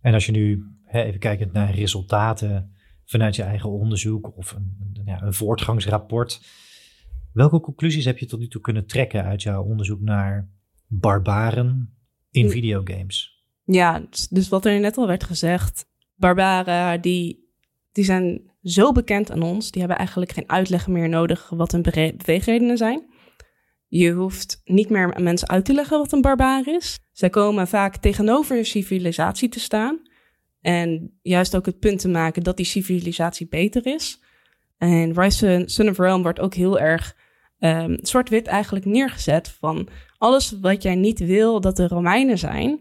En 0.00 0.14
als 0.14 0.26
je 0.26 0.32
nu 0.32 0.64
hè, 0.84 1.02
even 1.02 1.20
kijkt 1.20 1.52
naar 1.52 1.74
resultaten 1.74 2.72
vanuit 3.04 3.36
je 3.36 3.42
eigen 3.42 3.70
onderzoek 3.70 4.36
of 4.36 4.52
een, 4.52 5.00
ja, 5.04 5.22
een 5.22 5.34
voortgangsrapport, 5.34 6.40
welke 7.32 7.60
conclusies 7.60 8.04
heb 8.04 8.18
je 8.18 8.26
tot 8.26 8.40
nu 8.40 8.48
toe 8.48 8.60
kunnen 8.60 8.86
trekken 8.86 9.24
uit 9.24 9.42
jouw 9.42 9.62
onderzoek 9.62 10.00
naar 10.00 10.48
barbaren 10.86 11.96
in 12.30 12.50
videogames? 12.50 13.44
Ja, 13.64 14.06
dus, 14.10 14.28
dus 14.28 14.48
wat 14.48 14.64
er 14.64 14.80
net 14.80 14.96
al 14.96 15.06
werd 15.06 15.24
gezegd, 15.24 15.90
barbaren 16.14 17.00
die 17.00 17.47
die 17.98 18.06
zijn 18.06 18.50
zo 18.62 18.92
bekend 18.92 19.30
aan 19.30 19.42
ons, 19.42 19.70
die 19.70 19.80
hebben 19.80 19.98
eigenlijk 19.98 20.32
geen 20.32 20.48
uitleg 20.48 20.88
meer 20.88 21.08
nodig 21.08 21.48
wat 21.48 21.72
hun 21.72 21.82
beweegredenen 21.82 22.76
zijn. 22.76 23.06
Je 23.88 24.12
hoeft 24.12 24.60
niet 24.64 24.90
meer 24.90 25.20
mensen 25.22 25.48
uit 25.48 25.64
te 25.64 25.72
leggen 25.72 25.98
wat 25.98 26.12
een 26.12 26.20
barbaar 26.20 26.68
is. 26.68 26.98
Zij 27.12 27.30
komen 27.30 27.68
vaak 27.68 27.96
tegenover 27.96 28.64
civilisatie 28.64 29.48
te 29.48 29.60
staan. 29.60 30.00
En 30.60 31.18
juist 31.22 31.56
ook 31.56 31.66
het 31.66 31.78
punt 31.78 32.00
te 32.00 32.08
maken 32.08 32.42
dat 32.42 32.56
die 32.56 32.66
civilisatie 32.66 33.48
beter 33.48 33.86
is. 33.86 34.22
En 34.76 35.20
Rise 35.20 35.62
Son 35.66 35.88
of 35.88 35.98
Realm 35.98 36.22
wordt 36.22 36.40
ook 36.40 36.54
heel 36.54 36.78
erg 36.78 37.16
um, 37.58 37.98
zwart-wit 38.00 38.46
eigenlijk 38.46 38.84
neergezet 38.84 39.48
van 39.48 39.88
alles 40.18 40.58
wat 40.60 40.82
jij 40.82 40.94
niet 40.94 41.18
wil 41.18 41.60
dat 41.60 41.76
de 41.76 41.88
Romeinen 41.88 42.38
zijn, 42.38 42.80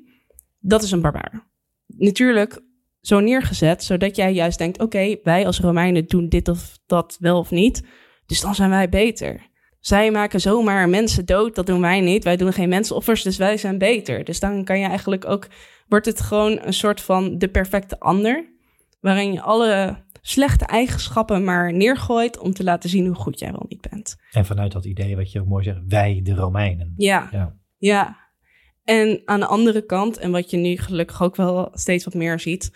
dat 0.59 0.83
is 0.83 0.91
een 0.91 1.01
barbaar. 1.01 1.47
Natuurlijk 1.85 2.65
zo 3.01 3.19
neergezet, 3.19 3.83
zodat 3.83 4.15
jij 4.15 4.33
juist 4.33 4.57
denkt: 4.57 4.79
oké, 4.79 5.15
wij 5.23 5.45
als 5.45 5.59
Romeinen 5.59 6.05
doen 6.07 6.29
dit 6.29 6.47
of 6.47 6.77
dat 6.85 7.17
wel 7.19 7.39
of 7.39 7.51
niet, 7.51 7.83
dus 8.25 8.41
dan 8.41 8.55
zijn 8.55 8.69
wij 8.69 8.89
beter. 8.89 9.47
Zij 9.79 10.11
maken 10.11 10.41
zomaar 10.41 10.89
mensen 10.89 11.25
dood, 11.25 11.55
dat 11.55 11.65
doen 11.65 11.81
wij 11.81 12.01
niet. 12.01 12.23
Wij 12.23 12.37
doen 12.37 12.53
geen 12.53 12.69
mensenoffers, 12.69 13.23
dus 13.23 13.37
wij 13.37 13.57
zijn 13.57 13.77
beter. 13.77 14.23
Dus 14.23 14.39
dan 14.39 14.63
kan 14.63 14.79
je 14.79 14.87
eigenlijk 14.87 15.25
ook, 15.25 15.47
wordt 15.87 16.05
het 16.05 16.21
gewoon 16.21 16.59
een 16.61 16.73
soort 16.73 17.01
van 17.01 17.37
de 17.37 17.47
perfecte 17.47 17.99
ander, 17.99 18.53
waarin 18.99 19.33
je 19.33 19.41
alle 19.41 20.03
slechte 20.21 20.65
eigenschappen 20.65 21.43
maar 21.43 21.73
neergooit 21.73 22.39
om 22.39 22.53
te 22.53 22.63
laten 22.63 22.89
zien 22.89 23.05
hoe 23.05 23.15
goed 23.15 23.39
jij 23.39 23.51
wel 23.51 23.65
niet 23.67 23.87
bent. 23.89 24.15
En 24.31 24.45
vanuit 24.45 24.71
dat 24.71 24.85
idee 24.85 25.15
wat 25.15 25.31
je 25.31 25.41
ook 25.41 25.47
mooi 25.47 25.63
zegt, 25.63 25.79
wij 25.87 26.19
de 26.23 26.35
Romeinen. 26.35 26.93
Ja, 26.95 27.29
ja. 27.31 27.55
ja. 27.77 28.26
En 28.87 29.21
aan 29.25 29.39
de 29.39 29.45
andere 29.45 29.85
kant, 29.85 30.17
en 30.17 30.31
wat 30.31 30.49
je 30.49 30.57
nu 30.57 30.77
gelukkig 30.77 31.21
ook 31.21 31.35
wel 31.35 31.69
steeds 31.73 32.05
wat 32.05 32.13
meer 32.13 32.39
ziet, 32.39 32.71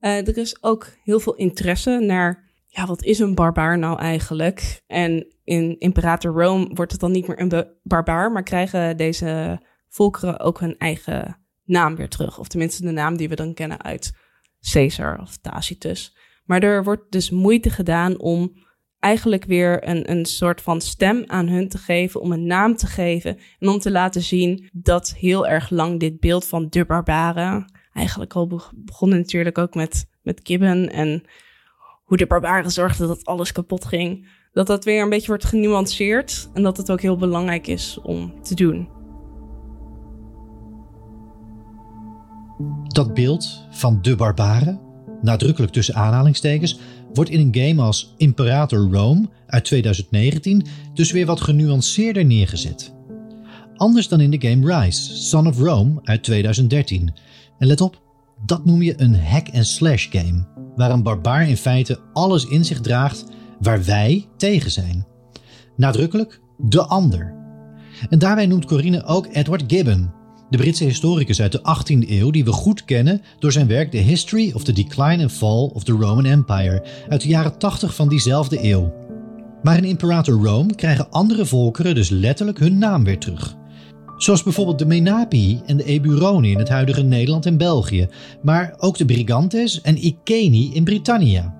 uh, 0.00 0.28
er 0.28 0.38
is 0.38 0.62
ook 0.62 0.86
heel 1.02 1.20
veel 1.20 1.34
interesse 1.34 1.98
naar 1.98 2.50
ja, 2.66 2.86
wat 2.86 3.04
is 3.04 3.18
een 3.18 3.34
barbaar 3.34 3.78
nou 3.78 3.98
eigenlijk? 3.98 4.82
En 4.86 5.34
in 5.44 5.78
Imperator 5.78 6.42
Rome 6.42 6.70
wordt 6.74 6.92
het 6.92 7.00
dan 7.00 7.12
niet 7.12 7.26
meer 7.26 7.40
een 7.40 7.66
barbaar, 7.82 8.32
maar 8.32 8.42
krijgen 8.42 8.96
deze 8.96 9.60
volkeren 9.88 10.40
ook 10.40 10.60
hun 10.60 10.78
eigen 10.78 11.38
naam 11.64 11.96
weer 11.96 12.08
terug. 12.08 12.38
Of 12.38 12.48
tenminste 12.48 12.82
de 12.82 12.90
naam 12.90 13.16
die 13.16 13.28
we 13.28 13.34
dan 13.34 13.54
kennen 13.54 13.82
uit 13.82 14.12
Caesar 14.72 15.20
of 15.20 15.36
Tacitus. 15.36 16.16
Maar 16.44 16.62
er 16.62 16.84
wordt 16.84 17.12
dus 17.12 17.30
moeite 17.30 17.70
gedaan 17.70 18.18
om 18.18 18.52
eigenlijk 19.00 19.44
weer 19.44 19.88
een, 19.88 20.10
een 20.10 20.24
soort 20.24 20.60
van 20.60 20.80
stem 20.80 21.24
aan 21.26 21.48
hun 21.48 21.68
te 21.68 21.78
geven, 21.78 22.20
om 22.20 22.32
een 22.32 22.46
naam 22.46 22.76
te 22.76 22.86
geven 22.86 23.38
en 23.58 23.68
om 23.68 23.78
te 23.78 23.90
laten 23.90 24.22
zien 24.22 24.68
dat 24.72 25.14
heel 25.18 25.46
erg 25.46 25.70
lang 25.70 26.00
dit 26.00 26.20
beeld 26.20 26.46
van 26.46 26.66
de 26.70 26.84
barbaren, 26.84 27.72
eigenlijk 27.92 28.32
al 28.32 28.60
begonnen 28.74 29.18
natuurlijk 29.18 29.58
ook 29.58 29.74
met, 29.74 30.06
met 30.22 30.40
Gibbon 30.42 30.88
en 30.88 31.22
hoe 32.04 32.16
de 32.16 32.26
barbaren 32.26 32.70
zorgden 32.70 33.08
dat 33.08 33.24
alles 33.24 33.52
kapot 33.52 33.84
ging, 33.84 34.28
dat 34.52 34.66
dat 34.66 34.84
weer 34.84 35.02
een 35.02 35.08
beetje 35.08 35.26
wordt 35.26 35.44
genuanceerd 35.44 36.50
en 36.54 36.62
dat 36.62 36.76
het 36.76 36.90
ook 36.90 37.00
heel 37.00 37.16
belangrijk 37.16 37.66
is 37.66 37.98
om 38.02 38.42
te 38.42 38.54
doen. 38.54 38.88
Dat 42.86 43.14
beeld 43.14 43.66
van 43.70 43.98
de 44.02 44.16
barbaren, 44.16 44.80
nadrukkelijk 45.20 45.72
tussen 45.72 45.94
aanhalingstekens, 45.94 46.80
wordt 47.14 47.30
in 47.30 47.40
een 47.40 47.68
game 47.68 47.82
als 47.82 48.14
Imperator 48.16 48.92
Rome 48.92 49.28
uit 49.46 49.64
2019 49.64 50.66
dus 50.94 51.12
weer 51.12 51.26
wat 51.26 51.40
genuanceerder 51.40 52.24
neergezet. 52.24 52.94
Anders 53.76 54.08
dan 54.08 54.20
in 54.20 54.30
de 54.30 54.48
game 54.48 54.80
Rise, 54.80 55.16
Son 55.16 55.46
of 55.46 55.58
Rome 55.58 56.00
uit 56.02 56.22
2013. 56.22 57.14
En 57.58 57.66
let 57.66 57.80
op, 57.80 58.02
dat 58.46 58.64
noem 58.64 58.82
je 58.82 58.94
een 58.96 59.20
hack-and-slash 59.20 60.08
game, 60.10 60.46
waar 60.76 60.90
een 60.90 61.02
barbaar 61.02 61.48
in 61.48 61.56
feite 61.56 61.98
alles 62.12 62.44
in 62.44 62.64
zich 62.64 62.80
draagt 62.80 63.24
waar 63.60 63.84
wij 63.84 64.28
tegen 64.36 64.70
zijn. 64.70 65.06
Nadrukkelijk 65.76 66.40
de 66.56 66.82
ander. 66.86 67.34
En 68.08 68.18
daarbij 68.18 68.46
noemt 68.46 68.64
Corine 68.64 69.04
ook 69.04 69.26
Edward 69.32 69.64
Gibbon, 69.66 70.10
de 70.50 70.56
Britse 70.56 70.84
historicus 70.84 71.40
uit 71.40 71.52
de 71.52 71.58
18e 71.58 72.08
eeuw 72.08 72.30
die 72.30 72.44
we 72.44 72.52
goed 72.52 72.84
kennen 72.84 73.22
door 73.38 73.52
zijn 73.52 73.66
werk 73.66 73.90
The 73.90 73.96
History 73.96 74.52
of 74.54 74.64
the 74.64 74.72
Decline 74.72 75.22
and 75.22 75.32
Fall 75.32 75.70
of 75.74 75.84
the 75.84 75.92
Roman 75.92 76.24
Empire 76.24 76.84
uit 77.08 77.20
de 77.20 77.28
jaren 77.28 77.58
80 77.58 77.94
van 77.94 78.08
diezelfde 78.08 78.64
eeuw. 78.64 78.92
Maar 79.62 79.76
in 79.76 79.84
Imperator 79.84 80.44
Rome 80.44 80.74
krijgen 80.74 81.10
andere 81.10 81.46
volkeren 81.46 81.94
dus 81.94 82.08
letterlijk 82.08 82.58
hun 82.58 82.78
naam 82.78 83.04
weer 83.04 83.18
terug. 83.18 83.56
Zoals 84.16 84.42
bijvoorbeeld 84.42 84.78
de 84.78 84.86
Menapii 84.86 85.60
en 85.66 85.76
de 85.76 85.84
Eburonen 85.84 86.50
in 86.50 86.58
het 86.58 86.68
huidige 86.68 87.02
Nederland 87.02 87.46
en 87.46 87.56
België, 87.56 88.08
maar 88.42 88.74
ook 88.78 88.98
de 88.98 89.04
Brigantes 89.04 89.80
en 89.80 90.04
Iceni 90.04 90.74
in 90.74 90.84
Britannia. 90.84 91.54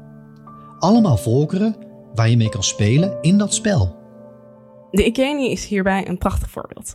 Allemaal 0.78 1.16
volkeren 1.16 1.76
waar 2.14 2.30
je 2.30 2.36
mee 2.36 2.48
kan 2.48 2.62
spelen 2.62 3.18
in 3.20 3.38
dat 3.38 3.54
spel. 3.54 3.98
De 4.90 5.04
Iceni 5.04 5.50
is 5.50 5.66
hierbij 5.66 6.08
een 6.08 6.18
prachtig 6.18 6.50
voorbeeld 6.50 6.94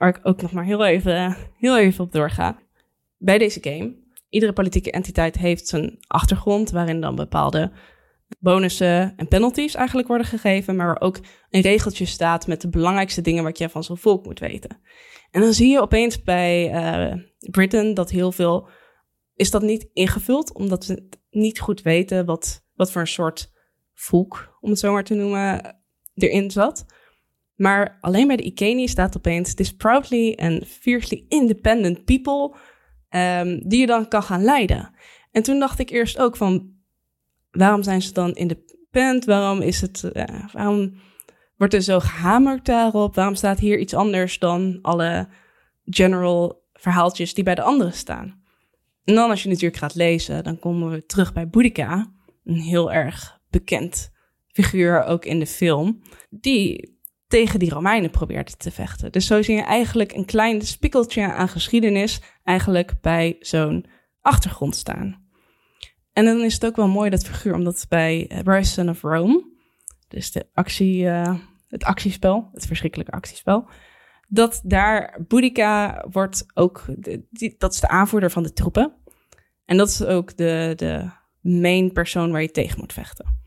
waar 0.00 0.08
ik 0.08 0.20
ook 0.22 0.42
nog 0.42 0.52
maar 0.52 0.64
heel 0.64 0.84
even, 0.84 1.36
heel 1.56 1.78
even 1.78 2.04
op 2.04 2.12
doorga. 2.12 2.58
Bij 3.16 3.38
deze 3.38 3.58
game, 3.62 3.94
iedere 4.28 4.52
politieke 4.52 4.90
entiteit 4.90 5.38
heeft 5.38 5.68
zijn 5.68 5.96
achtergrond, 6.06 6.70
waarin 6.70 7.00
dan 7.00 7.14
bepaalde 7.14 7.72
bonussen 8.38 9.16
en 9.16 9.28
penalties 9.28 9.74
eigenlijk 9.74 10.08
worden 10.08 10.26
gegeven, 10.26 10.76
maar 10.76 10.86
waar 10.86 11.00
ook 11.00 11.18
een 11.50 11.60
regeltje 11.60 12.04
staat 12.04 12.46
met 12.46 12.60
de 12.60 12.68
belangrijkste 12.68 13.20
dingen 13.20 13.44
wat 13.44 13.58
je 13.58 13.68
van 13.68 13.84
zo'n 13.84 13.96
volk 13.96 14.24
moet 14.24 14.38
weten. 14.38 14.80
En 15.30 15.40
dan 15.40 15.52
zie 15.52 15.68
je 15.68 15.80
opeens 15.80 16.22
bij 16.22 16.72
uh, 16.72 17.22
Britain 17.50 17.94
dat 17.94 18.10
heel 18.10 18.32
veel 18.32 18.68
is 19.34 19.50
dat 19.50 19.62
niet 19.62 19.88
ingevuld, 19.92 20.54
omdat 20.54 20.84
ze 20.84 21.08
niet 21.30 21.60
goed 21.60 21.82
weten 21.82 22.24
wat, 22.26 22.66
wat 22.74 22.92
voor 22.92 23.00
een 23.00 23.06
soort 23.06 23.52
volk, 23.94 24.56
om 24.60 24.70
het 24.70 24.78
zo 24.78 24.92
maar 24.92 25.04
te 25.04 25.14
noemen, 25.14 25.76
erin 26.14 26.50
zat. 26.50 26.86
Maar 27.60 27.98
alleen 28.00 28.26
bij 28.26 28.36
de 28.36 28.42
Ikeni 28.42 28.88
staat 28.88 29.16
opeens: 29.16 29.54
This 29.54 29.76
proudly 29.76 30.38
and 30.40 30.66
fiercely 30.66 31.24
independent 31.28 32.04
people. 32.04 32.56
Um, 33.10 33.68
die 33.68 33.80
je 33.80 33.86
dan 33.86 34.08
kan 34.08 34.22
gaan 34.22 34.42
leiden. 34.42 34.90
En 35.30 35.42
toen 35.42 35.58
dacht 35.58 35.78
ik 35.78 35.90
eerst 35.90 36.18
ook 36.18 36.36
van: 36.36 36.72
waarom 37.50 37.82
zijn 37.82 38.02
ze 38.02 38.12
dan 38.12 38.34
independent? 38.34 39.24
Waarom 39.24 39.60
is 39.60 39.80
het. 39.80 40.10
Uh, 40.12 40.24
waarom 40.52 40.94
wordt 41.56 41.74
er 41.74 41.82
zo 41.82 42.00
gehamerd 42.00 42.64
daarop? 42.64 43.14
Waarom 43.14 43.34
staat 43.34 43.58
hier 43.58 43.78
iets 43.78 43.94
anders 43.94 44.38
dan 44.38 44.78
alle 44.82 45.28
general 45.84 46.62
verhaaltjes 46.72 47.34
die 47.34 47.44
bij 47.44 47.54
de 47.54 47.62
anderen 47.62 47.92
staan? 47.92 48.42
En 49.04 49.14
dan, 49.14 49.30
als 49.30 49.42
je 49.42 49.48
natuurlijk 49.48 49.76
gaat 49.76 49.94
lezen, 49.94 50.44
dan 50.44 50.58
komen 50.58 50.90
we 50.90 51.06
terug 51.06 51.32
bij 51.32 51.48
Boudica, 51.48 52.12
een 52.44 52.60
heel 52.60 52.92
erg 52.92 53.40
bekend 53.50 54.10
figuur 54.46 55.04
ook 55.04 55.24
in 55.24 55.38
de 55.38 55.46
film, 55.46 56.02
die 56.30 56.98
tegen 57.30 57.58
die 57.58 57.70
Romeinen 57.70 58.10
probeerde 58.10 58.56
te 58.56 58.70
vechten. 58.70 59.12
Dus 59.12 59.26
zo 59.26 59.42
zie 59.42 59.54
je 59.54 59.62
eigenlijk 59.62 60.12
een 60.12 60.24
klein 60.24 60.62
spikkeltje 60.62 61.32
aan 61.32 61.48
geschiedenis 61.48 62.20
eigenlijk 62.44 63.00
bij 63.00 63.36
zo'n 63.40 63.86
achtergrond 64.20 64.76
staan. 64.76 65.28
En 66.12 66.24
dan 66.24 66.40
is 66.40 66.54
het 66.54 66.66
ook 66.66 66.76
wel 66.76 66.88
mooi 66.88 67.10
dat 67.10 67.24
figuur, 67.24 67.54
omdat 67.54 67.86
bij 67.88 68.30
Rise 68.44 68.72
Son 68.72 68.88
of 68.88 69.02
Rome, 69.02 69.44
dus 70.08 70.32
de 70.32 70.46
actie, 70.54 71.02
uh, 71.02 71.34
het 71.68 71.84
actiespel, 71.84 72.50
het 72.52 72.66
verschrikkelijke 72.66 73.12
actiespel, 73.12 73.68
dat 74.28 74.60
daar 74.64 75.24
Boudica 75.28 76.04
wordt 76.10 76.46
ook, 76.54 76.84
die, 77.30 77.54
dat 77.58 77.72
is 77.72 77.80
de 77.80 77.88
aanvoerder 77.88 78.30
van 78.30 78.42
de 78.42 78.52
troepen. 78.52 78.92
En 79.64 79.76
dat 79.76 79.88
is 79.88 80.04
ook 80.04 80.36
de, 80.36 80.72
de 80.76 81.10
main 81.40 81.92
persoon 81.92 82.30
waar 82.30 82.42
je 82.42 82.50
tegen 82.50 82.78
moet 82.78 82.92
vechten. 82.92 83.38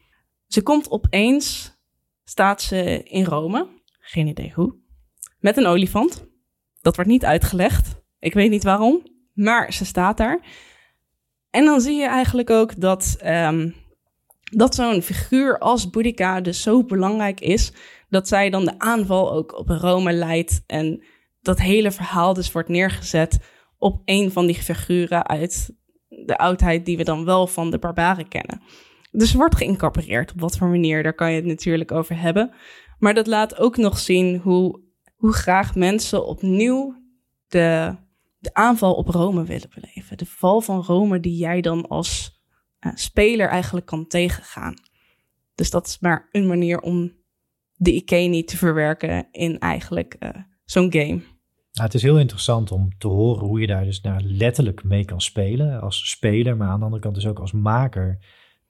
Ze 0.48 0.62
komt 0.62 0.92
opeens 0.92 1.73
staat 2.24 2.62
ze 2.62 3.04
in 3.04 3.26
Rome, 3.26 3.68
geen 4.00 4.28
idee 4.28 4.52
hoe, 4.56 4.76
met 5.40 5.58
een 5.58 5.66
olifant. 5.66 6.26
Dat 6.82 6.96
wordt 6.96 7.10
niet 7.10 7.26
uitgelegd. 7.26 8.02
Ik 8.20 8.34
weet 8.34 8.50
niet 8.50 8.64
waarom, 8.64 9.06
maar 9.34 9.74
ze 9.74 9.86
staat 9.86 10.18
daar. 10.18 10.46
En 11.50 11.66
dan 11.66 11.82
zie 11.82 11.96
je 11.96 12.08
eigenlijk 12.08 12.50
ook 12.50 12.80
dat, 12.80 13.18
um, 13.26 13.76
dat 14.44 14.76
zo'n 14.76 15.02
figuur 15.02 15.58
als 15.60 15.90
Boudica 15.90 16.42
dus 16.42 16.62
zo 16.62 16.84
belangrijk 16.84 17.40
is, 17.40 17.74
dat 18.10 18.28
zij 18.28 18.50
dan 18.50 18.66
de 18.66 18.80
aanval 18.80 19.34
ook 19.34 19.58
op 19.58 19.70
Rome 19.70 20.12
leidt. 20.12 20.64
En 20.68 21.04
dat 21.42 21.60
hele 21.60 21.92
verhaal 21.92 22.34
dus 22.34 22.52
wordt 22.52 22.70
neergezet 22.70 23.40
op 23.78 24.02
een 24.06 24.32
van 24.32 24.46
die 24.46 24.56
figuren 24.56 25.28
uit 25.28 25.76
de 26.10 26.38
oudheid 26.38 26.86
die 26.86 26.98
we 26.98 27.04
dan 27.04 27.26
wel 27.26 27.48
van 27.48 27.72
de 27.72 27.80
barbaren 27.80 28.28
kennen. 28.28 28.62
Dus 29.16 29.34
wordt 29.34 29.56
geïncorporeerd. 29.56 30.32
Op 30.32 30.40
wat 30.40 30.58
voor 30.58 30.68
manier, 30.68 31.04
daar 31.04 31.14
kan 31.14 31.30
je 31.30 31.36
het 31.36 31.46
natuurlijk 31.46 31.92
over 31.92 32.20
hebben. 32.20 32.52
Maar 33.00 33.14
dat 33.14 33.28
laat 33.28 33.58
ook 33.58 33.78
nog 33.78 33.98
zien 33.98 34.38
hoe, 34.38 34.80
hoe 35.16 35.34
graag 35.34 35.76
mensen 35.76 36.26
opnieuw 36.26 36.96
de, 37.48 37.96
de 38.38 38.54
aanval 38.54 38.94
op 38.94 39.08
Rome 39.08 39.44
willen 39.44 39.70
beleven. 39.74 40.18
De 40.18 40.26
val 40.26 40.62
van 40.62 40.82
Rome 40.82 41.20
die 41.20 41.38
jij 41.38 41.62
dan 41.62 41.88
als 41.88 42.42
uh, 42.80 42.92
speler 42.96 43.48
eigenlijk 43.48 43.86
kan 43.86 44.08
tegengaan. 44.08 44.74
Dus 45.56 45.70
dat 45.70 45.88
is 45.88 46.00
maar 46.00 46.28
een 46.32 46.48
manier 46.48 46.80
om 46.80 47.12
de 47.76 47.92
Ikeni 47.92 48.44
te 48.44 48.58
verwerken 48.58 49.28
in 49.32 49.60
eigenlijk 49.60 50.16
uh, 50.20 50.30
zo'n 50.66 50.92
game. 50.92 51.22
Nou, 51.74 51.86
het 51.86 51.94
is 51.94 52.02
heel 52.02 52.20
interessant 52.20 52.72
om 52.72 52.98
te 52.98 53.08
horen 53.08 53.46
hoe 53.46 53.60
je 53.60 53.68
daar 53.68 53.84
dus 53.84 54.02
naar 54.02 54.22
letterlijk 54.22 54.84
mee 54.84 55.06
kan 55.06 55.22
spelen 55.22 55.82
als 55.82 56.10
speler, 56.10 56.58
maar 56.58 56.68
aan 56.68 56.80
de 56.80 56.86
andere 56.86 57.02
kant 57.02 57.16
dus 57.16 57.28
ook 57.28 57.40
als 57.40 57.52
maker 57.52 58.20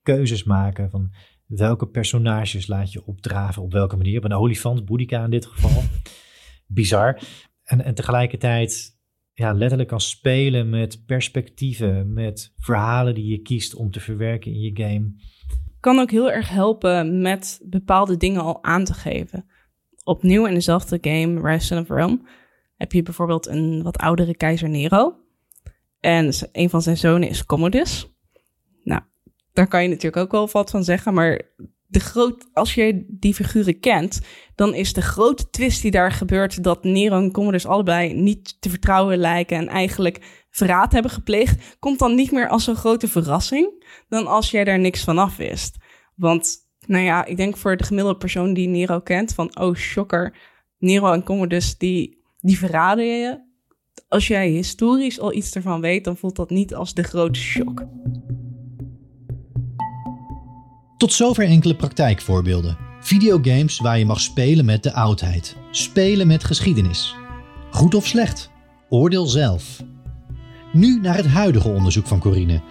keuzes 0.04 0.43
maken 0.43 0.89
van 0.89 1.12
welke 1.45 1.88
personages 1.88 2.68
laat 2.68 2.91
je 2.91 3.06
opdraven, 3.06 3.62
op 3.62 3.72
welke 3.72 3.95
manier. 3.95 4.18
Op 4.18 4.24
een 4.24 4.34
olifant, 4.34 4.86
Boudica 4.86 5.24
in 5.24 5.30
dit 5.30 5.45
geval. 5.45 5.84
Bizar. 6.68 7.22
En, 7.64 7.84
en 7.84 7.95
tegelijkertijd 7.95 8.97
ja, 9.34 9.54
letterlijk 9.54 9.89
kan 9.89 10.01
spelen 10.01 10.70
met 10.70 11.04
perspectieven, 11.06 12.14
met 12.14 12.54
verhalen 12.58 13.16
die 13.16 13.26
je 13.26 13.41
kiest 13.41 13.76
om 13.76 13.91
te 13.91 13.99
verwerken 13.99 14.51
in 14.51 14.60
je 14.60 14.72
game. 14.74 15.16
Kan 15.80 15.99
ook 15.99 16.12
heel 16.12 16.32
erg 16.32 16.49
helpen 16.49 17.22
met 17.22 17.60
bepaalde 17.64 18.18
dingen 18.18 18.41
al 18.41 18.64
aan 18.64 18.84
te 18.84 18.93
geven. 18.93 19.45
Opnieuw 20.04 20.45
in 20.45 20.54
dezelfde 20.54 20.97
game, 21.01 21.41
Rise 21.41 21.80
of 21.80 21.88
Rome, 21.88 22.22
heb 22.76 22.91
je 22.91 23.04
bijvoorbeeld 23.04 23.47
een 23.47 23.84
wat 23.84 23.97
oudere 23.97 24.36
keizer 24.36 24.70
Nero. 24.70 25.18
En 25.99 26.34
een 26.51 26.70
van 26.70 26.82
zijn 26.82 26.97
zonen 26.97 27.30
is 27.30 27.45
Commodus 27.45 28.12
daar 29.54 29.68
kan 29.68 29.84
je 29.84 29.89
natuurlijk 29.89 30.18
ook 30.18 30.32
wel 30.32 30.49
wat 30.51 30.70
van 30.70 30.84
zeggen. 30.84 31.14
Maar 31.14 31.41
de 31.93 31.99
groot, 31.99 32.49
als 32.54 32.74
je 32.74 33.06
die 33.08 33.34
figuren 33.34 33.80
kent, 33.80 34.22
dan 34.56 34.74
is 34.74 34.93
de 34.93 35.01
grote 35.01 35.49
twist 35.49 35.82
die 35.82 35.91
daar 35.91 36.12
gebeurt 36.12 36.64
dat 36.64 36.84
Nero 36.84 37.18
en 37.18 37.32
Commodus 37.32 37.66
allebei 37.66 38.14
niet 38.14 38.62
te 38.62 38.70
vertrouwen 38.70 39.18
lijken 39.18 39.58
en 39.58 39.68
eigenlijk 39.68 40.45
verraad 40.49 40.91
hebben 40.91 41.12
gepleegd, 41.12 41.78
komt 41.80 41.99
dan 41.99 42.16
niet 42.16 42.32
meer 42.32 42.47
als 42.47 42.64
zo'n 42.64 42.76
grote 42.76 43.08
verrassing 43.08 43.84
dan 44.10 44.28
als 44.28 44.51
jij 44.51 44.64
daar 44.64 44.80
niks 44.80 45.04
van 45.04 45.18
af 45.18 45.38
wist. 45.38 45.78
Want, 46.16 46.58
nou 46.88 47.04
ja, 47.04 47.26
ik 47.26 47.38
denk 47.38 47.58
voor 47.58 47.78
de 47.78 47.84
gemiddelde 47.84 48.18
persoon 48.18 48.54
die 48.54 48.68
Nero 48.68 48.99
kent, 48.99 49.34
van 49.34 49.60
oh, 49.60 49.76
shocker, 49.76 50.38
Nero 50.78 51.12
en 51.12 51.24
Commodus, 51.24 51.78
die, 51.78 52.24
die 52.39 52.58
verraden 52.58 53.06
je. 53.06 53.51
Als 54.08 54.28
jij 54.28 54.49
historisch 54.49 55.20
al 55.20 55.34
iets 55.34 55.56
ervan 55.56 55.82
weet, 55.82 56.04
dan 56.04 56.18
voelt 56.18 56.36
dat 56.36 56.49
niet 56.49 56.76
als 56.76 56.93
de 56.93 57.04
grote 57.04 57.39
shock. 57.39 57.86
Tot 61.04 61.14
zover 61.14 61.45
enkele 61.45 61.76
praktijkvoorbeelden. 61.76 62.78
Videogames 62.99 63.80
waar 63.80 63.99
je 63.99 64.06
mag 64.06 64.20
spelen 64.20 64.66
met 64.66 64.84
de 64.84 64.93
oudheid. 64.93 65.56
Spelen 65.72 66.28
met 66.28 66.43
geschiedenis. 66.43 67.16
Goed 67.72 67.95
of 67.95 68.08
slecht? 68.08 68.51
Oordeel 68.89 69.26
zelf. 69.26 69.84
Nu 70.74 70.99
naar 70.99 71.16
het 71.16 71.28
huidige 71.28 71.70
onderzoek 71.70 72.08
van 72.08 72.20
Corine. 72.20 72.62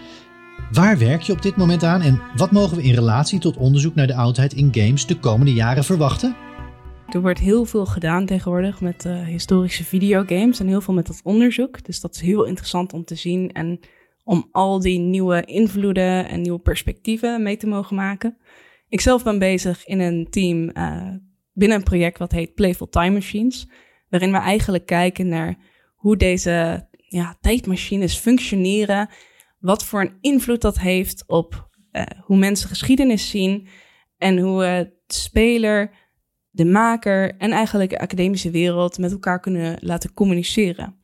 Waar 0.70 0.99
werk 0.99 1.22
je 1.22 1.33
op 1.33 1.43
dit 1.43 1.57
moment 1.57 1.85
aan 1.85 2.01
en 2.01 2.20
wat 2.37 2.51
mogen 2.51 2.76
we 2.76 2.83
in 2.83 2.95
relatie 2.95 3.39
tot 3.39 3.57
onderzoek 3.57 3.95
naar 3.95 4.07
de 4.07 4.14
oudheid 4.14 4.53
in 4.53 4.68
games 4.72 5.07
de 5.07 5.18
komende 5.18 5.53
jaren 5.53 5.85
verwachten? 5.85 6.37
Er 7.09 7.20
wordt 7.20 7.39
heel 7.39 7.64
veel 7.64 7.87
gedaan 7.87 8.26
tegenwoordig 8.26 8.80
met 8.80 9.05
uh, 9.05 9.26
historische 9.26 9.85
videogames 9.85 10.61
en 10.61 10.66
heel 10.66 10.80
veel 10.80 10.95
met 10.95 11.07
dat 11.07 11.20
onderzoek. 11.22 11.85
Dus 11.85 12.01
dat 12.01 12.14
is 12.14 12.20
heel 12.20 12.45
interessant 12.45 12.93
om 12.93 13.05
te 13.05 13.14
zien 13.14 13.53
en 13.53 13.80
om 14.25 14.49
al 14.53 14.81
die 14.81 14.99
nieuwe 14.99 15.45
invloeden 15.45 16.29
en 16.29 16.43
nieuwe 16.43 16.59
perspectieven 16.59 17.43
mee 17.43 17.57
te 17.57 17.66
mogen 17.66 17.97
maken. 17.97 18.37
Ik 18.89 19.01
zelf 19.01 19.23
ben 19.23 19.39
bezig 19.39 19.87
in 19.87 20.01
een 20.01 20.27
team 20.31 20.70
uh, 20.75 21.09
binnen 21.53 21.79
een 21.79 21.85
project 21.85 22.18
wat 22.18 22.33
heet 22.33 22.55
Playful 22.55 22.89
Time 22.89 23.11
Machines, 23.11 23.68
waarin 24.09 24.33
we 24.33 24.39
eigenlijk 24.39 24.87
kijken 24.87 25.29
naar 25.29 25.57
hoe 25.95 26.16
deze 26.16 26.87
ja, 27.09 27.37
tijdmachines 27.41 28.16
functioneren, 28.16 29.09
wat 29.59 29.85
voor 29.85 30.01
een 30.01 30.16
invloed 30.20 30.61
dat 30.61 30.79
heeft 30.79 31.25
op 31.27 31.68
uh, 31.93 32.03
hoe 32.20 32.37
mensen 32.37 32.68
geschiedenis 32.68 33.31
zien 33.31 33.68
en 34.18 34.39
hoe 34.39 34.61
de 35.07 35.14
speler, 35.14 35.91
de 36.51 36.64
maker 36.64 37.37
en 37.37 37.51
eigenlijk 37.51 37.91
de 37.91 37.99
academische 37.99 38.51
wereld 38.51 38.99
met 38.99 39.12
elkaar 39.12 39.41
kunnen 39.41 39.77
laten 39.81 40.12
communiceren. 40.12 41.02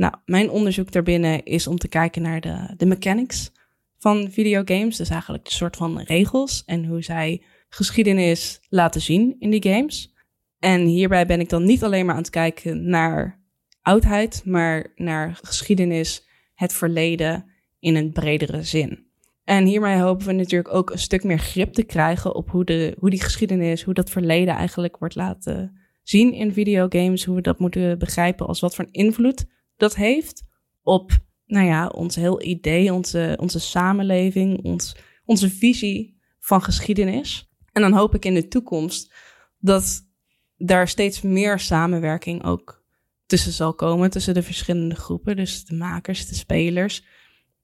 Nou, 0.00 0.14
mijn 0.24 0.50
onderzoek 0.50 0.92
daarbinnen 0.92 1.44
is 1.44 1.66
om 1.66 1.78
te 1.78 1.88
kijken 1.88 2.22
naar 2.22 2.40
de, 2.40 2.74
de 2.76 2.86
mechanics 2.86 3.52
van 3.98 4.30
videogames. 4.30 4.96
Dus 4.96 5.08
eigenlijk 5.08 5.44
de 5.44 5.50
soort 5.50 5.76
van 5.76 6.00
regels 6.00 6.62
en 6.66 6.84
hoe 6.84 7.02
zij 7.02 7.42
geschiedenis 7.68 8.60
laten 8.68 9.00
zien 9.00 9.36
in 9.38 9.50
die 9.50 9.72
games. 9.72 10.14
En 10.58 10.80
hierbij 10.80 11.26
ben 11.26 11.40
ik 11.40 11.48
dan 11.48 11.64
niet 11.64 11.84
alleen 11.84 12.06
maar 12.06 12.14
aan 12.14 12.20
het 12.20 12.30
kijken 12.30 12.88
naar 12.88 13.40
oudheid, 13.82 14.42
maar 14.44 14.92
naar 14.94 15.38
geschiedenis, 15.42 16.26
het 16.54 16.72
verleden 16.72 17.44
in 17.78 17.96
een 17.96 18.12
bredere 18.12 18.62
zin. 18.62 19.06
En 19.44 19.64
hiermee 19.64 20.00
hopen 20.00 20.26
we 20.26 20.32
natuurlijk 20.32 20.74
ook 20.74 20.90
een 20.90 20.98
stuk 20.98 21.24
meer 21.24 21.38
grip 21.38 21.72
te 21.72 21.82
krijgen 21.82 22.34
op 22.34 22.50
hoe, 22.50 22.64
de, 22.64 22.96
hoe 22.98 23.10
die 23.10 23.22
geschiedenis, 23.22 23.82
hoe 23.82 23.94
dat 23.94 24.10
verleden 24.10 24.54
eigenlijk 24.54 24.98
wordt 24.98 25.14
laten 25.14 25.80
zien 26.02 26.32
in 26.32 26.52
videogames. 26.52 27.24
Hoe 27.24 27.36
we 27.36 27.42
dat 27.42 27.58
moeten 27.58 27.98
begrijpen 27.98 28.46
als 28.46 28.60
wat 28.60 28.74
voor 28.74 28.88
invloed 28.90 29.46
dat 29.80 29.94
heeft 29.96 30.42
op, 30.82 31.10
nou 31.46 31.66
ja, 31.66 31.86
ons 31.86 32.14
heel 32.14 32.42
idee, 32.42 32.92
onze, 32.92 33.36
onze 33.40 33.60
samenleving, 33.60 34.64
ons, 34.64 34.96
onze 35.24 35.50
visie 35.50 36.20
van 36.38 36.62
geschiedenis. 36.62 37.50
En 37.72 37.82
dan 37.82 37.92
hoop 37.92 38.14
ik 38.14 38.24
in 38.24 38.34
de 38.34 38.48
toekomst 38.48 39.12
dat 39.58 40.08
daar 40.56 40.88
steeds 40.88 41.20
meer 41.20 41.58
samenwerking 41.58 42.44
ook 42.44 42.84
tussen 43.26 43.52
zal 43.52 43.74
komen, 43.74 44.10
tussen 44.10 44.34
de 44.34 44.42
verschillende 44.42 44.94
groepen, 44.94 45.36
dus 45.36 45.64
de 45.64 45.74
makers, 45.74 46.28
de 46.28 46.34
spelers. 46.34 47.04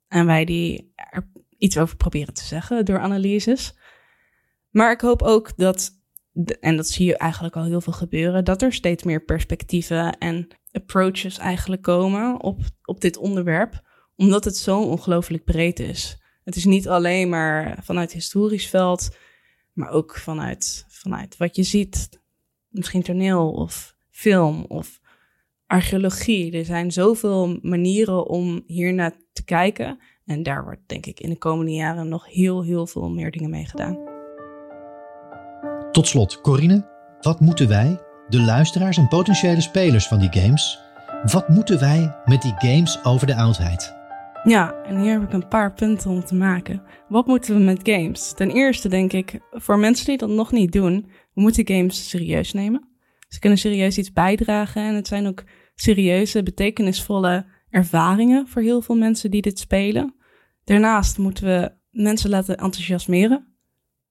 En 0.09 0.27
wij 0.27 0.45
die 0.45 0.93
er 0.95 1.31
iets 1.59 1.79
over 1.79 1.97
proberen 1.97 2.35
te 2.35 2.45
zeggen 2.45 2.85
door 2.85 2.99
analyses. 2.99 3.75
Maar 4.71 4.93
ik 4.93 5.01
hoop 5.01 5.23
ook 5.23 5.57
dat, 5.57 5.91
en 6.61 6.77
dat 6.77 6.89
zie 6.89 7.07
je 7.07 7.17
eigenlijk 7.17 7.57
al 7.57 7.65
heel 7.65 7.81
veel 7.81 7.93
gebeuren, 7.93 8.45
dat 8.45 8.63
er 8.63 8.73
steeds 8.73 9.03
meer 9.03 9.25
perspectieven 9.25 10.19
en 10.19 10.49
approaches 10.77 11.39
eigenlijk 11.39 11.83
komen 11.83 12.43
op, 12.43 12.61
op 12.85 13.01
dit 13.01 13.17
onderwerp, 13.17 13.83
omdat 14.17 14.45
het 14.45 14.57
zo 14.57 14.83
ongelooflijk 14.83 15.45
breed 15.45 15.81
is. 15.81 16.19
Het 16.45 16.57
is 16.57 16.65
niet 16.65 16.89
alleen 16.89 17.29
maar 17.29 17.79
vanuit 17.83 18.13
historisch 18.13 18.69
veld, 18.69 19.17
maar 19.73 19.91
ook 19.91 20.17
vanuit, 20.17 20.85
vanuit 20.89 21.37
wat 21.37 21.57
je 21.57 21.63
ziet, 21.63 22.21
misschien 22.69 23.03
toneel 23.03 23.51
of 23.51 23.97
film 24.11 24.65
of 24.69 25.01
archeologie. 25.67 26.53
Er 26.53 26.65
zijn 26.65 26.93
zoveel 26.93 27.59
manieren 27.63 28.27
om 28.27 28.63
hier 28.67 28.95
naar 28.95 29.13
te 29.33 29.45
kijken. 29.45 29.99
En 30.25 30.43
daar 30.43 30.65
wordt 30.65 30.83
denk 30.89 31.07
ik 31.07 31.21
in 31.21 31.31
de 31.31 31.39
komende 31.39 31.73
jaren 31.73 32.09
nog 32.09 32.27
heel, 32.27 32.65
heel 32.65 32.87
veel 32.87 33.11
meer 33.11 33.31
dingen 33.31 33.51
mee 33.51 33.67
gedaan. 33.67 34.15
Tot 35.93 36.07
slot, 36.07 36.41
Corine, 36.41 36.89
wat 37.21 37.41
moeten 37.41 37.69
wij 37.69 38.01
de 38.29 38.41
luisteraars 38.41 38.97
en 38.97 39.09
potentiële 39.09 39.61
spelers 39.61 40.07
van 40.07 40.19
die 40.19 40.33
games. 40.33 40.79
Wat 41.23 41.49
moeten 41.49 41.81
wij 41.81 42.17
met 42.25 42.43
die 42.43 42.55
games 42.57 43.05
over 43.05 43.27
de 43.27 43.35
oudheid? 43.35 43.95
Ja, 44.45 44.83
en 44.83 45.01
hier 45.01 45.13
heb 45.13 45.23
ik 45.23 45.33
een 45.33 45.49
paar 45.49 45.73
punten 45.73 46.11
om 46.11 46.25
te 46.25 46.35
maken. 46.35 46.83
Wat 47.09 47.27
moeten 47.27 47.55
we 47.55 47.61
met 47.61 47.81
games? 47.83 48.33
Ten 48.33 48.51
eerste 48.51 48.89
denk 48.89 49.13
ik, 49.13 49.41
voor 49.51 49.79
mensen 49.79 50.07
die 50.07 50.17
dat 50.17 50.29
nog 50.29 50.53
niet 50.53 50.73
doen, 50.73 51.11
we 51.35 51.41
moeten 51.41 51.67
games 51.67 52.09
serieus 52.09 52.53
nemen. 52.53 52.89
Ze 53.29 53.39
kunnen 53.39 53.59
serieus 53.59 53.99
iets 53.99 54.13
bijdragen 54.13 54.83
en 54.83 54.95
het 54.95 55.07
zijn 55.07 55.27
ook 55.27 55.45
serieuze, 55.75 56.43
betekenisvolle 56.43 57.47
ervaringen 57.71 58.49
voor 58.49 58.63
heel 58.63 58.83
veel 58.83 58.97
mensen 58.97 59.31
die 59.31 59.43
dit 59.43 59.59
spelen. 59.59 60.15
Daarnaast 60.65 61.19
moeten 61.19 61.45
we 61.45 61.73
mensen 61.91 62.31
laten 62.31 62.57
enthousiasmeren 62.57 63.57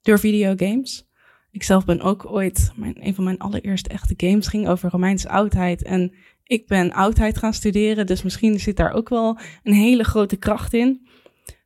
door 0.01 0.20
videogames. 0.20 1.07
Ik 1.56 1.64
zelf 1.64 1.86
ben 1.86 2.01
ook 2.01 2.32
ooit, 2.32 2.72
mijn, 2.76 2.95
een 2.99 3.16
van 3.16 3.24
mijn 3.24 3.38
allereerste 3.38 3.89
echte 3.89 4.14
games 4.18 4.47
ging 4.47 4.68
over 4.68 4.89
Romeinse 4.89 5.30
oudheid. 5.30 5.84
En 5.84 6.14
ik 6.43 6.68
ben 6.68 6.91
oudheid 6.91 7.38
gaan 7.38 7.53
studeren, 7.53 8.06
dus 8.06 8.24
misschien 8.24 8.60
zit 8.60 8.78
daar 8.78 8.91
ook 8.91 9.10
wel 9.10 9.38
een 9.64 9.74
hele 9.74 10.03
grote 10.03 10.36
kracht 10.36 10.74
in. 10.74 11.08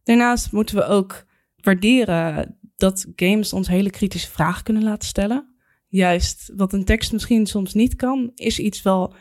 Daarnaast 0.04 0.52
moeten 0.52 0.76
we 0.76 0.86
ook 0.86 1.26
waarderen 1.62 2.58
dat 2.76 3.08
games 3.16 3.54
ons 3.54 3.68
hele 3.68 3.90
kritische 3.90 4.30
vragen 4.32 4.64
kunnen 4.64 4.84
laten 4.84 5.08
stellen. 5.08 5.56
Juist 5.88 6.52
wat 6.56 6.74
een 6.74 6.86
tekst 6.86 7.12
misschien 7.12 7.46
soms 7.46 7.74
niet 7.74 7.96
kan, 7.96 8.32
is 8.36 8.60
iets 8.60 8.82
wel. 8.82 9.14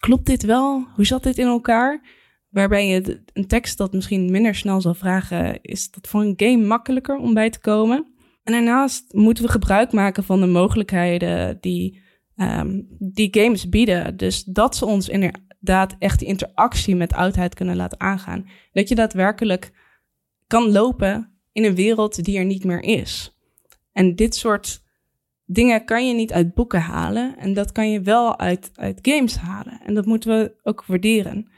Klopt 0.00 0.26
dit 0.26 0.42
wel? 0.42 0.86
Hoe 0.94 1.06
zat 1.06 1.22
dit 1.22 1.38
in 1.38 1.46
elkaar? 1.46 2.02
Waarbij 2.48 2.86
je 2.86 3.22
een 3.32 3.46
tekst 3.46 3.78
dat 3.78 3.92
misschien 3.92 4.30
minder 4.30 4.54
snel 4.54 4.80
zal 4.80 4.94
vragen, 4.94 5.62
is 5.62 5.90
dat 5.90 6.08
voor 6.08 6.20
een 6.20 6.34
game 6.36 6.66
makkelijker 6.66 7.16
om 7.16 7.34
bij 7.34 7.50
te 7.50 7.60
komen. 7.60 8.09
En 8.50 8.56
daarnaast 8.56 9.12
moeten 9.12 9.44
we 9.44 9.50
gebruik 9.50 9.92
maken 9.92 10.24
van 10.24 10.40
de 10.40 10.46
mogelijkheden 10.46 11.58
die, 11.60 12.00
um, 12.36 12.86
die 12.98 13.28
games 13.30 13.68
bieden. 13.68 14.16
Dus 14.16 14.44
dat 14.44 14.76
ze 14.76 14.86
ons 14.86 15.08
inderdaad 15.08 15.96
echt 15.98 16.18
die 16.18 16.28
interactie 16.28 16.96
met 16.96 17.12
oudheid 17.12 17.54
kunnen 17.54 17.76
laten 17.76 18.00
aangaan. 18.00 18.48
Dat 18.72 18.88
je 18.88 18.94
daadwerkelijk 18.94 19.72
kan 20.46 20.70
lopen 20.70 21.40
in 21.52 21.64
een 21.64 21.74
wereld 21.74 22.24
die 22.24 22.38
er 22.38 22.44
niet 22.44 22.64
meer 22.64 22.82
is. 22.82 23.36
En 23.92 24.14
dit 24.14 24.34
soort 24.34 24.82
dingen 25.44 25.84
kan 25.84 26.06
je 26.06 26.14
niet 26.14 26.32
uit 26.32 26.54
boeken 26.54 26.80
halen. 26.80 27.38
En 27.38 27.54
dat 27.54 27.72
kan 27.72 27.90
je 27.90 28.00
wel 28.00 28.38
uit, 28.38 28.70
uit 28.74 28.98
games 29.02 29.36
halen. 29.36 29.80
En 29.84 29.94
dat 29.94 30.06
moeten 30.06 30.38
we 30.38 30.54
ook 30.62 30.84
waarderen. 30.86 31.50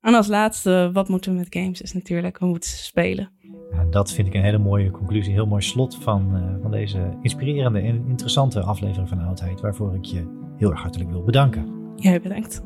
En 0.00 0.14
als 0.14 0.26
laatste, 0.26 0.90
wat 0.92 1.08
moeten 1.08 1.32
we 1.32 1.38
met 1.38 1.54
games? 1.54 1.80
Is 1.80 1.92
natuurlijk, 1.92 2.38
we 2.38 2.46
moeten 2.46 2.70
spelen. 2.70 3.30
Ja, 3.70 3.84
dat 3.90 4.12
vind 4.12 4.28
ik 4.28 4.34
een 4.34 4.42
hele 4.42 4.58
mooie 4.58 4.90
conclusie, 4.90 5.32
heel 5.32 5.46
mooi 5.46 5.62
slot 5.62 5.96
van, 5.96 6.36
uh, 6.36 6.62
van 6.62 6.70
deze 6.70 7.16
inspirerende 7.22 7.80
en 7.80 8.04
interessante 8.08 8.60
aflevering 8.60 9.08
van 9.08 9.20
Oudheid, 9.20 9.60
waarvoor 9.60 9.94
ik 9.94 10.04
je 10.04 10.52
heel 10.56 10.70
erg 10.70 10.80
hartelijk 10.80 11.10
wil 11.10 11.22
bedanken. 11.22 11.92
Jij 11.96 12.20
bedankt. 12.20 12.62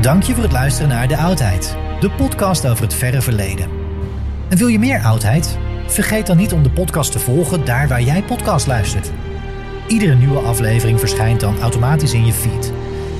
Dank 0.00 0.22
je 0.22 0.34
voor 0.34 0.42
het 0.42 0.52
luisteren 0.52 0.88
naar 0.88 1.08
De 1.08 1.16
Oudheid, 1.16 1.76
de 2.00 2.10
podcast 2.10 2.68
over 2.68 2.82
het 2.82 2.94
verre 2.94 3.20
verleden. 3.20 3.68
En 4.48 4.58
wil 4.58 4.66
je 4.66 4.78
meer 4.78 5.02
oudheid? 5.02 5.58
Vergeet 5.86 6.26
dan 6.26 6.36
niet 6.36 6.52
om 6.52 6.62
de 6.62 6.70
podcast 6.70 7.12
te 7.12 7.18
volgen 7.18 7.64
daar 7.64 7.88
waar 7.88 8.02
jij 8.02 8.22
podcast 8.22 8.66
luistert. 8.66 9.12
Iedere 9.90 10.14
nieuwe 10.14 10.38
aflevering 10.38 10.98
verschijnt 10.98 11.40
dan 11.40 11.60
automatisch 11.60 12.12
in 12.12 12.26
je 12.26 12.32
feed. 12.32 12.72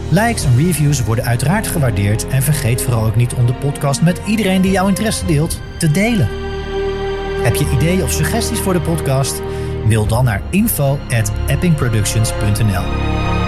Likes 0.08 0.44
en 0.44 0.56
reviews 0.56 1.04
worden 1.04 1.24
uiteraard 1.24 1.66
gewaardeerd 1.66 2.28
en 2.28 2.42
vergeet 2.42 2.82
vooral 2.82 3.04
ook 3.04 3.16
niet 3.16 3.34
om 3.34 3.46
de 3.46 3.54
podcast 3.54 4.02
met 4.02 4.20
iedereen 4.26 4.62
die 4.62 4.70
jouw 4.70 4.88
interesse 4.88 5.26
deelt 5.26 5.60
te 5.78 5.90
delen. 5.90 6.28
Heb 7.42 7.54
je 7.54 7.70
ideeën 7.70 8.02
of 8.02 8.12
suggesties 8.12 8.58
voor 8.58 8.72
de 8.72 8.80
podcast? 8.80 9.42
Mail 9.86 10.06
dan 10.06 10.24
naar 10.24 10.42
info@eppingproductions.nl. 10.50 13.39